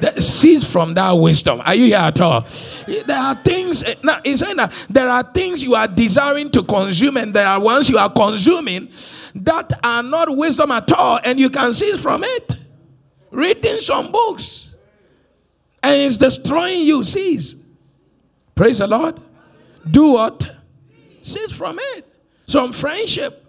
that 0.00 0.22
cease 0.22 0.70
from 0.70 0.94
that 0.94 1.12
wisdom. 1.12 1.60
Are 1.64 1.74
you 1.74 1.86
here 1.86 1.96
at 1.98 2.20
all? 2.20 2.46
There 2.86 3.18
are 3.18 3.34
things, 3.36 3.82
eh, 3.82 3.94
now 4.02 4.20
he's 4.24 4.40
saying 4.40 4.56
that 4.56 4.72
there 4.88 5.08
are 5.08 5.22
things 5.22 5.62
you 5.62 5.74
are 5.74 5.88
desiring 5.88 6.50
to 6.50 6.62
consume, 6.62 7.16
and 7.16 7.34
there 7.34 7.46
are 7.46 7.60
ones 7.60 7.88
you 7.88 7.98
are 7.98 8.10
consuming 8.10 8.88
that 9.34 9.72
are 9.84 10.02
not 10.02 10.28
wisdom 10.30 10.70
at 10.70 10.90
all, 10.92 11.20
and 11.24 11.38
you 11.38 11.50
can 11.50 11.72
cease 11.72 12.00
from 12.00 12.24
it. 12.24 12.56
Reading 13.30 13.80
some 13.80 14.10
books, 14.10 14.74
and 15.82 15.96
it's 15.96 16.16
destroying 16.16 16.80
you. 16.80 17.02
Cease. 17.02 17.56
Praise 18.58 18.78
the 18.78 18.88
Lord. 18.88 19.14
Do 19.88 20.14
what? 20.14 20.44
Cease 21.22 21.52
from 21.52 21.78
it. 21.80 22.04
Some 22.48 22.72
friendship 22.72 23.46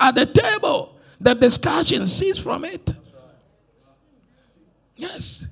at 0.00 0.14
the 0.14 0.24
table, 0.24 0.98
the 1.20 1.34
discussion, 1.34 2.08
cease 2.08 2.38
from 2.38 2.64
it. 2.64 2.94
Yes. 4.96 5.44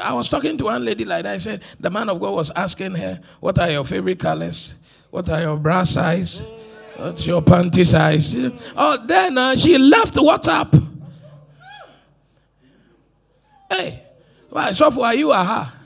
I 0.00 0.12
was 0.12 0.28
talking 0.28 0.56
to 0.58 0.66
one 0.66 0.84
lady 0.84 1.04
like 1.04 1.24
that. 1.24 1.34
I 1.34 1.38
said, 1.38 1.62
the 1.80 1.90
man 1.90 2.08
of 2.08 2.20
God 2.20 2.34
was 2.34 2.52
asking 2.52 2.94
her, 2.94 3.20
What 3.40 3.58
are 3.58 3.68
your 3.68 3.84
favorite 3.84 4.20
colors? 4.20 4.76
What 5.10 5.28
are 5.28 5.40
your 5.40 5.56
bra 5.56 5.82
size? 5.82 6.44
What's 6.94 7.26
your 7.26 7.42
panty 7.42 7.84
size? 7.84 8.36
Oh, 8.76 9.04
then 9.04 9.36
uh, 9.36 9.56
she 9.56 9.76
left 9.76 10.14
WhatsApp. 10.14 10.80
Hey, 13.68 14.04
why? 14.48 14.74
So 14.74 14.92
for 14.92 15.12
you, 15.12 15.32
aha. 15.32 15.80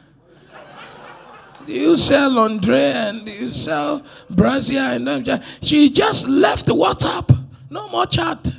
You 1.67 1.97
sell 1.97 2.31
laundry 2.31 2.79
and 2.79 3.29
you 3.29 3.53
sell 3.53 4.03
brazier 4.31 4.79
and 4.79 5.43
she 5.63 5.91
just 5.91 6.29
left 6.29 6.67
WhatsApp. 6.67 7.37
No 7.71 7.89
more 7.89 8.07
chat. 8.07 8.51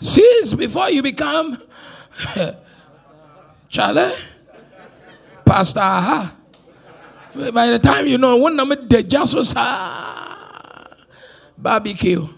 Since 0.00 0.54
before 0.54 0.90
you 0.90 1.02
become 1.02 1.62
Charlie, 3.68 4.10
Pastor 5.44 5.80
Aha. 5.80 6.36
By 7.34 7.68
the 7.68 7.78
time 7.78 8.06
you 8.06 8.18
know, 8.18 8.36
one 8.36 8.54
number 8.56 8.76
the 8.76 9.02
Jesus 9.02 9.54
barbecue, 11.56 12.28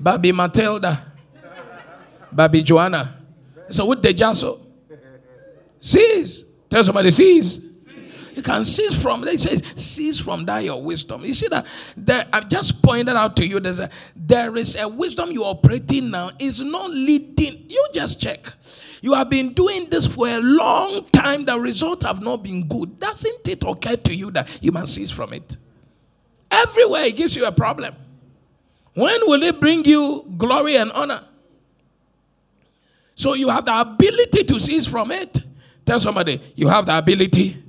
Baby 0.00 0.30
Matilda, 0.30 1.02
Baby 2.32 2.62
Joanna. 2.62 3.16
So 3.70 3.86
what 3.86 4.02
the 4.02 4.14
Jaso? 4.14 4.69
Cease. 5.80 6.44
Tell 6.68 6.84
somebody 6.84 7.10
cease. 7.10 7.58
You 8.34 8.42
can 8.42 8.64
cease 8.64 9.00
from. 9.02 9.22
They 9.22 9.36
say 9.36 9.60
cease 9.74 10.20
from 10.20 10.44
that 10.46 10.62
your 10.62 10.80
wisdom. 10.82 11.24
You 11.24 11.34
see 11.34 11.48
that 11.48 11.66
there, 11.96 12.26
I've 12.32 12.48
just 12.48 12.82
pointed 12.82 13.16
out 13.16 13.36
to 13.36 13.46
you. 13.46 13.58
There's 13.58 13.80
a, 13.80 13.90
there 14.14 14.56
is 14.56 14.76
a 14.76 14.88
wisdom 14.88 15.32
you're 15.32 15.44
operating 15.44 16.10
now. 16.10 16.30
Is 16.38 16.60
not 16.60 16.90
leading. 16.90 17.64
You 17.68 17.88
just 17.92 18.20
check. 18.20 18.46
You 19.02 19.14
have 19.14 19.30
been 19.30 19.52
doing 19.54 19.88
this 19.90 20.06
for 20.06 20.28
a 20.28 20.38
long 20.38 21.06
time. 21.12 21.44
The 21.44 21.58
results 21.58 22.04
have 22.04 22.22
not 22.22 22.42
been 22.42 22.68
good. 22.68 23.00
Doesn't 23.00 23.48
it 23.48 23.64
occur 23.66 23.96
to 23.96 24.14
you 24.14 24.30
that 24.30 24.48
you 24.60 24.72
must 24.72 24.94
cease 24.94 25.10
from 25.10 25.32
it? 25.32 25.56
Everywhere 26.50 27.04
it 27.06 27.16
gives 27.16 27.34
you 27.34 27.46
a 27.46 27.52
problem. 27.52 27.94
When 28.94 29.20
will 29.26 29.42
it 29.42 29.60
bring 29.60 29.84
you 29.84 30.24
glory 30.36 30.76
and 30.76 30.92
honor? 30.92 31.24
So 33.14 33.34
you 33.34 33.48
have 33.48 33.64
the 33.64 33.80
ability 33.80 34.44
to 34.44 34.58
cease 34.58 34.86
from 34.86 35.10
it. 35.10 35.40
Tell 35.86 36.00
somebody, 36.00 36.40
you 36.54 36.68
have 36.68 36.86
the 36.86 36.96
ability. 36.96 37.62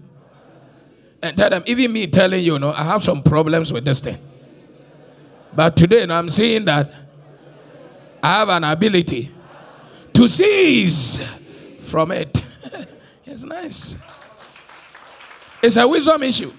And 1.23 1.37
tell 1.37 1.49
them, 1.49 1.63
even 1.65 1.93
me 1.93 2.07
telling 2.07 2.43
you, 2.43 2.57
know, 2.59 2.71
I 2.71 2.83
have 2.83 3.03
some 3.03 3.21
problems 3.23 3.71
with 3.71 3.85
this 3.85 3.99
thing. 3.99 4.17
But 5.53 5.75
today, 5.75 6.05
I'm 6.09 6.29
seeing 6.29 6.65
that 6.65 6.93
I 8.23 8.39
have 8.39 8.49
an 8.49 8.63
ability 8.63 9.31
to 10.13 10.27
seize 10.27 11.21
from 11.79 12.11
it. 12.11 12.41
it's 13.25 13.43
nice. 13.43 13.95
It's 15.61 15.77
a 15.77 15.87
wisdom 15.87 16.23
issue. 16.23 16.51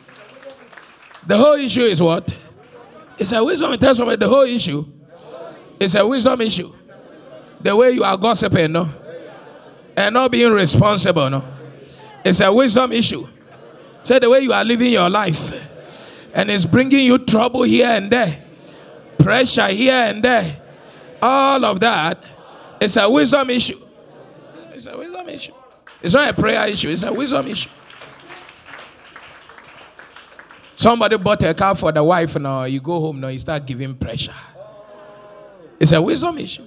The 1.27 1.37
whole 1.37 1.55
issue 1.55 1.83
is 1.83 2.03
what? 2.03 2.35
It's 3.19 3.33
a 3.33 3.43
wisdom. 3.43 3.77
Tell 3.79 3.95
somebody 3.95 4.17
the 4.17 4.29
whole 4.29 4.43
issue. 4.43 4.87
It's 5.79 5.95
a 5.95 6.07
wisdom 6.07 6.41
issue. 6.41 6.73
The 7.61 7.75
way 7.75 7.91
you 7.91 8.05
are 8.05 8.17
gossiping, 8.17 8.73
no? 8.73 8.89
And 9.97 10.15
not 10.15 10.31
being 10.33 10.53
responsible, 10.53 11.29
no? 11.29 11.45
It's 12.25 12.41
a 12.41 12.53
wisdom 12.53 12.93
issue. 12.93 13.27
Say 14.05 14.19
the 14.19 14.31
way 14.31 14.41
you 14.41 14.53
are 14.53 14.65
living 14.65 14.93
your 14.93 15.11
life. 15.11 15.71
And 16.35 16.51
it's 16.51 16.65
bringing 16.65 17.05
you 17.05 17.19
trouble 17.19 17.63
here 17.63 17.87
and 17.89 18.11
there, 18.11 18.43
pressure 19.19 19.67
here 19.69 19.93
and 19.93 20.23
there. 20.23 20.61
All 21.21 21.65
of 21.65 21.79
that 21.81 22.25
it's 22.83 22.97
a 22.97 23.09
wisdom 23.09 23.49
issue. 23.51 23.79
It's 24.75 24.87
a 24.87 24.99
wisdom 24.99 25.29
issue. 25.29 25.53
It's 26.03 26.15
not 26.15 26.29
a 26.29 26.35
prayer 26.35 26.69
issue, 26.69 26.89
it's 26.89 27.05
a 27.05 27.13
wisdom 27.13 27.47
issue. 27.47 27.71
Somebody 30.75 31.17
bought 31.17 31.45
a 31.45 31.55
car 31.55 31.77
for 31.77 31.93
the 31.93 32.03
wife 32.03 32.37
now, 32.41 32.65
you 32.65 32.81
go 32.81 32.99
home 32.99 33.21
now, 33.21 33.29
you 33.29 33.39
start 33.39 33.65
giving 33.65 33.95
pressure. 33.95 34.35
It's 35.79 35.93
a 35.93 36.03
wisdom 36.03 36.39
issue. 36.39 36.65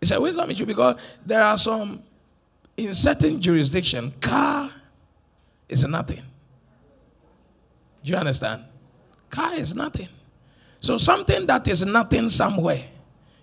It's 0.00 0.10
a 0.10 0.20
wisdom 0.20 0.50
issue 0.50 0.66
because 0.66 0.96
there 1.24 1.42
are 1.42 1.58
some, 1.58 2.02
in 2.76 2.94
certain 2.94 3.40
jurisdiction, 3.40 4.12
car 4.20 4.70
is 5.68 5.84
nothing. 5.84 6.22
Do 8.04 8.12
you 8.12 8.16
understand? 8.16 8.64
Car 9.30 9.54
is 9.54 9.74
nothing. 9.74 10.08
So 10.80 10.98
something 10.98 11.46
that 11.46 11.66
is 11.66 11.84
nothing 11.84 12.28
somewhere 12.28 12.84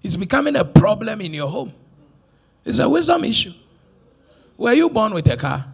is 0.02 0.16
becoming 0.16 0.56
a 0.56 0.64
problem 0.64 1.22
in 1.22 1.34
your 1.34 1.50
home. 1.50 1.74
It's 2.64 2.80
a 2.80 2.88
wisdom 2.88 3.24
issue. 3.26 3.54
Were 4.58 4.74
you 4.74 4.90
born 4.90 5.14
with 5.14 5.30
a 5.30 5.36
car? 5.36 5.66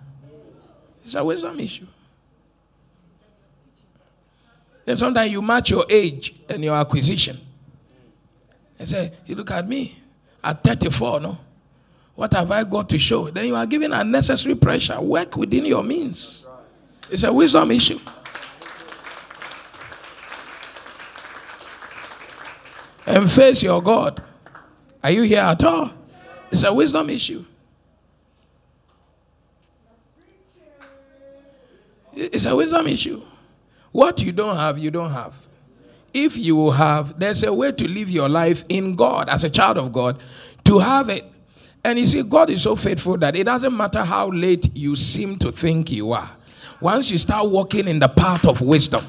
It's 1.04 1.14
a 1.16 1.24
wisdom 1.24 1.60
issue. 1.60 1.86
Then 4.86 4.98
sometimes 4.98 5.32
you 5.32 5.42
match 5.42 5.70
your 5.70 5.86
age 5.90 6.42
and 6.50 6.64
your 6.64 6.76
acquisition. 6.76 7.40
And 8.80 8.90
say, 8.90 9.12
you 9.26 9.36
look 9.36 9.52
at 9.52 9.68
me 9.68 9.96
at 10.44 10.64
34, 10.64 11.20
no? 11.20 11.38
What 12.16 12.34
have 12.34 12.52
I 12.52 12.64
got 12.64 12.90
to 12.90 13.00
show? 13.00 13.30
Then 13.30 13.48
you 13.48 13.56
are 13.56 13.66
giving 13.66 13.94
unnecessary 13.94 14.56
pressure. 14.56 15.00
Work 15.00 15.38
within 15.38 15.66
your 15.66 15.84
means. 15.84 16.48
It's 17.10 17.24
a 17.24 17.32
wisdom 17.32 17.72
issue. 17.72 18.00
and 23.10 23.30
face 23.30 23.64
your 23.64 23.82
God. 23.82 24.24
Are 25.04 25.10
you 25.10 25.24
here 25.24 25.40
at 25.40 25.64
all? 25.64 25.92
It's 26.52 26.64
a 26.64 26.72
wisdom 26.72 27.10
issue. 27.10 27.44
It's 32.14 32.46
a 32.46 32.56
wisdom 32.56 32.86
issue. 32.88 33.22
What 33.92 34.22
you 34.22 34.32
don't 34.32 34.56
have, 34.56 34.78
you 34.78 34.92
don't 34.92 35.10
have. 35.10 35.34
If 36.14 36.38
you 36.38 36.72
have, 36.72 37.20
there's 37.20 37.44
a 37.44 37.54
way 37.54 37.72
to 37.72 37.88
live 37.88 38.10
your 38.10 38.30
life 38.30 38.64
in 38.70 38.96
God 38.96 39.30
as 39.30 39.44
a 39.44 39.50
child 39.50 39.78
of 39.78 39.92
God 39.92 40.20
to 40.66 40.80
have 40.80 41.10
it. 41.10 41.26
And 41.84 41.98
you 41.98 42.08
see, 42.08 42.24
God 42.24 42.50
is 42.50 42.64
so 42.64 42.76
faithful 42.76 43.18
that 43.18 43.36
it 43.36 43.46
doesn't 43.46 43.76
matter 43.76 44.04
how 44.04 44.30
late 44.30 44.70
you 44.76 44.96
seem 44.96 45.38
to 45.38 45.52
think 45.52 45.92
you 45.92 46.12
are. 46.12 46.30
Once 46.82 47.10
you 47.12 47.18
start 47.18 47.50
walking 47.50 47.88
in 47.88 48.00
the 48.00 48.10
path 48.10 48.48
of 48.48 48.62
wisdom, 48.62 49.06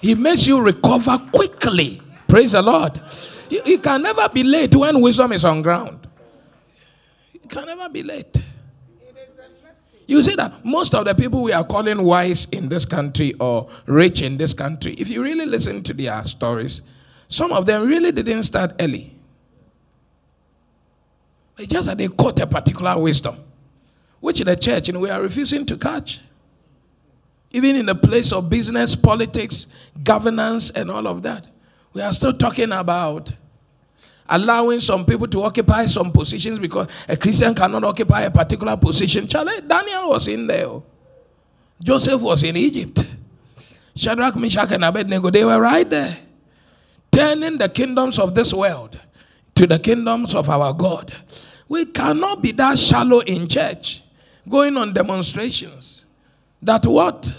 He 0.00 0.14
makes 0.14 0.46
you 0.46 0.60
recover 0.60 1.18
quickly 1.32 2.00
Praise 2.34 2.50
the 2.50 2.62
Lord. 2.62 3.00
You, 3.48 3.62
you 3.64 3.78
can 3.78 4.02
never 4.02 4.28
be 4.28 4.42
late 4.42 4.74
when 4.74 5.00
wisdom 5.00 5.30
is 5.30 5.44
on 5.44 5.62
ground. 5.62 6.08
You 7.32 7.40
can 7.48 7.66
never 7.66 7.88
be 7.88 8.02
late. 8.02 8.42
You 10.06 10.22
see 10.22 10.34
that 10.36 10.64
most 10.64 10.94
of 10.94 11.06
the 11.06 11.14
people 11.14 11.42
we 11.42 11.52
are 11.52 11.64
calling 11.64 12.02
wise 12.02 12.46
in 12.46 12.68
this 12.68 12.84
country 12.84 13.34
or 13.40 13.68
rich 13.86 14.22
in 14.22 14.36
this 14.36 14.52
country, 14.52 14.94
if 14.94 15.08
you 15.08 15.22
really 15.22 15.46
listen 15.46 15.82
to 15.84 15.94
their 15.94 16.22
stories, 16.24 16.82
some 17.28 17.52
of 17.52 17.66
them 17.66 17.86
really 17.88 18.12
didn't 18.12 18.42
start 18.42 18.72
early. 18.80 19.14
It's 21.56 21.68
just 21.68 21.86
that 21.86 21.98
they 21.98 22.08
caught 22.08 22.38
a 22.40 22.46
particular 22.46 22.98
wisdom, 22.98 23.38
which 24.20 24.40
in 24.40 24.46
the 24.46 24.56
church 24.56 24.92
know, 24.92 25.00
we 25.00 25.10
are 25.10 25.22
refusing 25.22 25.64
to 25.66 25.78
catch. 25.78 26.20
Even 27.52 27.76
in 27.76 27.86
the 27.86 27.94
place 27.94 28.32
of 28.32 28.50
business, 28.50 28.96
politics, 28.96 29.68
governance, 30.02 30.70
and 30.70 30.90
all 30.90 31.06
of 31.06 31.22
that. 31.22 31.46
We 31.92 32.02
are 32.02 32.12
still 32.12 32.32
talking 32.32 32.72
about 32.72 33.32
allowing 34.28 34.80
some 34.80 35.04
people 35.04 35.26
to 35.28 35.42
occupy 35.42 35.86
some 35.86 36.10
positions 36.10 36.58
because 36.58 36.88
a 37.08 37.16
Christian 37.16 37.54
cannot 37.54 37.84
occupy 37.84 38.22
a 38.22 38.30
particular 38.30 38.76
position. 38.76 39.28
Charlie, 39.28 39.60
Daniel 39.66 40.08
was 40.08 40.28
in 40.28 40.46
there. 40.46 40.82
Joseph 41.82 42.20
was 42.20 42.42
in 42.42 42.56
Egypt. 42.56 43.04
Shadrach, 43.94 44.36
Meshach, 44.36 44.72
and 44.72 44.84
Abednego, 44.84 45.30
they 45.30 45.44
were 45.44 45.60
right 45.60 45.88
there. 45.88 46.18
Turning 47.12 47.58
the 47.58 47.68
kingdoms 47.68 48.18
of 48.18 48.34
this 48.34 48.52
world 48.52 48.98
to 49.54 49.66
the 49.66 49.78
kingdoms 49.78 50.34
of 50.34 50.48
our 50.48 50.72
God. 50.72 51.14
We 51.68 51.86
cannot 51.86 52.42
be 52.42 52.52
that 52.52 52.78
shallow 52.78 53.20
in 53.20 53.48
church, 53.48 54.02
going 54.48 54.76
on 54.76 54.92
demonstrations. 54.92 56.06
That 56.62 56.86
what? 56.86 57.32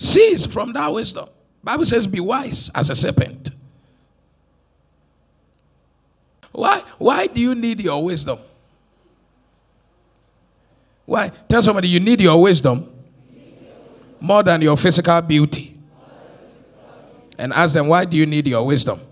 Cease 0.00 0.46
from 0.46 0.72
that 0.72 0.90
wisdom. 0.90 1.28
Bible 1.62 1.84
says, 1.84 2.06
be 2.06 2.20
wise 2.20 2.70
as 2.74 2.88
a 2.88 2.96
serpent. 2.96 3.50
Why, 6.52 6.82
why 6.96 7.26
do 7.26 7.38
you 7.38 7.54
need 7.54 7.80
your 7.80 8.02
wisdom? 8.02 8.38
Why? 11.04 11.30
Tell 11.48 11.62
somebody 11.62 11.88
you 11.88 12.00
need 12.00 12.18
your 12.22 12.40
wisdom 12.40 12.90
more 14.20 14.42
than 14.42 14.62
your 14.62 14.78
physical 14.78 15.20
beauty. 15.20 15.76
And 17.38 17.52
ask 17.52 17.74
them, 17.74 17.86
why 17.86 18.06
do 18.06 18.16
you 18.16 18.24
need 18.24 18.48
your 18.48 18.66
wisdom? 18.66 19.02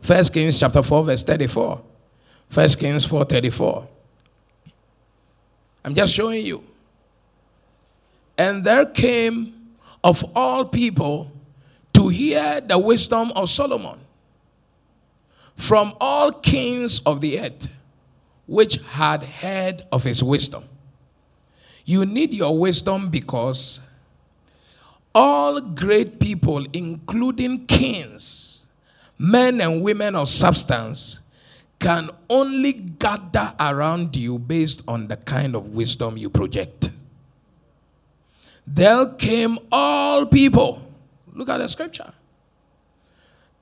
First 0.00 0.34
Kings 0.34 0.58
chapter 0.58 0.82
4, 0.82 1.04
verse 1.04 1.22
34. 1.22 1.80
First 2.48 2.80
Kings 2.80 3.06
4 3.06 3.24
34. 3.24 3.88
I'm 5.84 5.94
just 5.94 6.12
showing 6.12 6.44
you. 6.44 6.64
And 8.36 8.64
there 8.64 8.86
came 8.86 9.54
of 10.02 10.24
all 10.34 10.64
people 10.64 11.30
to 11.94 12.08
hear 12.08 12.60
the 12.60 12.78
wisdom 12.78 13.30
of 13.32 13.48
Solomon 13.48 13.98
from 15.56 15.94
all 16.00 16.32
kings 16.32 17.00
of 17.06 17.20
the 17.20 17.40
earth 17.40 17.68
which 18.46 18.76
had 18.88 19.22
heard 19.22 19.84
of 19.92 20.02
his 20.04 20.22
wisdom. 20.22 20.64
You 21.84 22.04
need 22.04 22.34
your 22.34 22.58
wisdom 22.58 23.08
because 23.10 23.80
all 25.14 25.60
great 25.60 26.18
people, 26.18 26.66
including 26.72 27.66
kings, 27.66 28.66
men 29.18 29.60
and 29.60 29.82
women 29.82 30.16
of 30.16 30.28
substance, 30.28 31.20
can 31.78 32.10
only 32.30 32.72
gather 32.72 33.54
around 33.60 34.16
you 34.16 34.38
based 34.38 34.82
on 34.88 35.06
the 35.06 35.16
kind 35.18 35.54
of 35.54 35.68
wisdom 35.68 36.16
you 36.16 36.30
project. 36.30 36.90
There 38.66 39.06
came 39.14 39.58
all 39.70 40.26
people. 40.26 40.80
Look 41.32 41.48
at 41.48 41.58
the 41.58 41.68
scripture. 41.68 42.12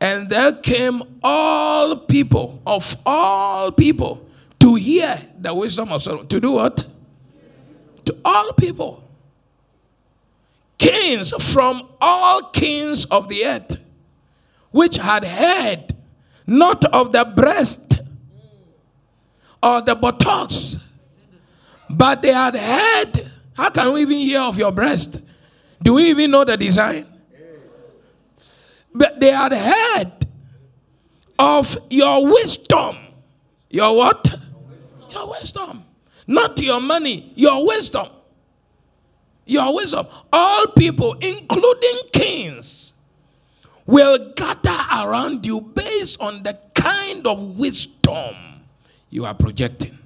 And 0.01 0.29
there 0.29 0.53
came 0.53 1.03
all 1.23 1.97
people, 1.97 2.61
of 2.67 2.97
all 3.07 3.71
people, 3.73 4.29
to 4.59 4.75
hear 4.75 5.17
the 5.39 5.55
wisdom 5.55 5.93
of 5.93 6.03
Solomon. 6.03 6.27
To 6.29 6.41
do 6.41 6.53
what? 6.53 6.87
To 8.05 8.17
all 8.25 8.53
people. 8.53 9.05
Kings 10.79 11.33
from 11.53 11.89
all 12.01 12.51
kings 12.51 13.05
of 13.07 13.29
the 13.29 13.47
earth, 13.47 13.77
which 14.73 14.97
had 14.97 15.25
heard 15.25 15.95
not 16.47 16.85
of 16.87 17.13
the 17.13 17.25
breast 17.25 18.01
or 19.63 19.81
the 19.83 19.95
buttocks, 19.95 20.77
but 21.89 22.23
they 22.23 22.33
had 22.33 22.57
heard. 22.57 23.32
How 23.57 23.71
can 23.71 23.93
we 23.93 24.03
even 24.03 24.17
hear 24.17 24.41
of 24.41 24.59
your 24.59 24.73
breast? 24.73 25.21
Do 25.83 25.95
we 25.95 26.11
even 26.11 26.31
know 26.31 26.45
the 26.45 26.57
design? 26.57 27.07
But 28.95 29.21
they 29.21 29.31
had 29.31 29.53
heard 29.53 30.13
of 31.39 31.77
your 31.91 32.25
wisdom. 32.25 32.97
Your 33.71 33.97
what? 33.97 34.35
Your 35.11 35.31
wisdom. 35.31 35.85
Not 36.27 36.61
your 36.61 36.81
money, 36.81 37.33
your 37.35 37.67
wisdom. 37.67 38.09
Your 39.45 39.75
wisdom. 39.75 40.07
All 40.33 40.67
people, 40.69 41.15
including 41.15 42.01
kings, 42.13 42.93
will 43.87 44.33
gather 44.35 44.79
around 44.93 45.45
you 45.47 45.61
based 45.61 46.21
on 46.21 46.43
the 46.43 46.59
kind 46.75 47.27
of 47.27 47.59
wisdom 47.59 48.35
you 49.11 49.25
are 49.25 49.35
projecting. 49.35 49.99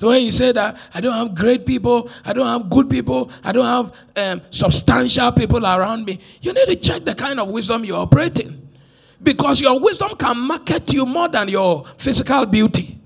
So 0.00 0.08
when 0.08 0.24
you 0.24 0.32
say 0.32 0.52
that 0.52 0.78
I 0.94 1.02
don't 1.02 1.12
have 1.12 1.34
great 1.34 1.66
people, 1.66 2.10
I 2.24 2.32
don't 2.32 2.46
have 2.46 2.70
good 2.70 2.88
people, 2.88 3.30
I 3.44 3.52
don't 3.52 3.66
have 3.66 3.92
um, 4.16 4.40
substantial 4.48 5.30
people 5.32 5.66
around 5.66 6.06
me, 6.06 6.20
you 6.40 6.54
need 6.54 6.64
to 6.68 6.76
check 6.76 7.04
the 7.04 7.14
kind 7.14 7.38
of 7.38 7.48
wisdom 7.48 7.84
you're 7.84 7.98
operating. 7.98 8.66
Because 9.22 9.60
your 9.60 9.78
wisdom 9.78 10.16
can 10.16 10.38
market 10.38 10.90
you 10.90 11.04
more 11.04 11.28
than 11.28 11.50
your 11.50 11.84
physical 11.98 12.46
beauty. 12.46 12.98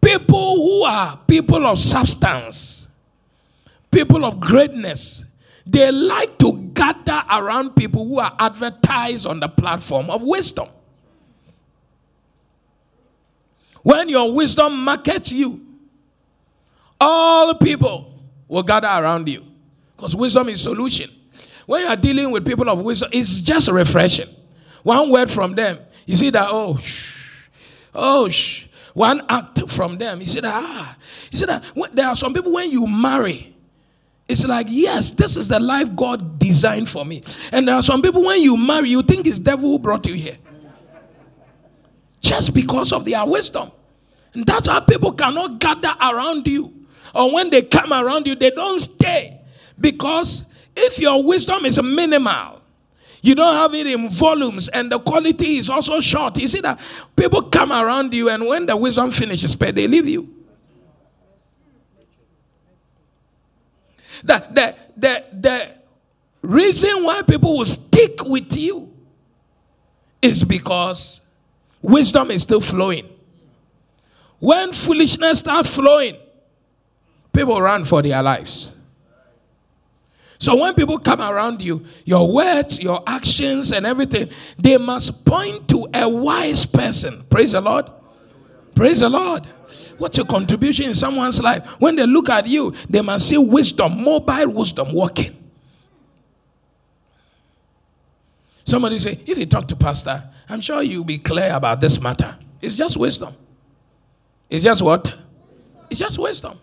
People 0.00 0.56
who 0.56 0.84
are 0.84 1.18
people 1.26 1.66
of 1.66 1.78
substance, 1.78 2.88
people 3.90 4.24
of 4.24 4.40
greatness, 4.40 5.26
they 5.66 5.92
like 5.92 6.38
to 6.38 6.70
gather 6.72 7.22
around 7.30 7.76
people 7.76 8.06
who 8.06 8.18
are 8.18 8.34
advertised 8.38 9.26
on 9.26 9.40
the 9.40 9.48
platform 9.48 10.08
of 10.08 10.22
wisdom. 10.22 10.68
When 13.84 14.08
your 14.08 14.32
wisdom 14.32 14.82
markets 14.82 15.30
you, 15.30 15.60
all 16.98 17.54
people 17.54 18.18
will 18.48 18.62
gather 18.62 18.88
around 18.88 19.28
you 19.28 19.44
because 19.94 20.16
wisdom 20.16 20.48
is 20.48 20.62
solution. 20.62 21.10
When 21.66 21.82
you 21.82 21.88
are 21.88 21.96
dealing 21.96 22.30
with 22.30 22.46
people 22.46 22.68
of 22.70 22.80
wisdom, 22.80 23.10
it's 23.12 23.42
just 23.42 23.70
refreshing. 23.70 24.28
One 24.82 25.10
word 25.10 25.30
from 25.30 25.54
them, 25.54 25.78
you 26.06 26.16
see 26.16 26.30
that, 26.30 26.48
oh, 26.50 26.78
shh, 26.78 27.14
oh, 27.94 28.28
shh. 28.30 28.66
One 28.94 29.22
act 29.28 29.68
from 29.70 29.98
them, 29.98 30.20
you 30.20 30.28
see 30.28 30.40
that, 30.40 30.52
ah, 30.54 30.96
you 31.30 31.38
see 31.38 31.46
that 31.46 31.62
there 31.92 32.06
are 32.06 32.16
some 32.16 32.32
people 32.32 32.52
when 32.52 32.70
you 32.70 32.86
marry, 32.86 33.54
it's 34.28 34.46
like, 34.46 34.66
yes, 34.70 35.10
this 35.10 35.36
is 35.36 35.48
the 35.48 35.60
life 35.60 35.94
God 35.94 36.38
designed 36.38 36.88
for 36.88 37.04
me. 37.04 37.22
And 37.52 37.68
there 37.68 37.74
are 37.74 37.82
some 37.82 38.00
people 38.00 38.24
when 38.24 38.40
you 38.40 38.56
marry, 38.56 38.88
you 38.88 39.02
think 39.02 39.26
it's 39.26 39.38
devil 39.38 39.68
who 39.68 39.78
brought 39.78 40.06
you 40.06 40.14
here. 40.14 40.38
Just 42.34 42.52
because 42.52 42.92
of 42.92 43.04
their 43.04 43.24
wisdom. 43.24 43.70
And 44.34 44.44
that's 44.44 44.66
how 44.66 44.80
people 44.80 45.12
cannot 45.12 45.60
gather 45.60 45.94
around 46.00 46.48
you. 46.48 46.74
Or 47.14 47.32
when 47.32 47.48
they 47.48 47.62
come 47.62 47.92
around 47.92 48.26
you, 48.26 48.34
they 48.34 48.50
don't 48.50 48.80
stay. 48.80 49.40
Because 49.80 50.44
if 50.76 50.98
your 50.98 51.22
wisdom 51.22 51.64
is 51.64 51.80
minimal, 51.80 52.60
you 53.22 53.36
don't 53.36 53.54
have 53.54 53.72
it 53.74 53.86
in 53.86 54.08
volumes, 54.08 54.68
and 54.68 54.90
the 54.90 54.98
quality 54.98 55.58
is 55.58 55.70
also 55.70 56.00
short. 56.00 56.36
You 56.36 56.48
see 56.48 56.60
that 56.62 56.80
people 57.14 57.40
come 57.42 57.70
around 57.70 58.12
you, 58.12 58.28
and 58.28 58.44
when 58.44 58.66
the 58.66 58.76
wisdom 58.76 59.12
finishes, 59.12 59.54
they 59.54 59.86
leave 59.86 60.08
you. 60.08 60.28
The, 64.24 64.44
the, 64.50 64.76
the, 64.96 65.24
the 65.40 65.78
reason 66.42 67.04
why 67.04 67.22
people 67.22 67.58
will 67.58 67.64
stick 67.64 68.24
with 68.24 68.56
you 68.56 68.92
is 70.20 70.42
because 70.42 71.20
wisdom 71.84 72.30
is 72.30 72.42
still 72.42 72.62
flowing. 72.62 73.08
When 74.40 74.72
foolishness 74.72 75.40
starts 75.40 75.74
flowing, 75.74 76.16
people 77.32 77.60
run 77.60 77.84
for 77.84 78.02
their 78.02 78.22
lives. 78.22 78.72
So 80.38 80.56
when 80.56 80.74
people 80.74 80.98
come 80.98 81.20
around 81.20 81.62
you, 81.62 81.84
your 82.04 82.32
words, 82.32 82.80
your 82.80 83.02
actions, 83.06 83.72
and 83.72 83.86
everything, 83.86 84.30
they 84.58 84.78
must 84.78 85.24
point 85.24 85.68
to 85.68 85.86
a 85.94 86.08
wise 86.08 86.66
person. 86.66 87.24
Praise 87.30 87.52
the 87.52 87.60
Lord. 87.60 87.90
Praise 88.74 89.00
the 89.00 89.08
Lord. 89.08 89.46
What's 89.98 90.16
your 90.16 90.26
contribution 90.26 90.86
in 90.86 90.94
someone's 90.94 91.40
life? 91.40 91.64
When 91.78 91.96
they 91.96 92.06
look 92.06 92.28
at 92.28 92.46
you, 92.48 92.74
they 92.88 93.00
must 93.00 93.28
see 93.28 93.38
wisdom, 93.38 94.02
mobile 94.02 94.50
wisdom 94.50 94.92
working. 94.92 95.43
Somebody 98.64 98.98
say, 98.98 99.20
if 99.26 99.38
you 99.38 99.46
talk 99.46 99.68
to 99.68 99.76
pastor, 99.76 100.22
I'm 100.48 100.60
sure 100.60 100.82
you'll 100.82 101.04
be 101.04 101.18
clear 101.18 101.54
about 101.54 101.80
this 101.80 102.00
matter. 102.00 102.36
It's 102.60 102.76
just 102.76 102.96
wisdom. 102.96 103.34
It's 104.48 104.64
just 104.64 104.82
what? 104.82 105.14
It's 105.90 106.00
just 106.00 106.18
wisdom. 106.18 106.58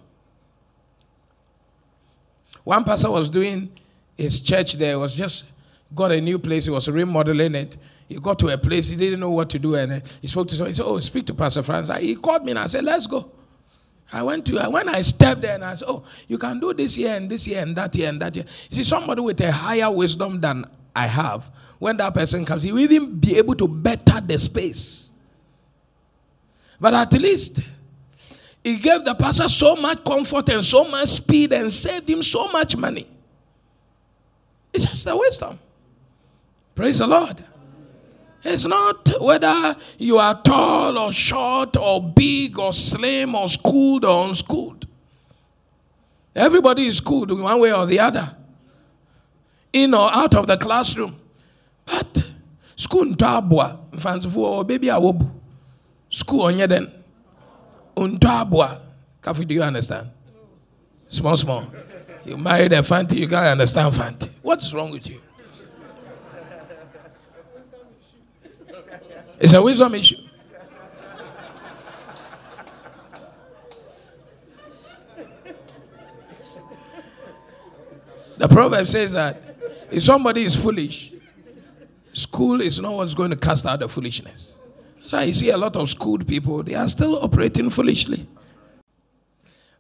One 2.64 2.84
pastor 2.84 3.10
was 3.10 3.30
doing 3.30 3.72
his 4.18 4.40
church 4.40 4.74
there, 4.74 5.00
was 5.00 5.16
just 5.16 5.46
got 5.94 6.12
a 6.12 6.22
new 6.22 6.40
place, 6.40 6.66
he 6.66 6.72
was 6.72 6.90
remodeling 6.90 7.56
it. 7.56 7.78
He 8.08 8.20
got 8.20 8.40
to 8.40 8.50
a 8.50 8.58
place, 8.58 8.88
he 8.88 8.96
didn't 8.96 9.20
know 9.20 9.32
what 9.32 9.50
to 9.52 9.60
do, 9.60 9.76
and 9.76 10.04
he 10.22 10.28
spoke 10.28 10.48
to 10.50 10.56
someone. 10.56 10.72
He 10.72 10.76
said, 10.76 10.86
Oh, 10.86 11.00
speak 11.00 11.26
to 11.28 11.34
Pastor 11.34 11.64
Franz. 11.64 11.90
He 12.00 12.16
called 12.16 12.44
me 12.44 12.52
and 12.52 12.60
I 12.60 12.68
said, 12.68 12.84
Let's 12.84 13.08
go. 13.08 13.32
I 14.14 14.22
went 14.24 14.46
to, 14.48 14.60
when 14.70 14.90
I 14.90 15.02
stepped 15.02 15.42
there 15.42 15.56
and 15.56 15.64
I 15.64 15.76
said, 15.76 15.88
Oh, 15.88 16.04
you 16.28 16.38
can 16.38 16.60
do 16.60 16.74
this 16.74 16.96
here 16.96 17.16
and 17.16 17.30
this 17.30 17.46
here 17.46 17.62
and 17.62 17.76
that 17.78 17.96
here 17.96 18.10
and 18.10 18.22
that 18.22 18.36
here. 18.36 18.46
You 18.70 18.78
see, 18.78 18.84
somebody 18.84 19.22
with 19.22 19.40
a 19.42 19.52
higher 19.52 19.90
wisdom 19.90 20.42
than 20.42 20.66
I 20.96 21.08
have, 21.08 21.52
when 21.80 21.98
that 21.98 22.14
person 22.14 22.46
comes, 22.46 22.64
he 22.64 22.72
will 22.72 22.80
even 22.80 23.20
be 23.20 23.38
able 23.38 23.56
to 23.56 23.68
better 23.68 24.20
the 24.22 24.38
space. 24.38 25.12
But 26.80 26.94
at 26.94 27.14
least, 27.14 27.62
he 28.64 28.78
gave 28.78 29.06
the 29.06 29.16
pastor 29.16 29.48
so 29.48 29.76
much 29.76 30.04
comfort 30.04 30.50
and 30.50 30.64
so 30.66 30.84
much 30.84 31.10
speed 31.10 31.54
and 31.54 31.72
saved 31.72 32.10
him 32.10 32.22
so 32.22 32.48
much 32.50 32.76
money. 32.76 33.08
It's 34.74 34.86
just 34.86 35.06
the 35.06 35.16
wisdom. 35.16 35.60
Praise 36.76 37.00
the 37.00 37.08
Lord. 37.08 37.44
It's 38.44 38.66
not 38.66 39.22
whether 39.22 39.76
you 39.98 40.18
are 40.18 40.42
tall 40.42 40.98
or 40.98 41.12
short 41.12 41.78
or 41.78 42.02
big 42.02 42.58
or 42.58 42.74
slim 42.74 43.36
or 43.36 43.48
schooled 43.48 44.04
or 44.04 44.28
unschooled. 44.28 44.88
Everybody 46.36 46.88
is 46.88 46.98
schooled 46.98 47.30
in 47.32 47.42
one 47.42 47.60
way 47.60 47.74
or 47.74 47.86
the 47.86 48.00
other, 48.00 48.36
in 49.74 49.94
or 49.94 50.10
out 50.14 50.36
of 50.36 50.48
the 50.48 50.58
classroom. 50.58 51.16
But 51.86 52.24
school 52.76 53.06
ntabwa 53.06 53.80
mfansifu 53.92 54.68
baby 54.68 54.88
awobu 54.90 55.30
school 56.10 56.42
onye 56.42 56.68
den 56.68 56.92
Untabwa. 57.96 58.80
Kafi, 59.22 59.48
do 59.48 59.54
you 59.54 59.62
understand? 59.62 60.10
Small, 61.08 61.38
small. 61.38 61.68
You 62.26 62.38
married 62.38 62.74
a 62.74 62.82
fanti, 62.84 63.18
you 63.18 63.28
gotta 63.28 63.50
understand 63.50 63.96
fanti. 63.96 64.30
What's 64.42 64.74
wrong 64.74 64.92
with 64.92 65.08
you? 65.08 65.22
It's 69.40 69.54
a 69.54 69.62
wisdom 69.62 69.96
issue. 69.96 70.18
The 78.38 78.48
proverb 78.48 78.88
says 78.88 79.12
that 79.12 79.51
if 79.92 80.04
somebody 80.04 80.44
is 80.44 80.56
foolish, 80.56 81.12
school 82.14 82.62
is 82.62 82.80
not 82.80 82.94
what's 82.94 83.14
going 83.14 83.30
to 83.32 83.36
cast 83.36 83.66
out 83.66 83.80
the 83.82 83.90
foolishness. 83.90 84.56
So 85.02 85.20
you 85.20 85.34
see 85.34 85.50
a 85.50 85.58
lot 85.58 85.76
of 85.76 85.90
schooled 85.90 86.28
people, 86.28 86.64
they 86.64 86.76
are 86.76 86.88
still 86.88 87.22
operating 87.22 87.70
foolishly. 87.70 88.28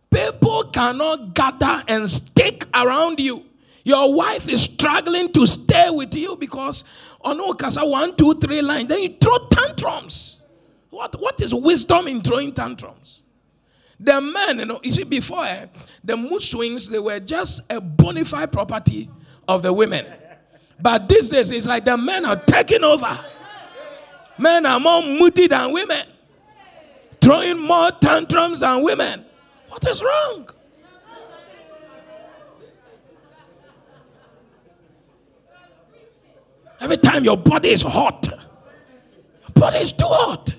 People 0.09 0.65
cannot 0.73 1.33
gather 1.33 1.83
and 1.87 2.09
stick 2.09 2.65
around 2.73 3.19
you. 3.19 3.45
Your 3.83 4.13
wife 4.13 4.49
is 4.49 4.63
struggling 4.63 5.31
to 5.33 5.47
stay 5.47 5.89
with 5.89 6.13
you 6.15 6.35
because 6.35 6.83
on 7.21 7.39
oh 7.39 7.53
Okasa 7.53 7.89
one, 7.89 8.15
two, 8.15 8.35
three 8.35 8.61
line, 8.61 8.87
then 8.87 9.01
you 9.01 9.15
throw 9.19 9.37
tantrums. 9.49 10.41
What, 10.89 11.19
what 11.21 11.39
is 11.41 11.55
wisdom 11.55 12.07
in 12.07 12.21
throwing 12.21 12.53
tantrums? 12.53 13.23
The 13.99 14.19
men, 14.19 14.59
you 14.59 14.65
know, 14.65 14.79
you 14.83 14.91
see, 14.91 15.03
before 15.03 15.45
eh, 15.45 15.67
the 16.03 16.17
mood 16.17 16.41
swings, 16.41 16.89
they 16.89 16.99
were 16.99 17.19
just 17.19 17.61
a 17.71 17.79
bona 17.79 18.25
fide 18.25 18.51
property 18.51 19.09
of 19.47 19.63
the 19.63 19.73
women. 19.73 20.05
But 20.79 21.07
these 21.07 21.29
days, 21.29 21.51
it's 21.51 21.67
like 21.67 21.85
the 21.85 21.97
men 21.97 22.25
are 22.25 22.37
taking 22.37 22.83
over. 22.83 23.19
Men 24.37 24.65
are 24.65 24.79
more 24.79 25.03
moody 25.03 25.47
than 25.47 25.71
women, 25.71 26.07
throwing 27.21 27.59
more 27.59 27.91
tantrums 27.91 28.61
than 28.61 28.81
women. 28.81 29.25
What 29.69 29.85
is 29.87 30.01
wrong? 30.01 30.49
Every 36.79 36.97
time 36.97 37.23
your 37.23 37.37
body 37.37 37.69
is 37.69 37.83
hot, 37.83 38.27
your 38.27 39.51
body 39.53 39.77
is 39.77 39.91
too 39.91 40.07
hot. 40.07 40.55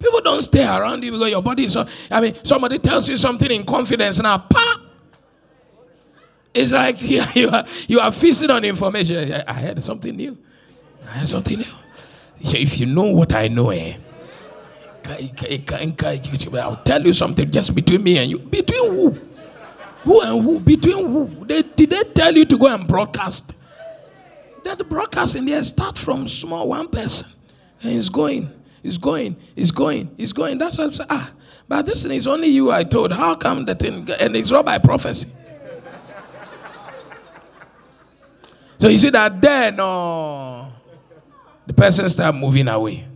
People 0.00 0.20
don't 0.20 0.42
stay 0.42 0.64
around 0.64 1.04
you 1.04 1.12
because 1.12 1.30
your 1.30 1.42
body 1.42 1.64
is. 1.64 1.72
So, 1.74 1.86
I 2.10 2.20
mean, 2.20 2.34
somebody 2.44 2.78
tells 2.78 3.08
you 3.08 3.16
something 3.16 3.50
in 3.50 3.64
confidence 3.64 4.20
now, 4.20 4.38
pa. 4.38 4.77
It's 6.54 6.72
like 6.72 7.00
you, 7.02 7.22
you, 7.34 7.50
are, 7.50 7.64
you 7.86 8.00
are 8.00 8.12
feasting 8.12 8.50
on 8.50 8.64
information. 8.64 9.32
I 9.46 9.52
heard 9.52 9.82
something 9.84 10.16
new. 10.16 10.36
I 11.06 11.18
heard 11.18 11.28
something 11.28 11.58
new. 11.58 11.64
So 12.44 12.56
if 12.56 12.78
you 12.78 12.86
know 12.86 13.10
what 13.12 13.32
I 13.32 13.48
know, 13.48 13.70
eh, 13.70 13.96
I'll 16.54 16.76
tell 16.84 17.02
you 17.02 17.14
something 17.14 17.50
just 17.50 17.74
between 17.74 18.02
me 18.02 18.18
and 18.18 18.30
you. 18.30 18.38
Between 18.38 18.92
who? 18.92 19.18
Who 20.04 20.20
and 20.20 20.42
who? 20.42 20.60
Between 20.60 21.06
who? 21.06 21.44
They, 21.46 21.62
did 21.62 21.90
they 21.90 22.02
tell 22.14 22.36
you 22.36 22.44
to 22.44 22.58
go 22.58 22.66
and 22.72 22.86
broadcast? 22.86 23.54
That 24.64 24.86
broadcasting 24.88 25.46
there 25.46 25.62
start 25.64 25.96
from 25.96 26.28
small 26.28 26.68
one 26.68 26.88
person. 26.88 27.28
And 27.82 27.96
it's 27.96 28.08
going, 28.08 28.50
it's 28.82 28.98
going, 28.98 29.36
it's 29.56 29.70
going, 29.70 30.14
it's 30.18 30.32
going. 30.32 30.58
That's 30.58 30.78
what 30.78 30.88
I'm 30.88 30.92
saying. 30.92 31.08
Ah, 31.10 31.32
but 31.68 31.86
this 31.86 32.02
thing 32.02 32.12
is 32.12 32.26
only 32.26 32.48
you 32.48 32.70
I 32.70 32.84
told. 32.84 33.12
How 33.12 33.34
come 33.34 33.64
the 33.64 33.74
thing 33.74 34.08
and 34.20 34.36
it's 34.36 34.50
not 34.50 34.66
by 34.66 34.78
prophecy? 34.78 35.28
So 38.78 38.88
you 38.88 38.98
see 38.98 39.10
that 39.10 39.40
then 39.40 39.76
no 39.76 40.72
the 41.68 41.74
person 41.74 42.08
start 42.08 42.34
moving 42.34 42.66
away. 42.66 43.06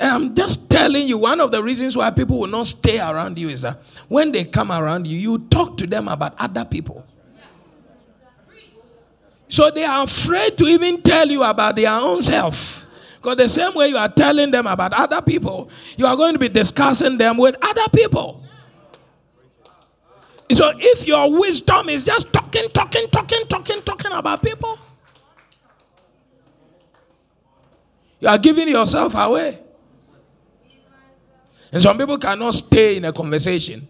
And 0.00 0.10
I'm 0.10 0.34
just 0.34 0.68
telling 0.70 1.06
you, 1.06 1.18
one 1.18 1.40
of 1.40 1.52
the 1.52 1.62
reasons 1.62 1.96
why 1.96 2.10
people 2.10 2.40
will 2.40 2.48
not 2.48 2.66
stay 2.66 2.98
around 2.98 3.38
you 3.38 3.50
is 3.50 3.60
that 3.60 3.80
when 4.08 4.32
they 4.32 4.44
come 4.44 4.72
around 4.72 5.06
you, 5.06 5.18
you 5.18 5.38
talk 5.50 5.76
to 5.76 5.86
them 5.86 6.08
about 6.08 6.34
other 6.40 6.64
people. 6.64 7.06
So 9.48 9.70
they 9.70 9.84
are 9.84 10.04
afraid 10.04 10.56
to 10.58 10.64
even 10.64 11.02
tell 11.02 11.28
you 11.28 11.44
about 11.44 11.76
their 11.76 11.92
own 11.92 12.22
self. 12.22 12.86
Because 13.16 13.36
the 13.36 13.48
same 13.48 13.74
way 13.74 13.88
you 13.88 13.96
are 13.98 14.08
telling 14.08 14.50
them 14.50 14.66
about 14.66 14.94
other 14.94 15.20
people, 15.20 15.70
you 15.96 16.06
are 16.06 16.16
going 16.16 16.32
to 16.32 16.38
be 16.38 16.48
discussing 16.48 17.18
them 17.18 17.36
with 17.36 17.54
other 17.62 17.88
people. 17.94 18.41
So 20.54 20.70
if 20.76 21.06
your 21.06 21.38
wisdom 21.38 21.88
is 21.88 22.04
just 22.04 22.32
talking, 22.32 22.68
talking, 22.70 23.06
talking, 23.08 23.46
talking, 23.48 23.80
talking 23.82 24.12
about 24.12 24.42
people, 24.42 24.78
you 28.20 28.28
are 28.28 28.38
giving 28.38 28.68
yourself 28.68 29.14
away. 29.16 29.58
And 31.72 31.80
some 31.80 31.96
people 31.96 32.18
cannot 32.18 32.54
stay 32.54 32.98
in 32.98 33.04
a 33.06 33.12
conversation 33.12 33.88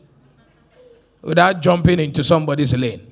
without 1.20 1.60
jumping 1.60 1.98
into 1.98 2.22
somebody's 2.22 2.76
lane. 2.76 3.08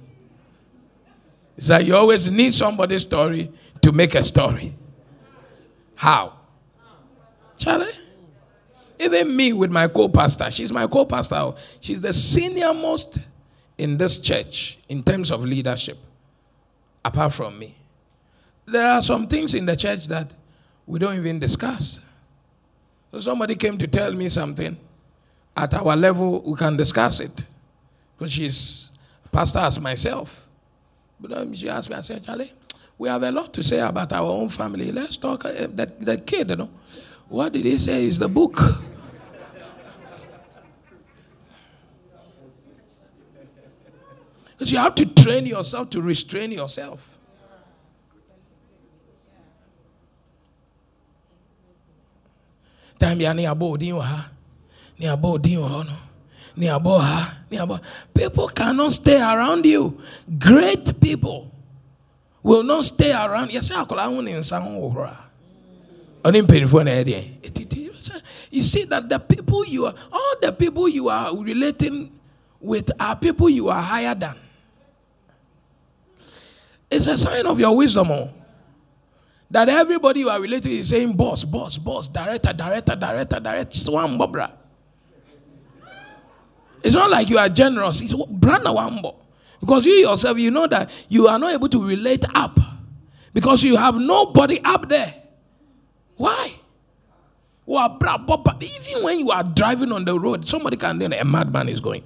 It's 1.56 1.68
like 1.68 1.86
you 1.86 1.96
always 1.96 2.30
need 2.30 2.54
somebody's 2.54 3.02
story 3.02 3.52
to 3.82 3.90
make 3.90 4.14
a 4.14 4.22
story. 4.22 4.74
How? 5.96 6.34
Charlie? 7.58 7.90
Even 9.00 9.34
me 9.34 9.52
with 9.52 9.70
my 9.70 9.88
co 9.88 10.08
pastor, 10.08 10.50
she's 10.50 10.70
my 10.70 10.86
co 10.86 11.04
pastor. 11.04 11.52
She's 11.80 12.00
the 12.00 12.12
senior 12.12 12.72
most 12.72 13.18
in 13.80 13.96
this 13.96 14.18
church 14.18 14.78
in 14.88 15.02
terms 15.02 15.30
of 15.32 15.44
leadership, 15.44 15.96
apart 17.04 17.32
from 17.32 17.58
me. 17.58 17.74
There 18.66 18.86
are 18.86 19.02
some 19.02 19.26
things 19.26 19.54
in 19.54 19.64
the 19.64 19.74
church 19.74 20.06
that 20.08 20.32
we 20.86 20.98
don't 20.98 21.16
even 21.16 21.38
discuss. 21.38 22.00
So 23.10 23.20
somebody 23.20 23.54
came 23.54 23.78
to 23.78 23.86
tell 23.86 24.12
me 24.12 24.28
something. 24.28 24.76
At 25.56 25.74
our 25.74 25.96
level, 25.96 26.42
we 26.42 26.56
can 26.56 26.76
discuss 26.76 27.20
it. 27.20 27.44
Because 28.16 28.32
she's 28.32 28.90
pastor 29.32 29.60
as 29.60 29.80
myself. 29.80 30.46
But 31.18 31.56
she 31.56 31.68
asked 31.68 31.90
me, 31.90 31.96
I 31.96 32.02
said, 32.02 32.22
Charlie, 32.22 32.52
we 32.98 33.08
have 33.08 33.22
a 33.22 33.32
lot 33.32 33.52
to 33.54 33.64
say 33.64 33.80
about 33.80 34.12
our 34.12 34.30
own 34.30 34.50
family. 34.50 34.92
Let's 34.92 35.16
talk. 35.16 35.44
Eh, 35.46 35.66
the, 35.74 35.92
the 36.00 36.18
kid, 36.18 36.50
you 36.50 36.56
know, 36.56 36.70
what 37.28 37.52
did 37.52 37.64
he 37.64 37.78
say 37.78 38.04
is 38.04 38.18
the 38.18 38.28
book? 38.28 38.58
You 44.60 44.78
have 44.78 44.94
to 44.96 45.06
train 45.06 45.46
yourself 45.46 45.90
to 45.90 46.02
restrain 46.02 46.52
yourself. 46.52 47.18
time 52.98 53.18
wɔ 53.18 54.00
ha 54.02 54.30
hɔ 55.00 55.86
no 55.86 55.96
ne 56.56 56.66
yɛabɔ 56.66 57.00
ha 57.00 57.38
ne 57.50 57.56
yɛabɔ 57.56 57.80
people 58.12 58.48
cannot 58.48 58.92
stay 58.92 59.18
around 59.20 59.64
you. 59.64 59.98
Great 60.38 61.00
people 61.00 61.50
will 62.42 62.62
not 62.62 62.84
stay 62.84 63.12
around. 63.12 63.48
Ne 63.48 63.58
nsa 63.58 65.16
you 68.50 68.62
see 68.62 68.84
that 68.84 69.08
the 69.08 69.18
people 69.18 69.64
you 69.64 69.86
are 69.86 69.94
all 70.12 70.34
the 70.42 70.52
people 70.52 70.88
you 70.88 71.08
are 71.08 71.34
relating 71.36 72.10
with 72.60 72.90
are 73.00 73.16
people 73.16 73.48
you 73.48 73.68
are 73.70 73.80
higher 73.80 74.14
than 74.14 74.34
it's 76.90 77.06
a 77.06 77.16
sign 77.16 77.46
of 77.46 77.60
your 77.60 77.76
wisdom 77.76 78.10
oh. 78.10 78.30
That 79.50 79.68
everybody 79.68 80.20
you 80.20 80.28
are 80.30 80.40
related 80.40 80.70
is 80.70 80.90
saying 80.90 81.14
boss, 81.14 81.42
boss, 81.42 81.76
boss, 81.76 82.06
director, 82.06 82.52
director, 82.52 82.94
director, 82.94 83.40
director. 83.40 83.90
One 83.90 84.16
bobra. 84.16 84.52
It's 86.84 86.94
not 86.94 87.10
like 87.10 87.28
you 87.28 87.36
are 87.38 87.48
generous. 87.48 88.00
It's 88.00 88.14
brand 88.14 88.64
wambo. 88.64 89.16
Because 89.60 89.84
you 89.84 89.92
yourself, 89.92 90.38
you 90.38 90.50
know 90.50 90.66
that 90.68 90.88
you 91.08 91.26
are 91.26 91.38
not 91.38 91.52
able 91.52 91.68
to 91.68 91.84
relate 91.84 92.24
up. 92.34 92.58
Because 93.34 93.64
you 93.64 93.76
have 93.76 93.96
nobody 93.96 94.60
up 94.64 94.88
there. 94.88 95.14
Why? 96.16 96.54
Even 97.66 99.02
when 99.02 99.18
you 99.20 99.30
are 99.30 99.42
driving 99.44 99.92
on 99.92 100.04
the 100.04 100.18
road, 100.18 100.48
somebody 100.48 100.76
can 100.76 100.98
then 100.98 101.12
a 101.12 101.24
madman 101.24 101.68
is 101.68 101.80
going. 101.80 102.02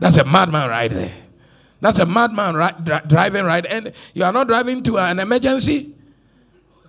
That's 0.00 0.18
a 0.18 0.24
madman 0.24 0.68
right 0.68 0.90
there. 0.90 1.12
That's 1.84 1.98
a 1.98 2.06
madman 2.06 2.54
right, 2.56 2.82
dri- 2.82 3.02
driving 3.06 3.44
right, 3.44 3.66
and 3.66 3.92
you 4.14 4.24
are 4.24 4.32
not 4.32 4.46
driving 4.46 4.82
to 4.84 4.96
an 4.96 5.18
emergency. 5.18 5.94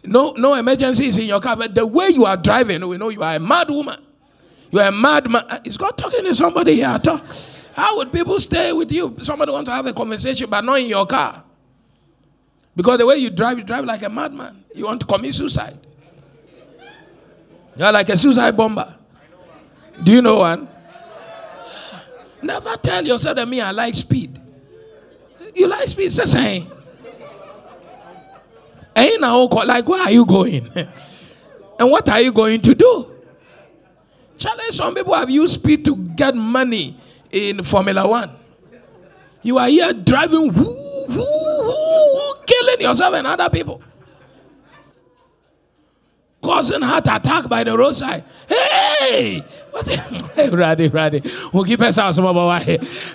No, 0.05 0.31
no 0.37 0.53
emergency 0.53 1.07
is 1.07 1.17
in 1.17 1.25
your 1.25 1.41
car, 1.41 1.57
but 1.57 1.75
the 1.75 1.85
way 1.85 2.07
you 2.07 2.23
are 2.23 2.37
driving, 2.37 2.87
we 2.87 2.95
know 2.95 3.09
you 3.09 3.21
are 3.21 3.35
a 3.35 3.39
mad 3.41 3.69
woman. 3.69 4.01
You 4.71 4.79
are 4.79 4.87
a 4.87 4.93
mad 4.93 5.29
man. 5.29 5.43
Uh, 5.49 5.59
is 5.65 5.77
God 5.77 5.97
talking 5.97 6.23
to 6.23 6.33
somebody 6.33 6.75
here 6.75 6.85
at 6.87 7.05
all? 7.09 7.19
How 7.73 7.97
would 7.97 8.13
people 8.13 8.39
stay 8.39 8.71
with 8.71 8.89
you? 8.89 9.13
Somebody 9.21 9.51
want 9.51 9.65
to 9.65 9.73
have 9.73 9.85
a 9.85 9.91
conversation, 9.91 10.49
but 10.49 10.63
not 10.63 10.79
in 10.79 10.87
your 10.87 11.05
car. 11.05 11.43
Because 12.73 12.97
the 12.97 13.05
way 13.05 13.17
you 13.17 13.29
drive, 13.31 13.57
you 13.57 13.65
drive 13.65 13.83
like 13.83 14.03
a 14.03 14.09
madman. 14.09 14.63
You 14.73 14.85
want 14.85 15.01
to 15.01 15.07
commit 15.07 15.35
suicide. 15.35 15.77
You're 17.75 17.91
like 17.91 18.07
a 18.07 18.17
suicide 18.17 18.55
bomber. 18.55 18.95
Do 20.01 20.13
you 20.13 20.21
know 20.21 20.37
one? 20.37 20.69
Never 22.41 22.77
tell 22.77 23.05
yourself 23.05 23.35
that 23.35 23.49
me, 23.49 23.59
I 23.59 23.71
like 23.71 23.93
speed. 23.93 24.39
You 25.53 25.67
like 25.67 25.87
speed, 25.87 26.11
the 26.11 26.27
same. 26.27 26.71
Ain't 28.95 29.21
like 29.21 29.87
where 29.87 30.01
are 30.01 30.11
you 30.11 30.25
going? 30.25 30.69
and 31.79 31.91
what 31.91 32.07
are 32.09 32.21
you 32.21 32.31
going 32.31 32.61
to 32.61 32.73
do? 32.75 33.11
Challenge 34.37 34.75
some 34.75 34.95
people 34.95 35.13
have 35.13 35.29
used 35.29 35.55
speed 35.55 35.85
to 35.85 35.95
get 35.95 36.35
money 36.35 36.97
in 37.31 37.63
Formula 37.63 38.07
One. 38.07 38.31
You 39.41 39.57
are 39.57 39.67
here 39.67 39.93
driving, 39.93 40.53
whoo, 40.53 41.05
whoo, 41.07 41.63
whoo, 41.63 42.33
killing 42.45 42.81
yourself 42.81 43.13
and 43.15 43.27
other 43.27 43.49
people. 43.49 43.81
Causing 46.45 46.83
heart 46.83 47.07
attack 47.07 47.49
by 47.49 47.63
the 47.63 47.75
roadside. 47.75 48.23
Hey! 48.47 49.43
What 49.71 49.89
hey, 49.89 49.97
Raddy, 50.49 50.89
Raddy. 50.89 51.51
We'll 51.51 51.63
give 51.63 51.81
us 51.81 51.97
our 51.97 52.13
some 52.13 52.25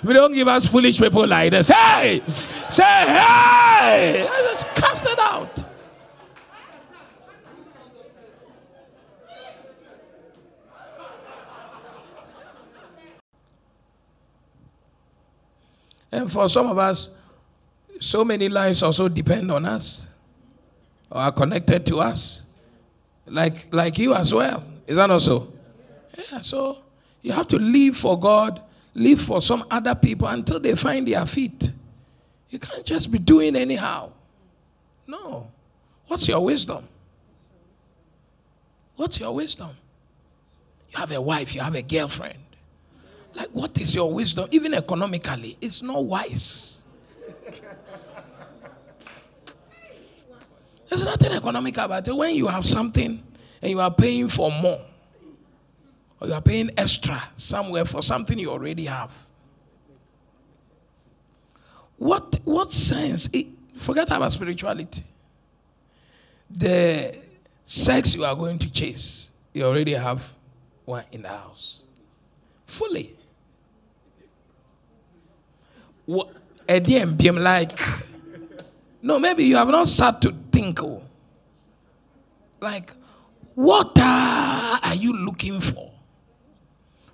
We 0.03 0.13
don't 0.13 0.33
give 0.33 0.49
us 0.49 0.67
foolish 0.67 0.99
people 0.99 1.25
like 1.25 1.51
this. 1.51 1.69
Hey! 1.69 2.21
Say, 2.69 2.83
hey! 2.83 4.27
I 4.29 4.47
just 4.51 4.67
cast 4.75 5.05
it 5.05 5.17
out. 5.17 5.63
And 16.11 16.29
for 16.29 16.49
some 16.49 16.67
of 16.67 16.77
us, 16.77 17.11
so 18.01 18.25
many 18.25 18.49
lives 18.49 18.83
also 18.83 19.07
depend 19.07 19.49
on 19.53 19.65
us 19.65 20.05
or 21.09 21.21
are 21.21 21.31
connected 21.31 21.85
to 21.85 21.99
us. 21.99 22.41
Like 23.25 23.73
like 23.73 23.97
you 23.97 24.13
as 24.13 24.33
well. 24.33 24.63
Is 24.87 24.95
that 24.95 25.07
not 25.07 25.21
so? 25.21 25.51
Yeah, 26.31 26.41
so 26.41 26.79
you 27.21 27.31
have 27.31 27.47
to 27.49 27.57
live 27.57 27.95
for 27.95 28.19
God, 28.19 28.61
live 28.93 29.21
for 29.21 29.41
some 29.41 29.63
other 29.71 29.95
people 29.95 30.27
until 30.27 30.59
they 30.59 30.75
find 30.75 31.07
their 31.07 31.25
feet. 31.25 31.71
You 32.49 32.59
can't 32.59 32.85
just 32.85 33.11
be 33.11 33.19
doing 33.19 33.55
anyhow. 33.55 34.11
No. 35.07 35.49
What's 36.07 36.27
your 36.27 36.43
wisdom? 36.43 36.87
What's 38.97 39.19
your 39.19 39.33
wisdom? 39.33 39.69
You 40.91 40.99
have 40.99 41.11
a 41.11 41.21
wife, 41.21 41.55
you 41.55 41.61
have 41.61 41.75
a 41.75 41.81
girlfriend. 41.81 42.37
Like, 43.33 43.49
what 43.53 43.79
is 43.79 43.95
your 43.95 44.11
wisdom? 44.13 44.49
Even 44.51 44.73
economically, 44.73 45.57
it's 45.61 45.81
not 45.81 46.03
wise. 46.03 46.80
There's 50.91 51.05
nothing 51.05 51.31
economic 51.31 51.77
about 51.77 52.05
it. 52.05 52.11
When 52.11 52.35
you 52.35 52.47
have 52.47 52.65
something 52.65 53.23
and 53.61 53.71
you 53.71 53.79
are 53.79 53.93
paying 53.93 54.27
for 54.27 54.51
more, 54.51 54.81
or 56.19 56.27
you 56.27 56.33
are 56.33 56.41
paying 56.41 56.69
extra 56.75 57.23
somewhere 57.37 57.85
for 57.85 58.03
something 58.03 58.37
you 58.37 58.49
already 58.49 58.87
have. 58.87 59.15
What 61.97 62.41
what 62.43 62.73
sense? 62.73 63.29
It, 63.31 63.47
forget 63.77 64.11
about 64.11 64.33
spirituality. 64.33 65.05
The 66.49 67.17
sex 67.63 68.13
you 68.13 68.25
are 68.25 68.35
going 68.35 68.59
to 68.59 68.69
chase, 68.69 69.31
you 69.53 69.63
already 69.63 69.93
have 69.93 70.29
one 70.83 71.05
in 71.13 71.21
the 71.21 71.29
house. 71.29 71.83
Fully. 72.65 73.15
What 76.05 76.35
like 76.67 77.79
no, 79.01 79.19
maybe 79.19 79.43
you 79.43 79.55
have 79.55 79.69
not 79.69 79.87
sat 79.87 80.21
to 80.21 80.35
think. 80.51 80.81
Oh, 80.83 81.01
like, 82.59 82.91
what 83.55 83.97
are 83.99 84.95
you 84.95 85.13
looking 85.13 85.59
for? 85.59 85.91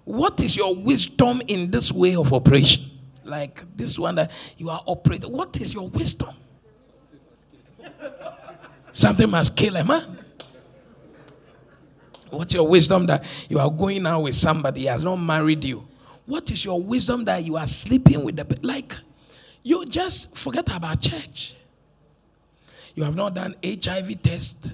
What 0.04 0.42
is 0.42 0.56
your 0.56 0.76
wisdom 0.76 1.42
in 1.48 1.72
this 1.72 1.92
way 1.92 2.16
of 2.16 2.34
operation? 2.34 2.84
Like 3.24 3.64
this 3.76 4.00
one 4.00 4.16
that 4.16 4.32
you 4.58 4.70
are 4.70 4.82
operating. 4.86 5.32
What 5.32 5.60
is 5.60 5.74
your 5.74 5.90
wisdom? 5.90 6.34
Something 8.94 9.30
must 9.30 9.56
kill 9.56 9.74
man. 9.84 10.18
What's 12.30 12.54
your 12.54 12.68
wisdom 12.68 13.06
that 13.08 13.24
you 13.50 13.60
are 13.60 13.70
going 13.70 14.06
out 14.06 14.24
with 14.24 14.36
somebody 14.36 14.86
has 14.86 15.04
not 15.04 15.18
married 15.18 15.64
you? 15.64 15.88
What 16.26 16.52
is 16.52 16.66
your 16.66 16.82
wisdom 16.82 17.24
that 17.26 17.44
you 17.44 17.56
are 17.56 17.68
sleeping 17.68 18.24
with 18.24 18.36
the 18.36 18.60
like? 18.62 18.96
You 19.64 19.86
just 19.86 20.36
forget 20.38 20.74
about 20.76 21.02
church. 21.02 21.56
You 22.98 23.04
have 23.04 23.16
not 23.16 23.36
done 23.36 23.56
HIV 23.64 24.24
test 24.24 24.74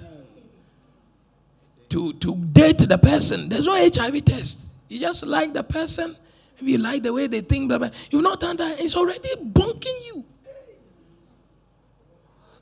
to 1.90 2.14
to 2.14 2.36
date 2.38 2.80
the 2.80 2.98
person. 2.98 3.50
There's 3.50 3.66
no 3.66 3.76
HIV 3.76 4.24
test. 4.24 4.60
You 4.88 5.02
just 5.02 5.26
like 5.26 5.54
the 5.54 5.62
person. 5.62 6.16
If 6.58 6.66
you 6.66 6.78
like 6.78 7.04
the 7.04 7.12
way 7.12 7.28
they 7.28 7.42
think, 7.42 7.68
blah, 7.68 7.80
blah, 7.80 7.90
you've 8.12 8.24
not 8.24 8.40
done 8.40 8.56
that. 8.58 8.80
It's 8.80 8.96
already 8.96 9.36
bunking 9.44 9.98
you. 10.06 10.24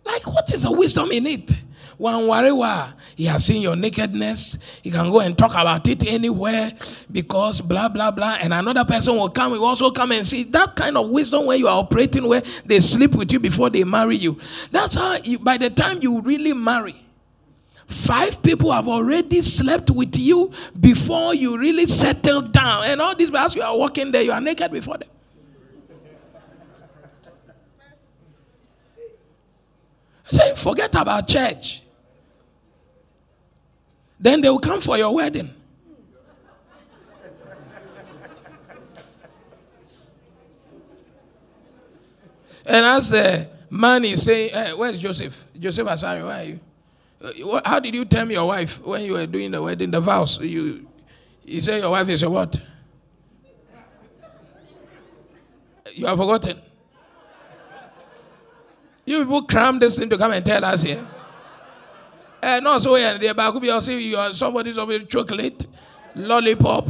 Like, 0.04 0.26
what 0.26 0.52
is 0.52 0.64
the 0.64 0.72
wisdom 0.72 1.12
in 1.12 1.28
it? 1.28 1.54
One 2.02 2.26
whatever 2.26 2.96
he 3.16 3.26
has 3.26 3.46
seen 3.46 3.62
your 3.62 3.76
nakedness, 3.76 4.58
he 4.82 4.90
can 4.90 5.12
go 5.12 5.20
and 5.20 5.38
talk 5.38 5.52
about 5.52 5.88
it 5.88 6.08
anywhere 6.08 6.72
because 7.12 7.62
blah 7.62 7.90
blah 7.90 8.10
blah. 8.10 8.38
And 8.42 8.52
another 8.52 8.84
person 8.84 9.16
will 9.18 9.30
come, 9.30 9.52
he 9.52 9.60
will 9.60 9.68
also 9.68 9.92
come 9.92 10.12
and 10.12 10.26
see 10.26 10.42
that 10.46 10.76
kind 10.76 10.98
of 10.98 11.12
wisdom 11.12 11.46
where 11.46 11.58
you 11.58 11.68
are 11.68 11.78
operating, 11.78 12.28
where 12.28 12.42
they 12.66 12.80
sleep 12.80 13.14
with 13.14 13.32
you 13.32 13.40
before 13.40 13.70
they 13.70 13.84
marry 13.84 14.16
you. 14.16 14.40
That's 14.72 14.96
how 14.96 15.18
you, 15.24 15.38
by 15.38 15.58
the 15.58 15.70
time 15.70 16.00
you 16.02 16.22
really 16.22 16.54
marry, 16.54 17.00
Five 17.86 18.42
people 18.42 18.72
have 18.72 18.88
already 18.88 19.42
slept 19.44 19.92
with 19.92 20.18
you 20.18 20.52
before 20.80 21.36
you 21.36 21.58
really 21.58 21.86
settled 21.88 22.54
down. 22.54 22.86
And 22.86 23.02
all 23.02 23.14
this, 23.16 23.30
as 23.36 23.54
you 23.54 23.62
are 23.62 23.78
walking 23.78 24.12
there, 24.12 24.24
you 24.24 24.32
are 24.32 24.40
naked 24.40 24.72
before 24.72 24.98
them. 24.98 25.10
Say, 30.32 30.56
forget 30.56 30.96
about 30.96 31.28
church. 31.28 31.82
Then 34.22 34.42
they 34.42 34.50
will 34.50 34.60
come 34.60 34.80
for 34.80 34.98
your 34.98 35.14
wedding. 35.16 35.52
And 42.64 42.86
as 42.86 43.10
the 43.10 43.50
man 43.72 44.06
is 44.06 44.24
saying, 44.24 44.54
hey, 44.54 44.74
Where's 44.74 45.00
Joseph? 45.00 45.46
Joseph 45.60 45.88
Asari, 45.88 46.24
where 46.24 46.38
are 46.38 46.44
you? 46.44 46.60
Uh, 47.50 47.62
how 47.66 47.80
did 47.80 47.96
you 47.96 48.06
tell 48.06 48.30
your 48.32 48.48
wife 48.48 48.80
when 48.86 49.02
you 49.02 49.14
were 49.14 49.26
doing 49.26 49.50
the 49.50 49.62
wedding, 49.62 49.90
the 49.90 50.00
vows? 50.00 50.40
You, 50.40 50.88
you 51.44 51.62
say 51.62 51.80
your 51.80 51.90
wife 51.90 52.08
is 52.10 52.22
a 52.22 52.30
what? 52.30 52.62
You 55.94 56.06
have 56.06 56.18
forgotten. 56.18 56.62
You 59.06 59.26
people 59.26 59.42
cram 59.44 59.80
this 59.80 59.98
thing 59.98 60.10
to 60.12 60.18
come 60.18 60.32
and 60.32 60.46
tell 60.46 60.64
us 60.64 60.84
here. 60.84 61.06
Eh, 62.42 62.58
and 62.58 62.68
also, 62.68 62.96
yeah, 62.96 63.18
there 63.18 63.34
could 63.34 63.62
be 63.62 63.70
also 63.70 63.92
you 63.92 64.18
are 64.18 64.34
somebody's 64.34 64.78
over 64.78 65.00
chocolate, 65.00 65.68
lollipop. 66.16 66.88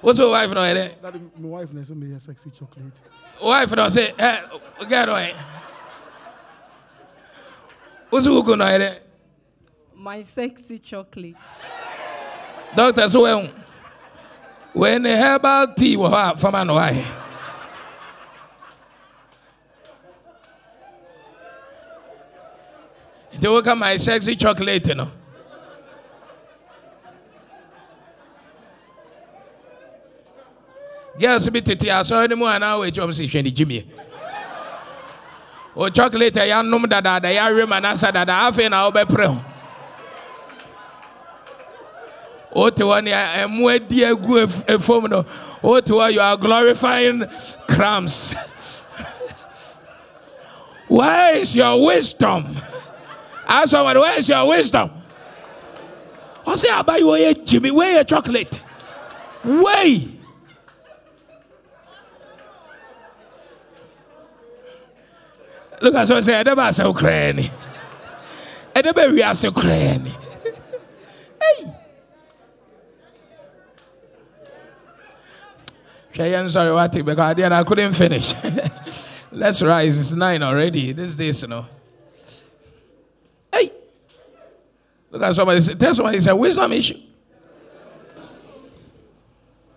What's 0.00 0.18
your 0.18 0.30
wife 0.30 0.50
now? 0.50 0.62
That 0.62 0.76
eh? 0.76 1.18
my 1.38 1.48
wife 1.48 1.72
knows 1.72 1.90
me 1.92 2.14
a 2.14 2.18
sexy 2.18 2.50
chocolate. 2.50 3.00
Wife 3.42 3.74
now 3.74 3.88
say, 3.88 4.12
hey, 4.18 4.40
get 4.88 5.08
away. 5.08 5.34
What's 8.10 8.26
your 8.26 8.42
wife 8.42 8.58
now? 8.58 8.94
My 9.96 10.22
sexy 10.22 10.78
chocolate. 10.78 11.36
Doctor, 12.76 13.08
so 13.08 13.22
when 13.22 13.50
when 14.74 15.04
the 15.04 15.16
herbal 15.16 15.72
tea 15.74 15.96
was 15.96 16.40
from 16.40 16.54
an 16.56 16.68
wife. 16.68 17.20
They 23.40 23.48
will 23.48 23.62
come 23.62 23.78
my 23.80 23.96
sexy 23.96 24.36
chocolate, 24.36 24.88
you 24.88 24.94
know. 24.96 25.10
girls 31.16 31.48
bi 31.48 31.60
tete 31.60 31.86
asɔre 31.94 32.28
no 32.30 32.34
mu 32.36 32.44
anaa 32.46 32.74
wɔ 32.80 32.90
akyɛm 32.90 33.10
sɛ 33.14 33.24
hwɛ 33.30 33.44
ne 33.44 33.50
gyimie 33.52 33.84
o 35.76 35.88
chocolate 35.88 36.36
a 36.38 36.40
yɛanom 36.50 36.86
dadaada 36.90 37.30
yɛawe 37.30 37.68
ma 37.68 37.78
nasa 37.78 38.12
dada 38.12 38.32
afei 38.50 38.68
na 38.68 38.90
wobɛprɛ 38.90 39.26
ho 39.26 39.53
wote 42.54 42.76
hɔ 42.76 43.02
ne 43.04 43.10
ɛmo 43.10 43.74
adi 43.74 44.00
agu 44.04 44.46
efom 44.66 45.10
no 45.10 45.24
wote 45.62 45.86
hɔ 45.86 46.12
you 46.12 46.20
are 46.20 46.36
glorifying 46.36 47.24
crumbs 47.68 48.34
where 50.88 51.36
is 51.36 51.54
your 51.56 51.84
wisdom 51.84 52.54
ask 53.46 53.70
somebody 53.70 53.98
where 54.00 54.18
is 54.18 54.28
your 54.28 54.46
wisdom 54.46 54.90
I 56.46 56.56
say, 56.56 56.68
I 56.70 56.82
ɔsɛ 56.82 56.84
abayi 56.84 57.44
Jimmy, 57.44 57.70
gyimi 57.70 57.76
wɔyɛ 57.76 58.06
chocolate 58.06 58.60
wei 59.44 60.10
Look 65.80 65.94
at 65.96 66.06
someone 66.06 66.24
say, 66.24 66.38
I 66.38 66.42
never 66.44 66.72
say 66.72 66.86
Ukraine. 66.86 67.40
I 68.76 68.80
never 68.80 69.10
realize 69.10 69.44
Ukraine. 69.52 70.06
Hey. 71.42 71.73
Cheyenne, 76.14 76.48
sorry, 76.48 76.72
what 76.72 76.92
because 76.92 77.18
I, 77.18 77.34
did, 77.34 77.50
I 77.50 77.64
couldn't 77.64 77.92
finish. 77.92 78.34
Let's 79.32 79.60
rise. 79.62 79.98
It's 79.98 80.12
nine 80.12 80.44
already. 80.44 80.92
This 80.92 81.16
days, 81.16 81.42
you 81.42 81.48
know. 81.48 81.66
Hey. 83.52 83.72
Look 85.10 85.22
at 85.22 85.34
somebody. 85.34 85.60
Tell 85.74 85.94
somebody 85.94 86.18
it's 86.18 86.28
a 86.28 86.36
wisdom 86.36 86.72
issue. 86.72 87.00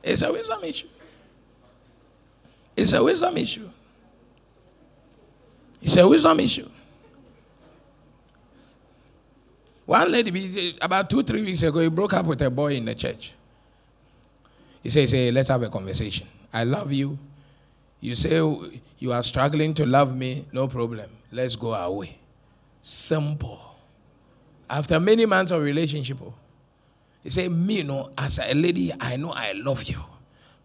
It's 0.03 0.21
a 0.21 0.31
wisdom 0.31 0.63
issue. 0.63 0.87
It's 2.75 2.93
a 2.93 3.03
wisdom 3.03 3.37
issue. 3.37 3.69
It's 5.81 5.97
a 5.97 6.07
wisdom 6.07 6.39
issue. 6.39 6.69
One 9.87 10.11
lady, 10.11 10.77
about 10.81 11.09
two, 11.09 11.23
three 11.23 11.41
weeks 11.41 11.63
ago, 11.63 11.79
he 11.79 11.89
broke 11.89 12.13
up 12.13 12.27
with 12.27 12.41
a 12.43 12.49
boy 12.51 12.75
in 12.75 12.85
the 12.85 12.93
church. 12.93 13.33
He 14.83 14.89
says, 14.89 15.11
Hey, 15.11 15.31
let's 15.31 15.49
have 15.49 15.63
a 15.63 15.69
conversation. 15.69 16.27
I 16.53 16.63
love 16.63 16.91
you. 16.91 17.17
You 17.99 18.15
say 18.15 18.37
you 18.99 19.11
are 19.11 19.23
struggling 19.23 19.73
to 19.75 19.85
love 19.85 20.15
me, 20.15 20.45
no 20.51 20.67
problem. 20.67 21.09
Let's 21.31 21.55
go 21.55 21.73
away. 21.73 22.17
Simple. 22.81 23.59
After 24.69 24.99
many 24.99 25.25
months 25.25 25.51
of 25.51 25.61
relationship, 25.61 26.19
oh, 26.23 26.33
he 27.23 27.29
said, 27.29 27.51
Me, 27.51 27.77
you 27.77 27.83
know, 27.83 28.11
as 28.17 28.39
a 28.39 28.53
lady, 28.53 28.93
I 28.99 29.17
know 29.17 29.31
I 29.31 29.53
love 29.53 29.83
you. 29.83 29.97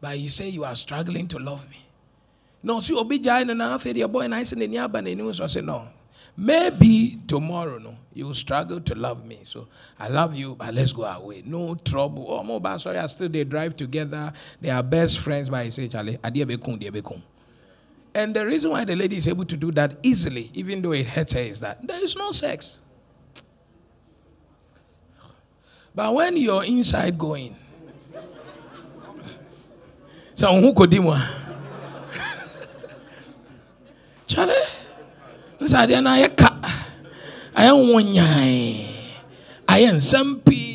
But 0.00 0.18
you 0.18 0.30
say 0.30 0.48
you 0.48 0.64
are 0.64 0.76
struggling 0.76 1.28
to 1.28 1.38
love 1.38 1.68
me. 1.70 1.78
No, 2.62 2.80
see, 2.80 2.94
obi 2.94 3.18
jai 3.18 3.44
na 3.44 3.54
na 3.54 3.78
afi 3.78 3.92
boy 4.10 4.26
na 4.28 4.36
ise 4.38 4.54
ni 4.54 4.78
aba 4.78 5.02
na 5.02 5.12
ni 5.14 5.32
so 5.32 5.46
say 5.46 5.60
no. 5.60 5.88
Maybe 6.36 7.18
tomorrow, 7.28 7.78
no, 7.78 7.94
you 8.14 8.26
will 8.26 8.34
struggle 8.34 8.80
to 8.80 8.94
love 8.94 9.26
me. 9.26 9.40
So 9.44 9.68
I 9.98 10.08
love 10.08 10.34
you, 10.34 10.54
but 10.54 10.72
let's 10.72 10.92
go 10.92 11.04
away. 11.04 11.42
No 11.44 11.74
trouble. 11.74 12.26
Oh, 12.28 12.42
mo 12.42 12.58
ba 12.58 12.78
sorry, 12.78 12.98
I 12.98 13.06
still 13.06 13.28
they 13.28 13.44
drive 13.44 13.76
together. 13.76 14.32
They 14.60 14.70
are 14.70 14.82
best 14.82 15.18
friends. 15.18 15.50
But 15.50 15.58
I 15.58 15.68
say, 15.68 15.88
Charlie. 15.88 16.18
And 18.14 18.36
the 18.36 18.46
reason 18.46 18.70
why 18.70 18.84
the 18.84 18.96
lady 18.96 19.16
is 19.16 19.28
able 19.28 19.44
to 19.44 19.56
do 19.56 19.70
that 19.72 19.96
easily, 20.02 20.50
even 20.54 20.80
though 20.82 20.92
it 20.92 21.06
hurts 21.06 21.34
her, 21.34 21.40
is 21.40 21.60
that 21.60 21.86
there 21.86 22.02
is 22.02 22.16
no 22.16 22.32
sex. 22.32 22.80
But 25.94 26.14
when 26.14 26.38
you're 26.38 26.64
inside 26.64 27.18
going, 27.18 27.54
so 30.34 30.58
who 30.60 30.72
could 30.72 30.90
Charlie, 34.26 34.54
this 35.62 35.74
idea 35.74 36.00
na 36.00 36.16
ayɛ 36.16 36.36
ka, 36.36 36.50
ayɛ 37.54 37.72
nwonyae, 37.72 38.86
ayɛ 39.66 39.92
nsɛm 39.94 40.44
pii. 40.44 40.72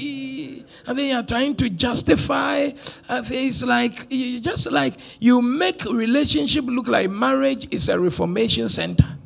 I 0.87 0.93
think 0.93 1.11
you're 1.11 1.23
trying 1.23 1.53
to 1.57 1.69
justify. 1.69 2.71
I 3.09 3.21
think 3.21 3.49
it's 3.49 3.61
like 3.61 4.07
you 4.09 4.39
just 4.39 4.71
like 4.71 4.95
you 5.19 5.41
make 5.41 5.83
relationship 5.83 6.63
look 6.65 6.87
like 6.87 7.09
marriage 7.09 7.67
is 7.71 7.89
a 7.89 7.99
reformation 7.99 8.69
center. 8.69 9.17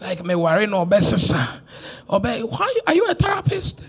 Like 0.00 0.24
me 0.24 0.34
worry 0.34 0.66
no 0.66 0.86
besesa. 0.86 1.60
Obe, 2.08 2.26
oh, 2.26 2.46
why 2.46 2.74
are 2.86 2.94
you 2.94 3.06
a 3.06 3.14
therapist? 3.14 3.84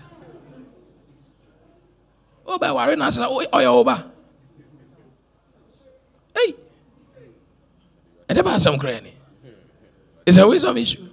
Oh, 2.46 2.54
Obe 2.54 2.74
worry 2.74 2.96
na 2.96 3.08
sa 3.08 3.26
oya 3.30 3.72
oba. 3.72 4.12
Hey. 6.36 6.54
Edeba 8.28 8.60
some 8.60 8.76
granny. 8.76 9.14
It's 10.24 10.36
a 10.38 10.46
wisdom 10.46 10.76
issue. 10.76 11.08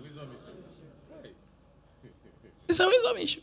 It's 2.68 2.80
a 2.80 2.88
wisdom 2.88 3.18
issue. 3.18 3.42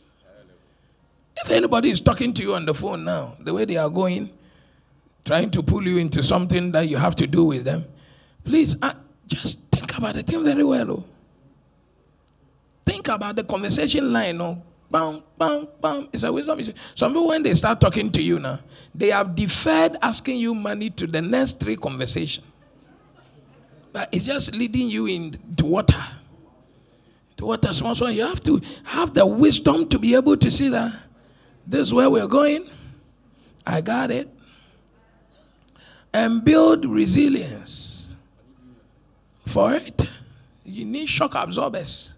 If 1.43 1.51
anybody 1.51 1.91
is 1.91 2.01
talking 2.01 2.33
to 2.33 2.41
you 2.41 2.55
on 2.55 2.65
the 2.65 2.73
phone 2.73 3.03
now, 3.03 3.35
the 3.39 3.53
way 3.53 3.65
they 3.65 3.77
are 3.77 3.89
going, 3.89 4.29
trying 5.25 5.51
to 5.51 5.61
pull 5.61 5.83
you 5.83 5.97
into 5.97 6.23
something 6.23 6.71
that 6.71 6.87
you 6.87 6.97
have 6.97 7.15
to 7.17 7.27
do 7.27 7.43
with 7.43 7.63
them, 7.65 7.85
please 8.43 8.75
uh, 8.81 8.93
just 9.27 9.59
think 9.71 9.97
about 9.97 10.15
the 10.15 10.23
thing 10.23 10.43
very 10.43 10.63
well. 10.63 10.91
Oh. 10.91 11.03
Think 12.85 13.09
about 13.09 13.35
the 13.35 13.43
conversation 13.43 14.11
line. 14.11 14.39
Oh. 14.41 14.61
Bam, 14.89 15.21
bam, 15.37 15.67
bam. 15.81 16.07
It's 16.13 16.23
a 16.23 16.31
wisdom 16.31 16.59
issue. 16.61 16.71
Some 16.95 17.11
people, 17.11 17.27
when 17.27 17.43
they 17.43 17.53
start 17.53 17.81
talking 17.81 18.09
to 18.13 18.21
you 18.21 18.39
now, 18.39 18.59
they 18.95 19.09
have 19.09 19.35
deferred 19.35 19.97
asking 20.01 20.37
you 20.37 20.55
money 20.55 20.89
to 20.91 21.05
the 21.05 21.21
next 21.21 21.59
three 21.59 21.75
conversations. 21.75 22.47
But 23.93 24.09
it's 24.11 24.25
just 24.25 24.53
leading 24.53 24.89
you 24.89 25.05
into 25.07 25.65
water. 25.65 26.03
To 27.37 27.45
water, 27.45 27.73
small, 27.73 27.95
small. 27.95 28.11
You 28.11 28.25
have 28.25 28.41
to 28.43 28.61
have 28.83 29.13
the 29.13 29.25
wisdom 29.25 29.87
to 29.89 29.99
be 29.99 30.15
able 30.15 30.37
to 30.37 30.51
see 30.51 30.69
that 30.69 30.93
this 31.65 31.81
is 31.81 31.93
where 31.93 32.09
we're 32.09 32.27
going. 32.27 32.69
I 33.65 33.81
got 33.81 34.11
it. 34.11 34.29
And 36.13 36.43
build 36.43 36.85
resilience 36.85 38.15
for 39.45 39.73
it. 39.75 40.07
You 40.63 40.85
need 40.85 41.07
shock 41.07 41.35
absorbers. 41.35 42.13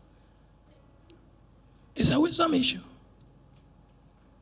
It's 1.95 2.11
a 2.11 2.19
wisdom 2.19 2.53
issue. 2.53 2.79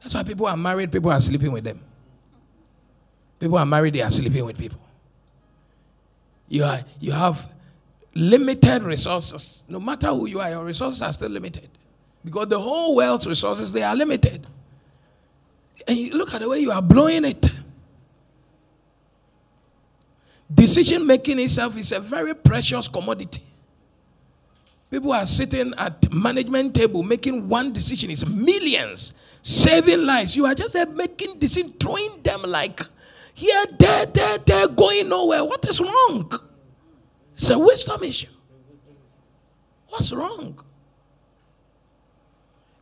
That's 0.02 0.14
why 0.14 0.24
people 0.24 0.46
are 0.46 0.56
married, 0.58 0.92
people 0.92 1.12
are 1.12 1.20
sleeping 1.20 1.52
with 1.52 1.64
them. 1.64 1.80
People 3.40 3.58
are 3.58 3.66
married, 3.66 3.94
they 3.94 4.02
are 4.02 4.12
sleeping 4.12 4.46
with 4.46 4.58
people. 4.58 4.80
You, 6.50 6.64
are, 6.64 6.80
you 7.00 7.12
have 7.12 7.54
limited 8.14 8.84
resources. 8.84 9.64
No 9.68 9.80
matter 9.80 10.08
who 10.08 10.28
you 10.28 10.40
are, 10.40 10.50
your 10.50 10.66
resources 10.66 11.02
are 11.02 11.14
still 11.14 11.30
limited. 11.30 11.70
Because 12.24 12.48
the 12.48 12.60
whole 12.60 12.96
world's 12.96 13.28
resources, 13.28 13.72
they 13.72 13.84
are 13.84 13.96
limited. 13.96 14.48
And 15.88 15.98
you 15.98 16.14
look 16.14 16.34
at 16.34 16.42
the 16.42 16.50
way 16.50 16.60
you 16.60 16.72
are 16.72 16.82
blowing 16.82 17.26
it. 17.26 17.48
Decision 20.54 21.06
making 21.06 21.40
itself 21.40 21.78
is 21.78 21.92
a 21.92 22.00
very 22.00 22.34
precious 22.34 22.88
commodity. 22.88 23.44
People 24.90 25.12
are 25.12 25.26
sitting 25.26 25.74
at 25.78 26.12
management 26.14 26.74
table 26.74 27.04
making 27.04 27.50
one 27.50 27.74
decision. 27.74 28.10
It's 28.10 28.26
millions, 28.26 29.14
saving 29.42 30.06
lives. 30.06 30.36
You 30.36 30.46
are 30.46 30.56
just 30.56 30.76
making 30.90 31.40
decisions, 31.40 31.74
throwing 31.80 32.22
them 32.24 32.44
like 32.44 32.82
here, 33.38 33.66
there, 33.78 34.08
there, 34.08 34.40
there, 34.40 34.68
going 34.68 35.10
nowhere. 35.10 35.46
What 35.46 35.64
is 35.68 35.80
wrong? 35.80 36.32
It's 37.36 37.52
a 37.52 37.60
wisdom 37.60 38.04
issue. 38.04 38.32
What's 39.90 40.12
wrong? 40.12 40.60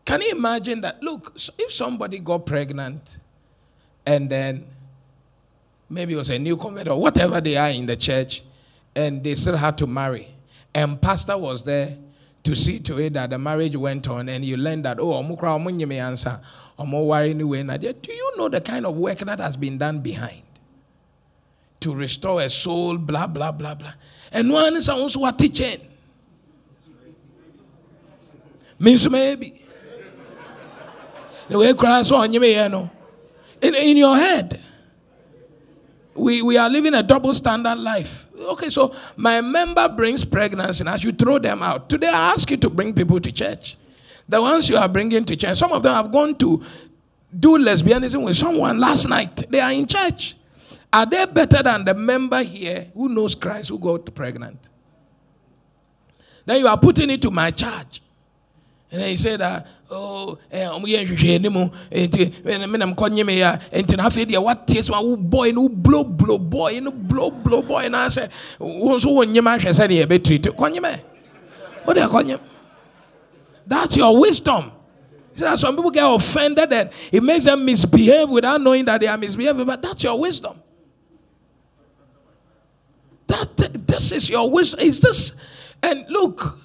Can 0.06 0.22
you 0.22 0.32
imagine 0.32 0.80
that? 0.80 1.04
Look, 1.04 1.36
if 1.60 1.74
somebody 1.74 2.20
got 2.20 2.46
pregnant 2.46 3.18
and 4.06 4.30
then 4.30 4.66
maybe 5.90 6.14
it 6.14 6.18
was 6.18 6.30
a 6.30 6.40
new 6.40 6.56
convert 6.56 6.88
or 6.88 7.02
whatever 7.02 7.42
they 7.42 7.58
are 7.58 7.72
in 7.72 7.86
the 7.86 7.98
church 7.98 8.44
and 8.96 9.22
they 9.26 9.36
still 9.36 9.58
had 9.58 9.78
to 9.80 9.88
marry, 9.88 10.30
and 10.74 11.02
pastor 11.02 11.38
was 11.38 11.66
there 11.66 11.98
to 12.46 12.56
see 12.56 12.80
to 12.80 12.98
it 13.00 13.14
that 13.14 13.32
the 13.32 13.38
marriage 13.38 13.76
went 13.76 14.08
on 14.08 14.30
and 14.30 14.46
you 14.46 14.56
learned 14.56 14.86
that, 14.86 15.00
oh, 15.00 15.14
answer, 16.00 16.40
do 16.78 18.14
you 18.14 18.38
know 18.38 18.48
the 18.50 18.62
kind 18.62 18.86
of 18.86 18.96
work 18.96 19.20
that 19.20 19.40
has 19.40 19.58
been 19.58 19.78
done 19.78 20.00
behind? 20.00 20.42
to 21.86 21.94
restore 21.94 22.42
a 22.42 22.50
soul, 22.50 22.98
blah, 22.98 23.28
blah, 23.28 23.52
blah, 23.52 23.76
blah. 23.76 23.94
And 24.32 24.52
one 24.52 24.76
is 24.76 24.90
also 24.90 25.20
what 25.20 25.38
teaching. 25.38 25.80
Means 28.80 29.08
maybe. 29.08 29.62
The 31.48 31.60
way 31.60 31.74
Christ 31.76 32.12
on 32.12 32.34
you, 32.34 32.40
know. 32.40 32.90
In, 33.62 33.76
in 33.76 33.98
your 33.98 34.16
head. 34.16 34.60
We, 36.16 36.42
we 36.42 36.58
are 36.58 36.70
living 36.70 36.94
a 36.94 37.04
double 37.04 37.34
standard 37.34 37.78
life. 37.78 38.26
Okay, 38.38 38.70
so 38.70 38.96
my 39.18 39.42
member 39.42 39.90
brings 39.90 40.24
pregnancy 40.24 40.82
and 40.82 40.90
I 40.90 40.98
should 40.98 41.20
throw 41.20 41.40
them 41.40 41.62
out. 41.62 41.90
Today 41.90 42.08
I 42.08 42.32
ask 42.32 42.50
you 42.50 42.58
to 42.58 42.70
bring 42.70 42.94
people 42.94 43.20
to 43.20 43.32
church. 43.32 43.78
The 44.28 44.42
ones 44.42 44.70
you 44.70 44.78
are 44.78 44.88
bringing 44.88 45.26
to 45.26 45.36
church, 45.36 45.58
some 45.58 45.74
of 45.74 45.84
them 45.84 45.94
have 45.94 46.12
gone 46.12 46.36
to 46.36 46.64
do 47.38 47.58
lesbianism 47.58 48.24
with 48.24 48.38
someone 48.38 48.80
last 48.80 49.10
night. 49.10 49.44
They 49.52 49.60
are 49.60 49.72
in 49.72 49.86
church. 49.88 50.36
Are 50.92 51.06
they 51.06 51.26
better 51.26 51.62
than 51.62 51.84
the 51.84 51.94
member 51.94 52.42
here 52.42 52.88
who 52.94 53.10
knows 53.10 53.36
Christ 53.36 53.70
who 53.70 53.78
got 53.78 54.16
pregnant? 54.16 54.70
Then 56.46 56.60
you 56.60 56.68
are 56.68 56.78
putting 56.78 57.10
it 57.10 57.22
to 57.24 57.32
my 57.32 57.52
charge. 57.52 58.02
And 58.92 59.02
he 59.02 59.18
said, 59.18 59.42
uh, 59.42 59.64
Oh, 59.90 60.40
I'm 60.52 60.84
here 60.86 61.36
anymore. 61.36 61.70
And 61.92 62.84
I'm 62.84 62.96
calling 62.96 63.26
me. 63.26 63.42
And 63.44 63.88
then 63.88 64.00
I 64.00 64.10
feel 64.10 64.44
what 64.44 64.68
takes 64.68 64.90
my 64.90 65.02
boy, 65.02 65.52
no 65.52 65.70
blow, 65.70 66.04
blow, 66.04 66.40
boy, 66.40 66.80
no 66.80 66.92
blow, 66.92 67.30
blow, 67.30 67.62
boy. 67.62 67.82
And 67.82 67.96
I 67.96 68.10
say, 68.10 68.30
What's 68.58 69.06
one 69.06 69.36
you 69.36 69.42
might 69.42 69.62
say, 69.62 70.02
a 70.02 70.08
bit 70.08 70.26
treated? 70.26 70.58
What 70.58 70.74
do 70.74 72.02
you 72.02 72.08
call 72.08 72.24
you? 72.24 72.40
That's 73.68 73.96
your 73.96 74.20
wisdom. 74.20 74.72
That 75.36 75.60
some 75.60 75.76
people 75.76 75.92
get 75.92 76.06
offended 76.06 76.72
and 76.72 76.90
it 77.12 77.22
makes 77.22 77.44
them 77.44 77.66
misbehave 77.66 78.30
without 78.30 78.62
knowing 78.62 78.86
that 78.86 79.02
they 79.02 79.08
are 79.08 79.18
misbehaving, 79.18 79.66
but 79.66 79.82
that's 79.82 80.02
your 80.04 80.18
wisdom. 80.18 80.62
That 83.28 83.58
this 83.86 84.14
is 84.14 84.30
your 84.30 84.50
wisdom. 84.50 84.80
Is 84.80 85.02
this? 85.02 85.34
And 85.84 86.06
look, 86.10 86.58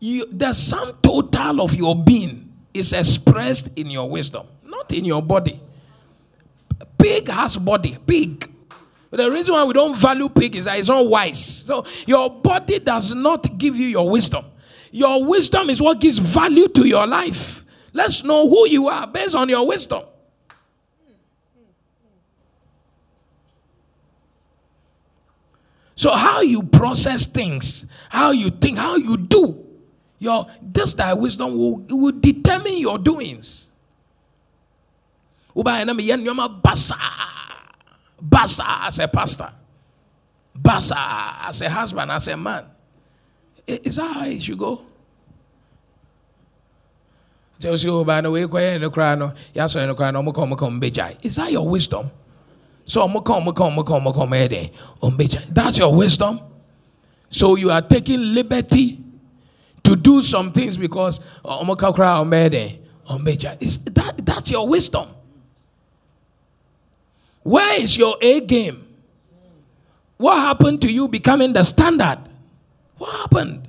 you, 0.00 0.26
the 0.32 0.52
sum 0.54 0.98
total 1.02 1.60
of 1.60 1.74
your 1.74 1.94
being 2.02 2.49
is 2.72 2.92
expressed 2.92 3.70
in 3.78 3.90
your 3.90 4.08
wisdom, 4.08 4.46
not 4.64 4.92
in 4.92 5.04
your 5.04 5.22
body. 5.22 5.60
Pig 6.98 7.28
has 7.28 7.56
body, 7.56 7.96
pig. 8.06 8.50
But 9.10 9.16
the 9.18 9.30
reason 9.30 9.54
why 9.54 9.64
we 9.64 9.72
don't 9.72 9.96
value 9.96 10.28
pig 10.28 10.56
is 10.56 10.66
that 10.66 10.78
it's 10.78 10.88
not 10.88 11.06
wise. 11.06 11.44
So 11.44 11.84
your 12.06 12.30
body 12.30 12.78
does 12.78 13.12
not 13.14 13.58
give 13.58 13.76
you 13.76 13.86
your 13.86 14.08
wisdom. 14.08 14.44
Your 14.92 15.24
wisdom 15.24 15.70
is 15.70 15.80
what 15.80 16.00
gives 16.00 16.18
value 16.18 16.68
to 16.68 16.86
your 16.86 17.06
life. 17.06 17.64
Let's 17.92 18.22
know 18.22 18.48
who 18.48 18.68
you 18.68 18.88
are 18.88 19.06
based 19.06 19.34
on 19.34 19.48
your 19.48 19.66
wisdom. 19.66 20.04
So 25.96 26.12
how 26.12 26.40
you 26.40 26.62
process 26.62 27.26
things, 27.26 27.84
how 28.08 28.30
you 28.30 28.48
think, 28.48 28.78
how 28.78 28.96
you 28.96 29.18
do, 29.18 29.66
your 30.20 30.46
this 30.62 30.94
thy 30.94 31.12
wisdom 31.14 31.56
will, 31.58 31.78
will 31.90 32.12
determine 32.12 32.78
your 32.78 32.98
doings. 32.98 33.70
Basa, 36.62 36.94
basa 38.22 38.86
as 38.86 38.98
a 39.00 39.08
pastor, 39.08 39.50
basa 40.56 41.48
as 41.48 41.60
a 41.62 41.68
husband, 41.70 42.12
as 42.12 42.28
a 42.28 42.36
man. 42.36 42.66
Is 43.66 43.96
that 43.96 44.06
how 44.14 44.26
it 44.26 44.40
should 44.42 44.58
go? 44.58 44.82
is 51.22 51.36
that 51.36 51.52
your 51.52 51.68
wisdom 51.68 52.10
so 52.86 53.06
that's 55.50 55.78
your 55.78 55.94
wisdom 55.94 56.40
so 57.28 57.56
you 57.56 57.70
are 57.70 57.82
taking 57.82 58.34
liberty 58.34 58.98
to 59.90 59.96
do 59.96 60.22
some 60.22 60.52
things 60.52 60.76
because 60.76 61.18
uh, 61.44 61.64
is 63.60 63.78
that 63.86 64.14
that's 64.24 64.48
your 64.48 64.68
wisdom 64.68 65.08
where 67.42 67.80
is 67.80 67.96
your 67.96 68.16
A 68.20 68.38
game 68.40 68.86
what 70.16 70.36
happened 70.36 70.80
to 70.82 70.92
you 70.92 71.08
becoming 71.08 71.52
the 71.52 71.64
standard 71.64 72.20
what 72.98 73.10
happened 73.10 73.66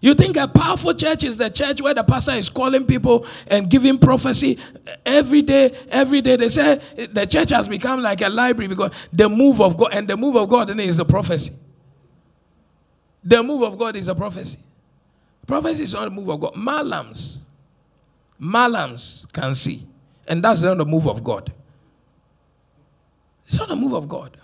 you 0.00 0.14
think 0.14 0.38
a 0.38 0.48
powerful 0.48 0.94
church 0.94 1.24
is 1.24 1.36
the 1.36 1.50
church 1.50 1.82
where 1.82 1.92
the 1.92 2.04
pastor 2.04 2.32
is 2.32 2.48
calling 2.48 2.86
people 2.86 3.26
and 3.48 3.68
giving 3.68 3.98
prophecy 3.98 4.56
every 5.04 5.42
day, 5.42 5.76
every 5.90 6.20
day? 6.20 6.36
They 6.36 6.50
say 6.50 6.80
the 7.12 7.26
church 7.26 7.50
has 7.50 7.68
become 7.68 8.00
like 8.00 8.20
a 8.20 8.28
library 8.28 8.68
because 8.68 8.92
the 9.12 9.28
move 9.28 9.60
of 9.60 9.76
God, 9.76 9.92
and 9.92 10.06
the 10.06 10.16
move 10.16 10.36
of 10.36 10.48
God 10.48 10.70
is 10.78 11.00
a 11.00 11.04
prophecy. 11.04 11.52
The 13.28 13.42
move 13.42 13.62
of 13.62 13.78
God 13.78 13.94
is 13.94 14.08
a 14.08 14.14
prophecy. 14.14 14.56
Prophecy 15.46 15.82
is 15.82 15.92
not 15.92 16.04
the 16.04 16.10
move 16.10 16.30
of 16.30 16.40
God. 16.40 16.54
Malams, 16.54 17.40
malams 18.40 19.30
can 19.34 19.54
see, 19.54 19.86
and 20.26 20.42
that's 20.42 20.62
not 20.62 20.78
the 20.78 20.86
move 20.86 21.06
of 21.06 21.22
God. 21.22 21.52
It's 23.46 23.58
not 23.58 23.68
the 23.68 23.76
move 23.76 23.92
of 23.92 24.08
God. 24.08 24.38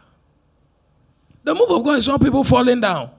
The 1.44 1.54
move 1.54 1.70
of 1.70 1.82
God 1.82 1.96
is 1.96 2.08
not 2.08 2.20
people 2.20 2.44
falling 2.44 2.82
down. 2.82 3.10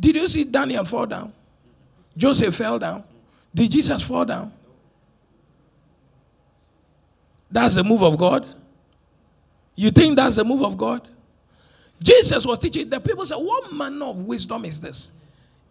Did 0.00 0.16
you 0.16 0.26
see 0.26 0.42
Daniel 0.42 0.84
fall 0.84 1.06
down? 1.06 1.32
Joseph 2.16 2.56
fell 2.56 2.80
down. 2.80 3.04
Did 3.54 3.70
Jesus 3.70 4.02
fall 4.02 4.24
down? 4.24 4.52
That's 7.52 7.76
the 7.76 7.84
move 7.84 8.02
of 8.02 8.18
God. 8.18 8.46
You 9.76 9.92
think 9.92 10.16
that's 10.16 10.34
the 10.34 10.44
move 10.44 10.64
of 10.64 10.76
God? 10.76 11.06
Jesus 12.02 12.46
was 12.46 12.58
teaching. 12.58 12.88
The 12.88 13.00
people 13.00 13.24
said, 13.26 13.36
What 13.36 13.72
manner 13.72 14.06
of 14.06 14.16
wisdom 14.18 14.64
is 14.64 14.80
this? 14.80 15.12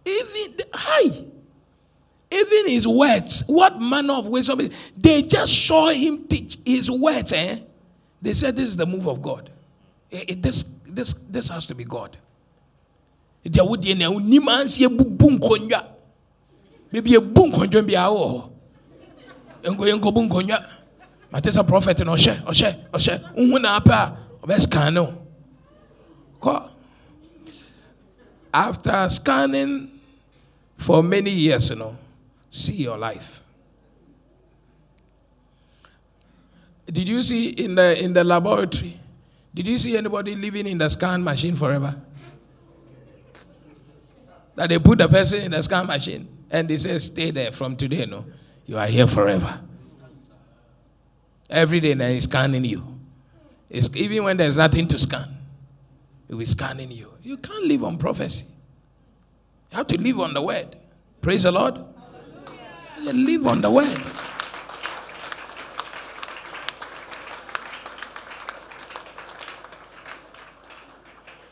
Even, 0.06 0.56
hi, 0.74 1.24
even 2.32 2.68
his 2.68 2.88
words, 2.88 3.44
what 3.48 3.80
manner 3.82 4.14
of 4.14 4.28
wisdom 4.28 4.60
is 4.62 4.70
They 4.98 5.22
just 5.22 5.66
saw 5.66 5.90
him 5.90 6.28
teach 6.28 6.58
his 6.66 6.90
words, 6.92 7.34
eh? 7.34 7.60
They 8.22 8.34
said, 8.34 8.56
This 8.56 8.70
is 8.70 8.78
the 8.78 8.86
move 8.86 9.08
of 9.08 9.22
God. 9.22 9.50
It, 10.12 10.30
it, 10.30 10.42
this, 10.44 10.64
this, 10.86 11.14
this 11.14 11.50
has 11.50 11.66
to 11.68 11.76
be 11.76 11.84
God 11.84 12.18
bi 17.86 17.96
awɔ 18.00 18.24
hɔ 18.32 18.42
nko 19.72 19.84
yɛn 19.90 20.00
nkɔbu 20.00 20.20
nkonnwa 20.30 20.58
mate 21.32 21.50
sɛ 21.52 21.64
prɔfɛt 21.68 22.06
na 22.06 22.14
ɔhyɛ 22.14 22.34
ɔhyɛ 22.46 22.70
ɔhyɛ 22.94 23.36
nhu 23.36 23.60
na 23.62 23.78
a 23.78 24.92
no 24.92 25.25
kɔ 26.46 26.70
after 28.54 29.10
scanning 29.10 29.74
for 30.78 31.02
many 31.04 31.32
years 31.32 31.70
you 31.70 31.76
know 31.76 31.98
see 32.50 32.74
your 32.74 32.98
life 32.98 33.41
did 36.86 37.10
you 37.10 37.22
see 37.24 37.50
in 37.50 37.76
the 37.76 38.04
in 38.04 38.14
the 38.14 38.24
laboratory 38.24 39.00
did 39.54 39.68
you 39.68 39.78
see 39.78 39.98
anybody 39.98 40.36
living 40.36 40.68
in 40.68 40.78
the 40.78 40.89
scan 40.89 41.24
machine 41.24 41.56
forever 41.56 41.96
that 44.56 44.70
they 44.70 44.80
put 44.80 45.00
the 45.00 45.08
person 45.08 45.41
in 45.43 45.52
the 45.52 45.62
scan 45.62 45.86
machine 45.88 46.28
and 46.50 46.70
they 46.70 46.78
say, 46.78 46.98
stay 47.00 47.32
there 47.32 47.52
from 47.52 47.76
today, 47.76 48.06
no. 48.06 48.26
You 48.66 48.78
are 48.78 48.88
here 48.88 49.08
forever. 49.08 49.60
Every 51.50 51.80
day 51.80 51.93
they're 51.93 52.20
scanning 52.22 52.66
you. 52.66 52.84
It's, 53.70 53.93
even 53.96 54.24
when 54.24 54.38
there's 54.38 54.58
nothing 54.58 54.88
to 54.88 54.98
scan, 54.98 55.35
be 56.30 56.46
scanning 56.46 56.92
you. 56.92 57.14
You 57.22 57.38
can't 57.38 57.66
live 57.66 57.84
on 57.84 57.98
prophecy. 57.98 58.46
You 59.72 59.78
have 59.78 59.88
to 59.88 59.98
live 59.98 60.20
on 60.20 60.34
the 60.34 60.42
word. 60.42 60.76
Praise 61.22 61.44
the 61.44 61.52
Lord. 61.52 61.84
Live 63.02 63.46
on 63.48 63.62
the 63.62 63.70
word. 63.70 64.02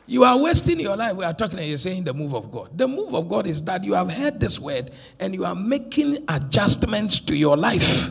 You 0.05 0.23
are 0.23 0.37
wasting 0.37 0.79
your 0.79 0.95
life. 0.95 1.15
We 1.15 1.23
are 1.23 1.33
talking 1.33 1.57
and 1.59 1.67
you're 1.67 1.77
saying 1.77 2.03
the 2.03 2.13
move 2.13 2.35
of 2.35 2.51
God. 2.51 2.77
The 2.77 2.87
move 2.87 3.15
of 3.15 3.29
God 3.29 3.47
is 3.47 3.63
that 3.63 3.83
you 3.83 3.93
have 3.93 4.11
heard 4.11 4.39
this 4.39 4.59
word 4.59 4.91
and 5.19 5.33
you 5.33 5.45
are 5.45 5.55
making 5.55 6.25
adjustments 6.27 7.19
to 7.21 7.35
your 7.35 7.57
life 7.57 8.09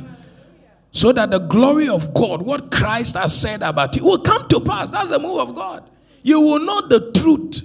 so 0.90 1.12
that 1.12 1.30
the 1.30 1.38
glory 1.38 1.88
of 1.88 2.12
God, 2.14 2.42
what 2.42 2.70
Christ 2.70 3.16
has 3.16 3.38
said 3.38 3.62
about 3.62 3.94
you, 3.96 4.04
will 4.04 4.18
come 4.18 4.48
to 4.48 4.60
pass. 4.60 4.90
That's 4.90 5.10
the 5.10 5.18
move 5.18 5.38
of 5.38 5.54
God. 5.54 5.88
You 6.22 6.40
will 6.40 6.60
know 6.60 6.86
the 6.86 7.12
truth 7.12 7.62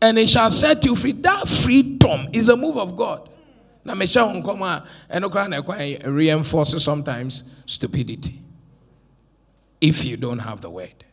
and 0.00 0.18
it 0.18 0.28
shall 0.28 0.50
set 0.50 0.84
you 0.84 0.94
free. 0.94 1.12
That 1.12 1.48
freedom 1.48 2.28
is 2.32 2.48
a 2.48 2.56
move 2.56 2.76
of 2.76 2.96
God. 2.96 3.28
Now, 3.84 3.94
Michelle 3.94 4.30
Nkoma 4.30 4.86
and 5.08 6.14
reinforces 6.14 6.82
sometimes 6.82 7.44
stupidity 7.66 8.42
if 9.80 10.04
you 10.04 10.16
don't 10.16 10.40
have 10.40 10.60
the 10.60 10.70
word. 10.70 11.04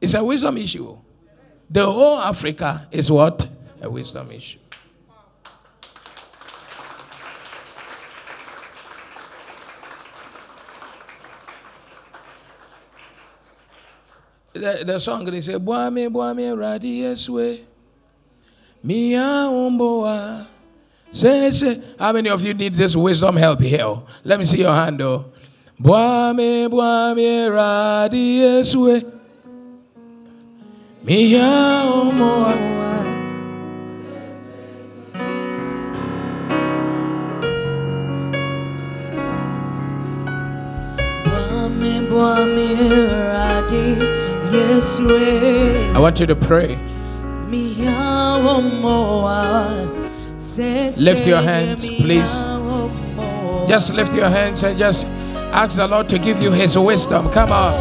It's 0.00 0.14
a 0.14 0.24
wisdom 0.24 0.56
issue. 0.56 0.96
The 1.68 1.90
whole 1.90 2.18
Africa 2.18 2.86
is 2.90 3.10
what? 3.10 3.46
A 3.80 3.90
wisdom 3.90 4.30
issue. 4.30 4.58
The, 14.52 14.84
the 14.84 14.98
song 14.98 15.24
they 15.24 15.40
say, 15.40 15.54
Boame, 15.54 16.12
Boame, 16.12 16.52
Radi 16.54 17.00
Yeswe. 17.00 17.60
Mia 18.82 19.48
Umboa. 19.48 20.46
Say, 21.10 21.50
say, 21.50 21.82
how 21.98 22.12
many 22.12 22.28
of 22.28 22.42
you 22.42 22.52
need 22.52 22.74
this 22.74 22.94
wisdom 22.94 23.36
help 23.36 23.60
here? 23.60 23.98
Let 24.24 24.38
me 24.38 24.44
see 24.44 24.60
your 24.60 24.74
hand, 24.74 25.00
though. 25.00 25.32
Boame, 25.80 26.68
Boame, 26.68 27.48
Radi 27.48 28.38
Yeswe. 28.38 29.12
Mia 31.02 31.40
Omoa. 31.40 32.72
I 45.94 45.98
want 45.98 46.20
you 46.20 46.26
to 46.26 46.36
pray. 46.36 46.78
Lift 50.98 51.26
your 51.26 51.40
hands, 51.42 51.88
please. 51.88 52.42
Just 53.68 53.92
lift 53.94 54.14
your 54.14 54.28
hands 54.28 54.62
and 54.64 54.78
just 54.78 55.06
ask 55.52 55.76
the 55.76 55.86
Lord 55.88 56.08
to 56.10 56.18
give 56.18 56.42
you 56.42 56.50
His 56.52 56.76
wisdom. 56.78 57.30
Come 57.30 57.50
on. 57.52 57.72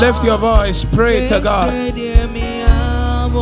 Lift 0.00 0.24
your 0.24 0.36
voice, 0.38 0.84
pray 0.84 1.26
to 1.28 1.40
God. 1.40 1.72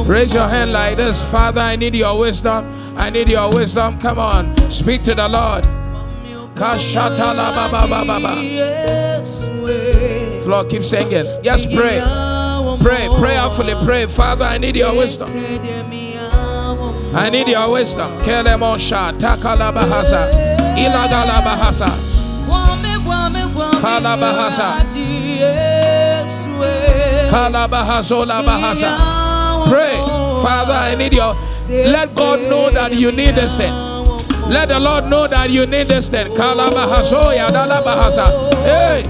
Raise 0.06 0.32
your 0.32 0.46
hand 0.46 0.70
like 0.70 0.96
this 0.96 1.20
Father, 1.20 1.60
I 1.60 1.74
need 1.74 1.96
your 1.96 2.16
wisdom. 2.18 2.72
I 2.96 3.10
need 3.10 3.28
your 3.28 3.50
wisdom. 3.50 3.98
Come 3.98 4.20
on, 4.20 4.56
speak 4.70 5.02
to 5.02 5.14
the 5.16 5.28
Lord. 5.28 5.66
Floor, 10.44 10.64
keep 10.64 10.84
singing. 10.84 11.42
Just 11.42 11.72
pray. 11.72 12.00
Pray, 12.80 13.08
prayerfully 13.18 13.74
pray. 13.84 14.06
Father, 14.06 14.44
I 14.44 14.58
need 14.58 14.76
your 14.76 14.94
wisdom. 14.96 15.28
I 17.14 17.28
need 17.28 17.48
your 17.48 17.68
wisdom. 17.72 18.18
Kelemosha, 18.20 19.18
Takalabahasa, 19.18 20.30
Ilagalabahasa, 20.76 21.88
Kalabahasa, 27.30 28.24
Bahasa. 28.46 29.25
Pray, 29.68 29.96
Father, 30.42 30.72
I 30.72 30.94
need 30.94 31.14
your. 31.14 31.34
Let 31.68 32.14
God 32.14 32.40
know 32.48 32.70
that 32.70 32.94
you 32.94 33.10
need 33.12 33.34
this 33.34 33.56
thing. 33.56 33.72
Let 34.48 34.68
the 34.68 34.78
Lord 34.78 35.06
know 35.06 35.26
that 35.26 35.50
you 35.50 35.66
need 35.66 35.88
this 35.88 36.08
thing. 36.08 36.32
Hey. 38.64 39.02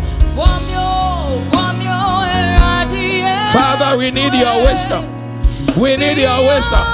Father, 3.52 3.96
we 3.98 4.10
need 4.10 4.32
your 4.34 4.62
wisdom. 4.64 5.04
We 5.76 5.96
need 5.96 6.18
your 6.18 6.40
wisdom. 6.48 6.84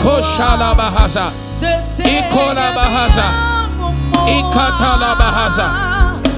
Koshala 0.00 0.72
Bahasa. 0.74 1.30
Ikola 1.98 2.72
Bahasa. 2.74 3.26
Ikatala 4.26 5.14
Bahasa. 5.18 5.66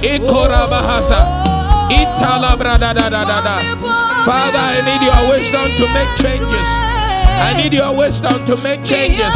Ikora 0.02 0.66
Bahasa. 0.68 1.43
Father, 4.24 4.58
I 4.58 4.80
need 4.88 5.02
your 5.04 5.28
wisdom 5.28 5.68
to 5.78 5.84
make 5.92 6.08
changes. 6.16 6.68
I 7.46 7.52
need 7.56 7.72
your 7.72 7.94
wisdom 7.94 8.44
to 8.46 8.56
make 8.56 8.82
changes. 8.84 9.34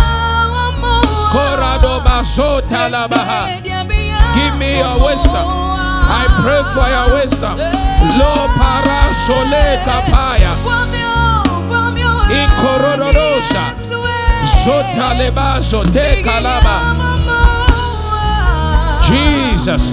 Give 4.34 4.55
me 4.57 4.78
your 4.78 4.96
wisdom. 5.05 5.44
I 6.11 6.24
pray 6.40 6.62
for 6.72 6.88
your 6.88 7.20
wisdom. 7.20 7.59
Lo 8.18 8.49
para 8.57 9.12
sole 9.26 9.78
kapaya. 9.84 10.53
Ikororodosa. 12.32 13.74
Zota 14.64 15.14
lebaso 15.18 15.82
te 15.92 16.22
kalaba. 16.22 16.76
Jesus. 19.03 19.92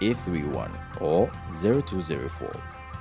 831 0.00 0.70
or 1.00 1.30
0204 1.62 2.52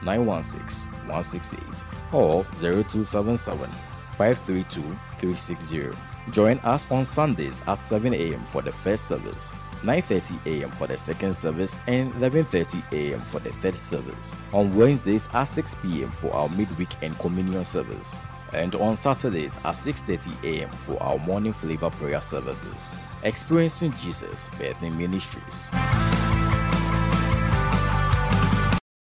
916 0.01 0.91
168 0.91 1.83
or 2.13 2.43
0277 2.59 3.69
532 4.17 4.81
360. 5.19 5.91
Join 6.31 6.59
us 6.59 6.89
on 6.91 7.05
Sundays 7.05 7.61
at 7.67 7.79
7 7.79 8.13
a.m. 8.13 8.43
for 8.45 8.61
the 8.61 8.71
first 8.71 9.07
service, 9.07 9.53
9:30 9.83 10.45
a.m. 10.45 10.71
for 10.71 10.87
the 10.87 10.97
second 10.97 11.35
service, 11.35 11.77
and 11.87 12.13
11:30 12.15 12.83
a.m. 12.91 13.19
for 13.19 13.39
the 13.39 13.49
third 13.49 13.77
service. 13.77 14.35
On 14.53 14.71
Wednesdays 14.73 15.29
at 15.33 15.45
6 15.45 15.75
p.m. 15.75 16.11
for 16.11 16.31
our 16.33 16.49
midweek 16.49 16.89
and 17.01 17.17
communion 17.19 17.65
service, 17.65 18.15
and 18.53 18.75
on 18.75 18.95
Saturdays 18.95 19.55
at 19.57 19.75
6:30 19.75 20.43
a.m. 20.43 20.69
for 20.71 21.01
our 21.01 21.17
morning 21.19 21.53
flavor 21.53 21.89
prayer 21.89 22.21
services. 22.21 22.95
Experiencing 23.23 23.93
Jesus 23.93 24.49
Bethany 24.59 24.91
Ministries. 24.91 25.71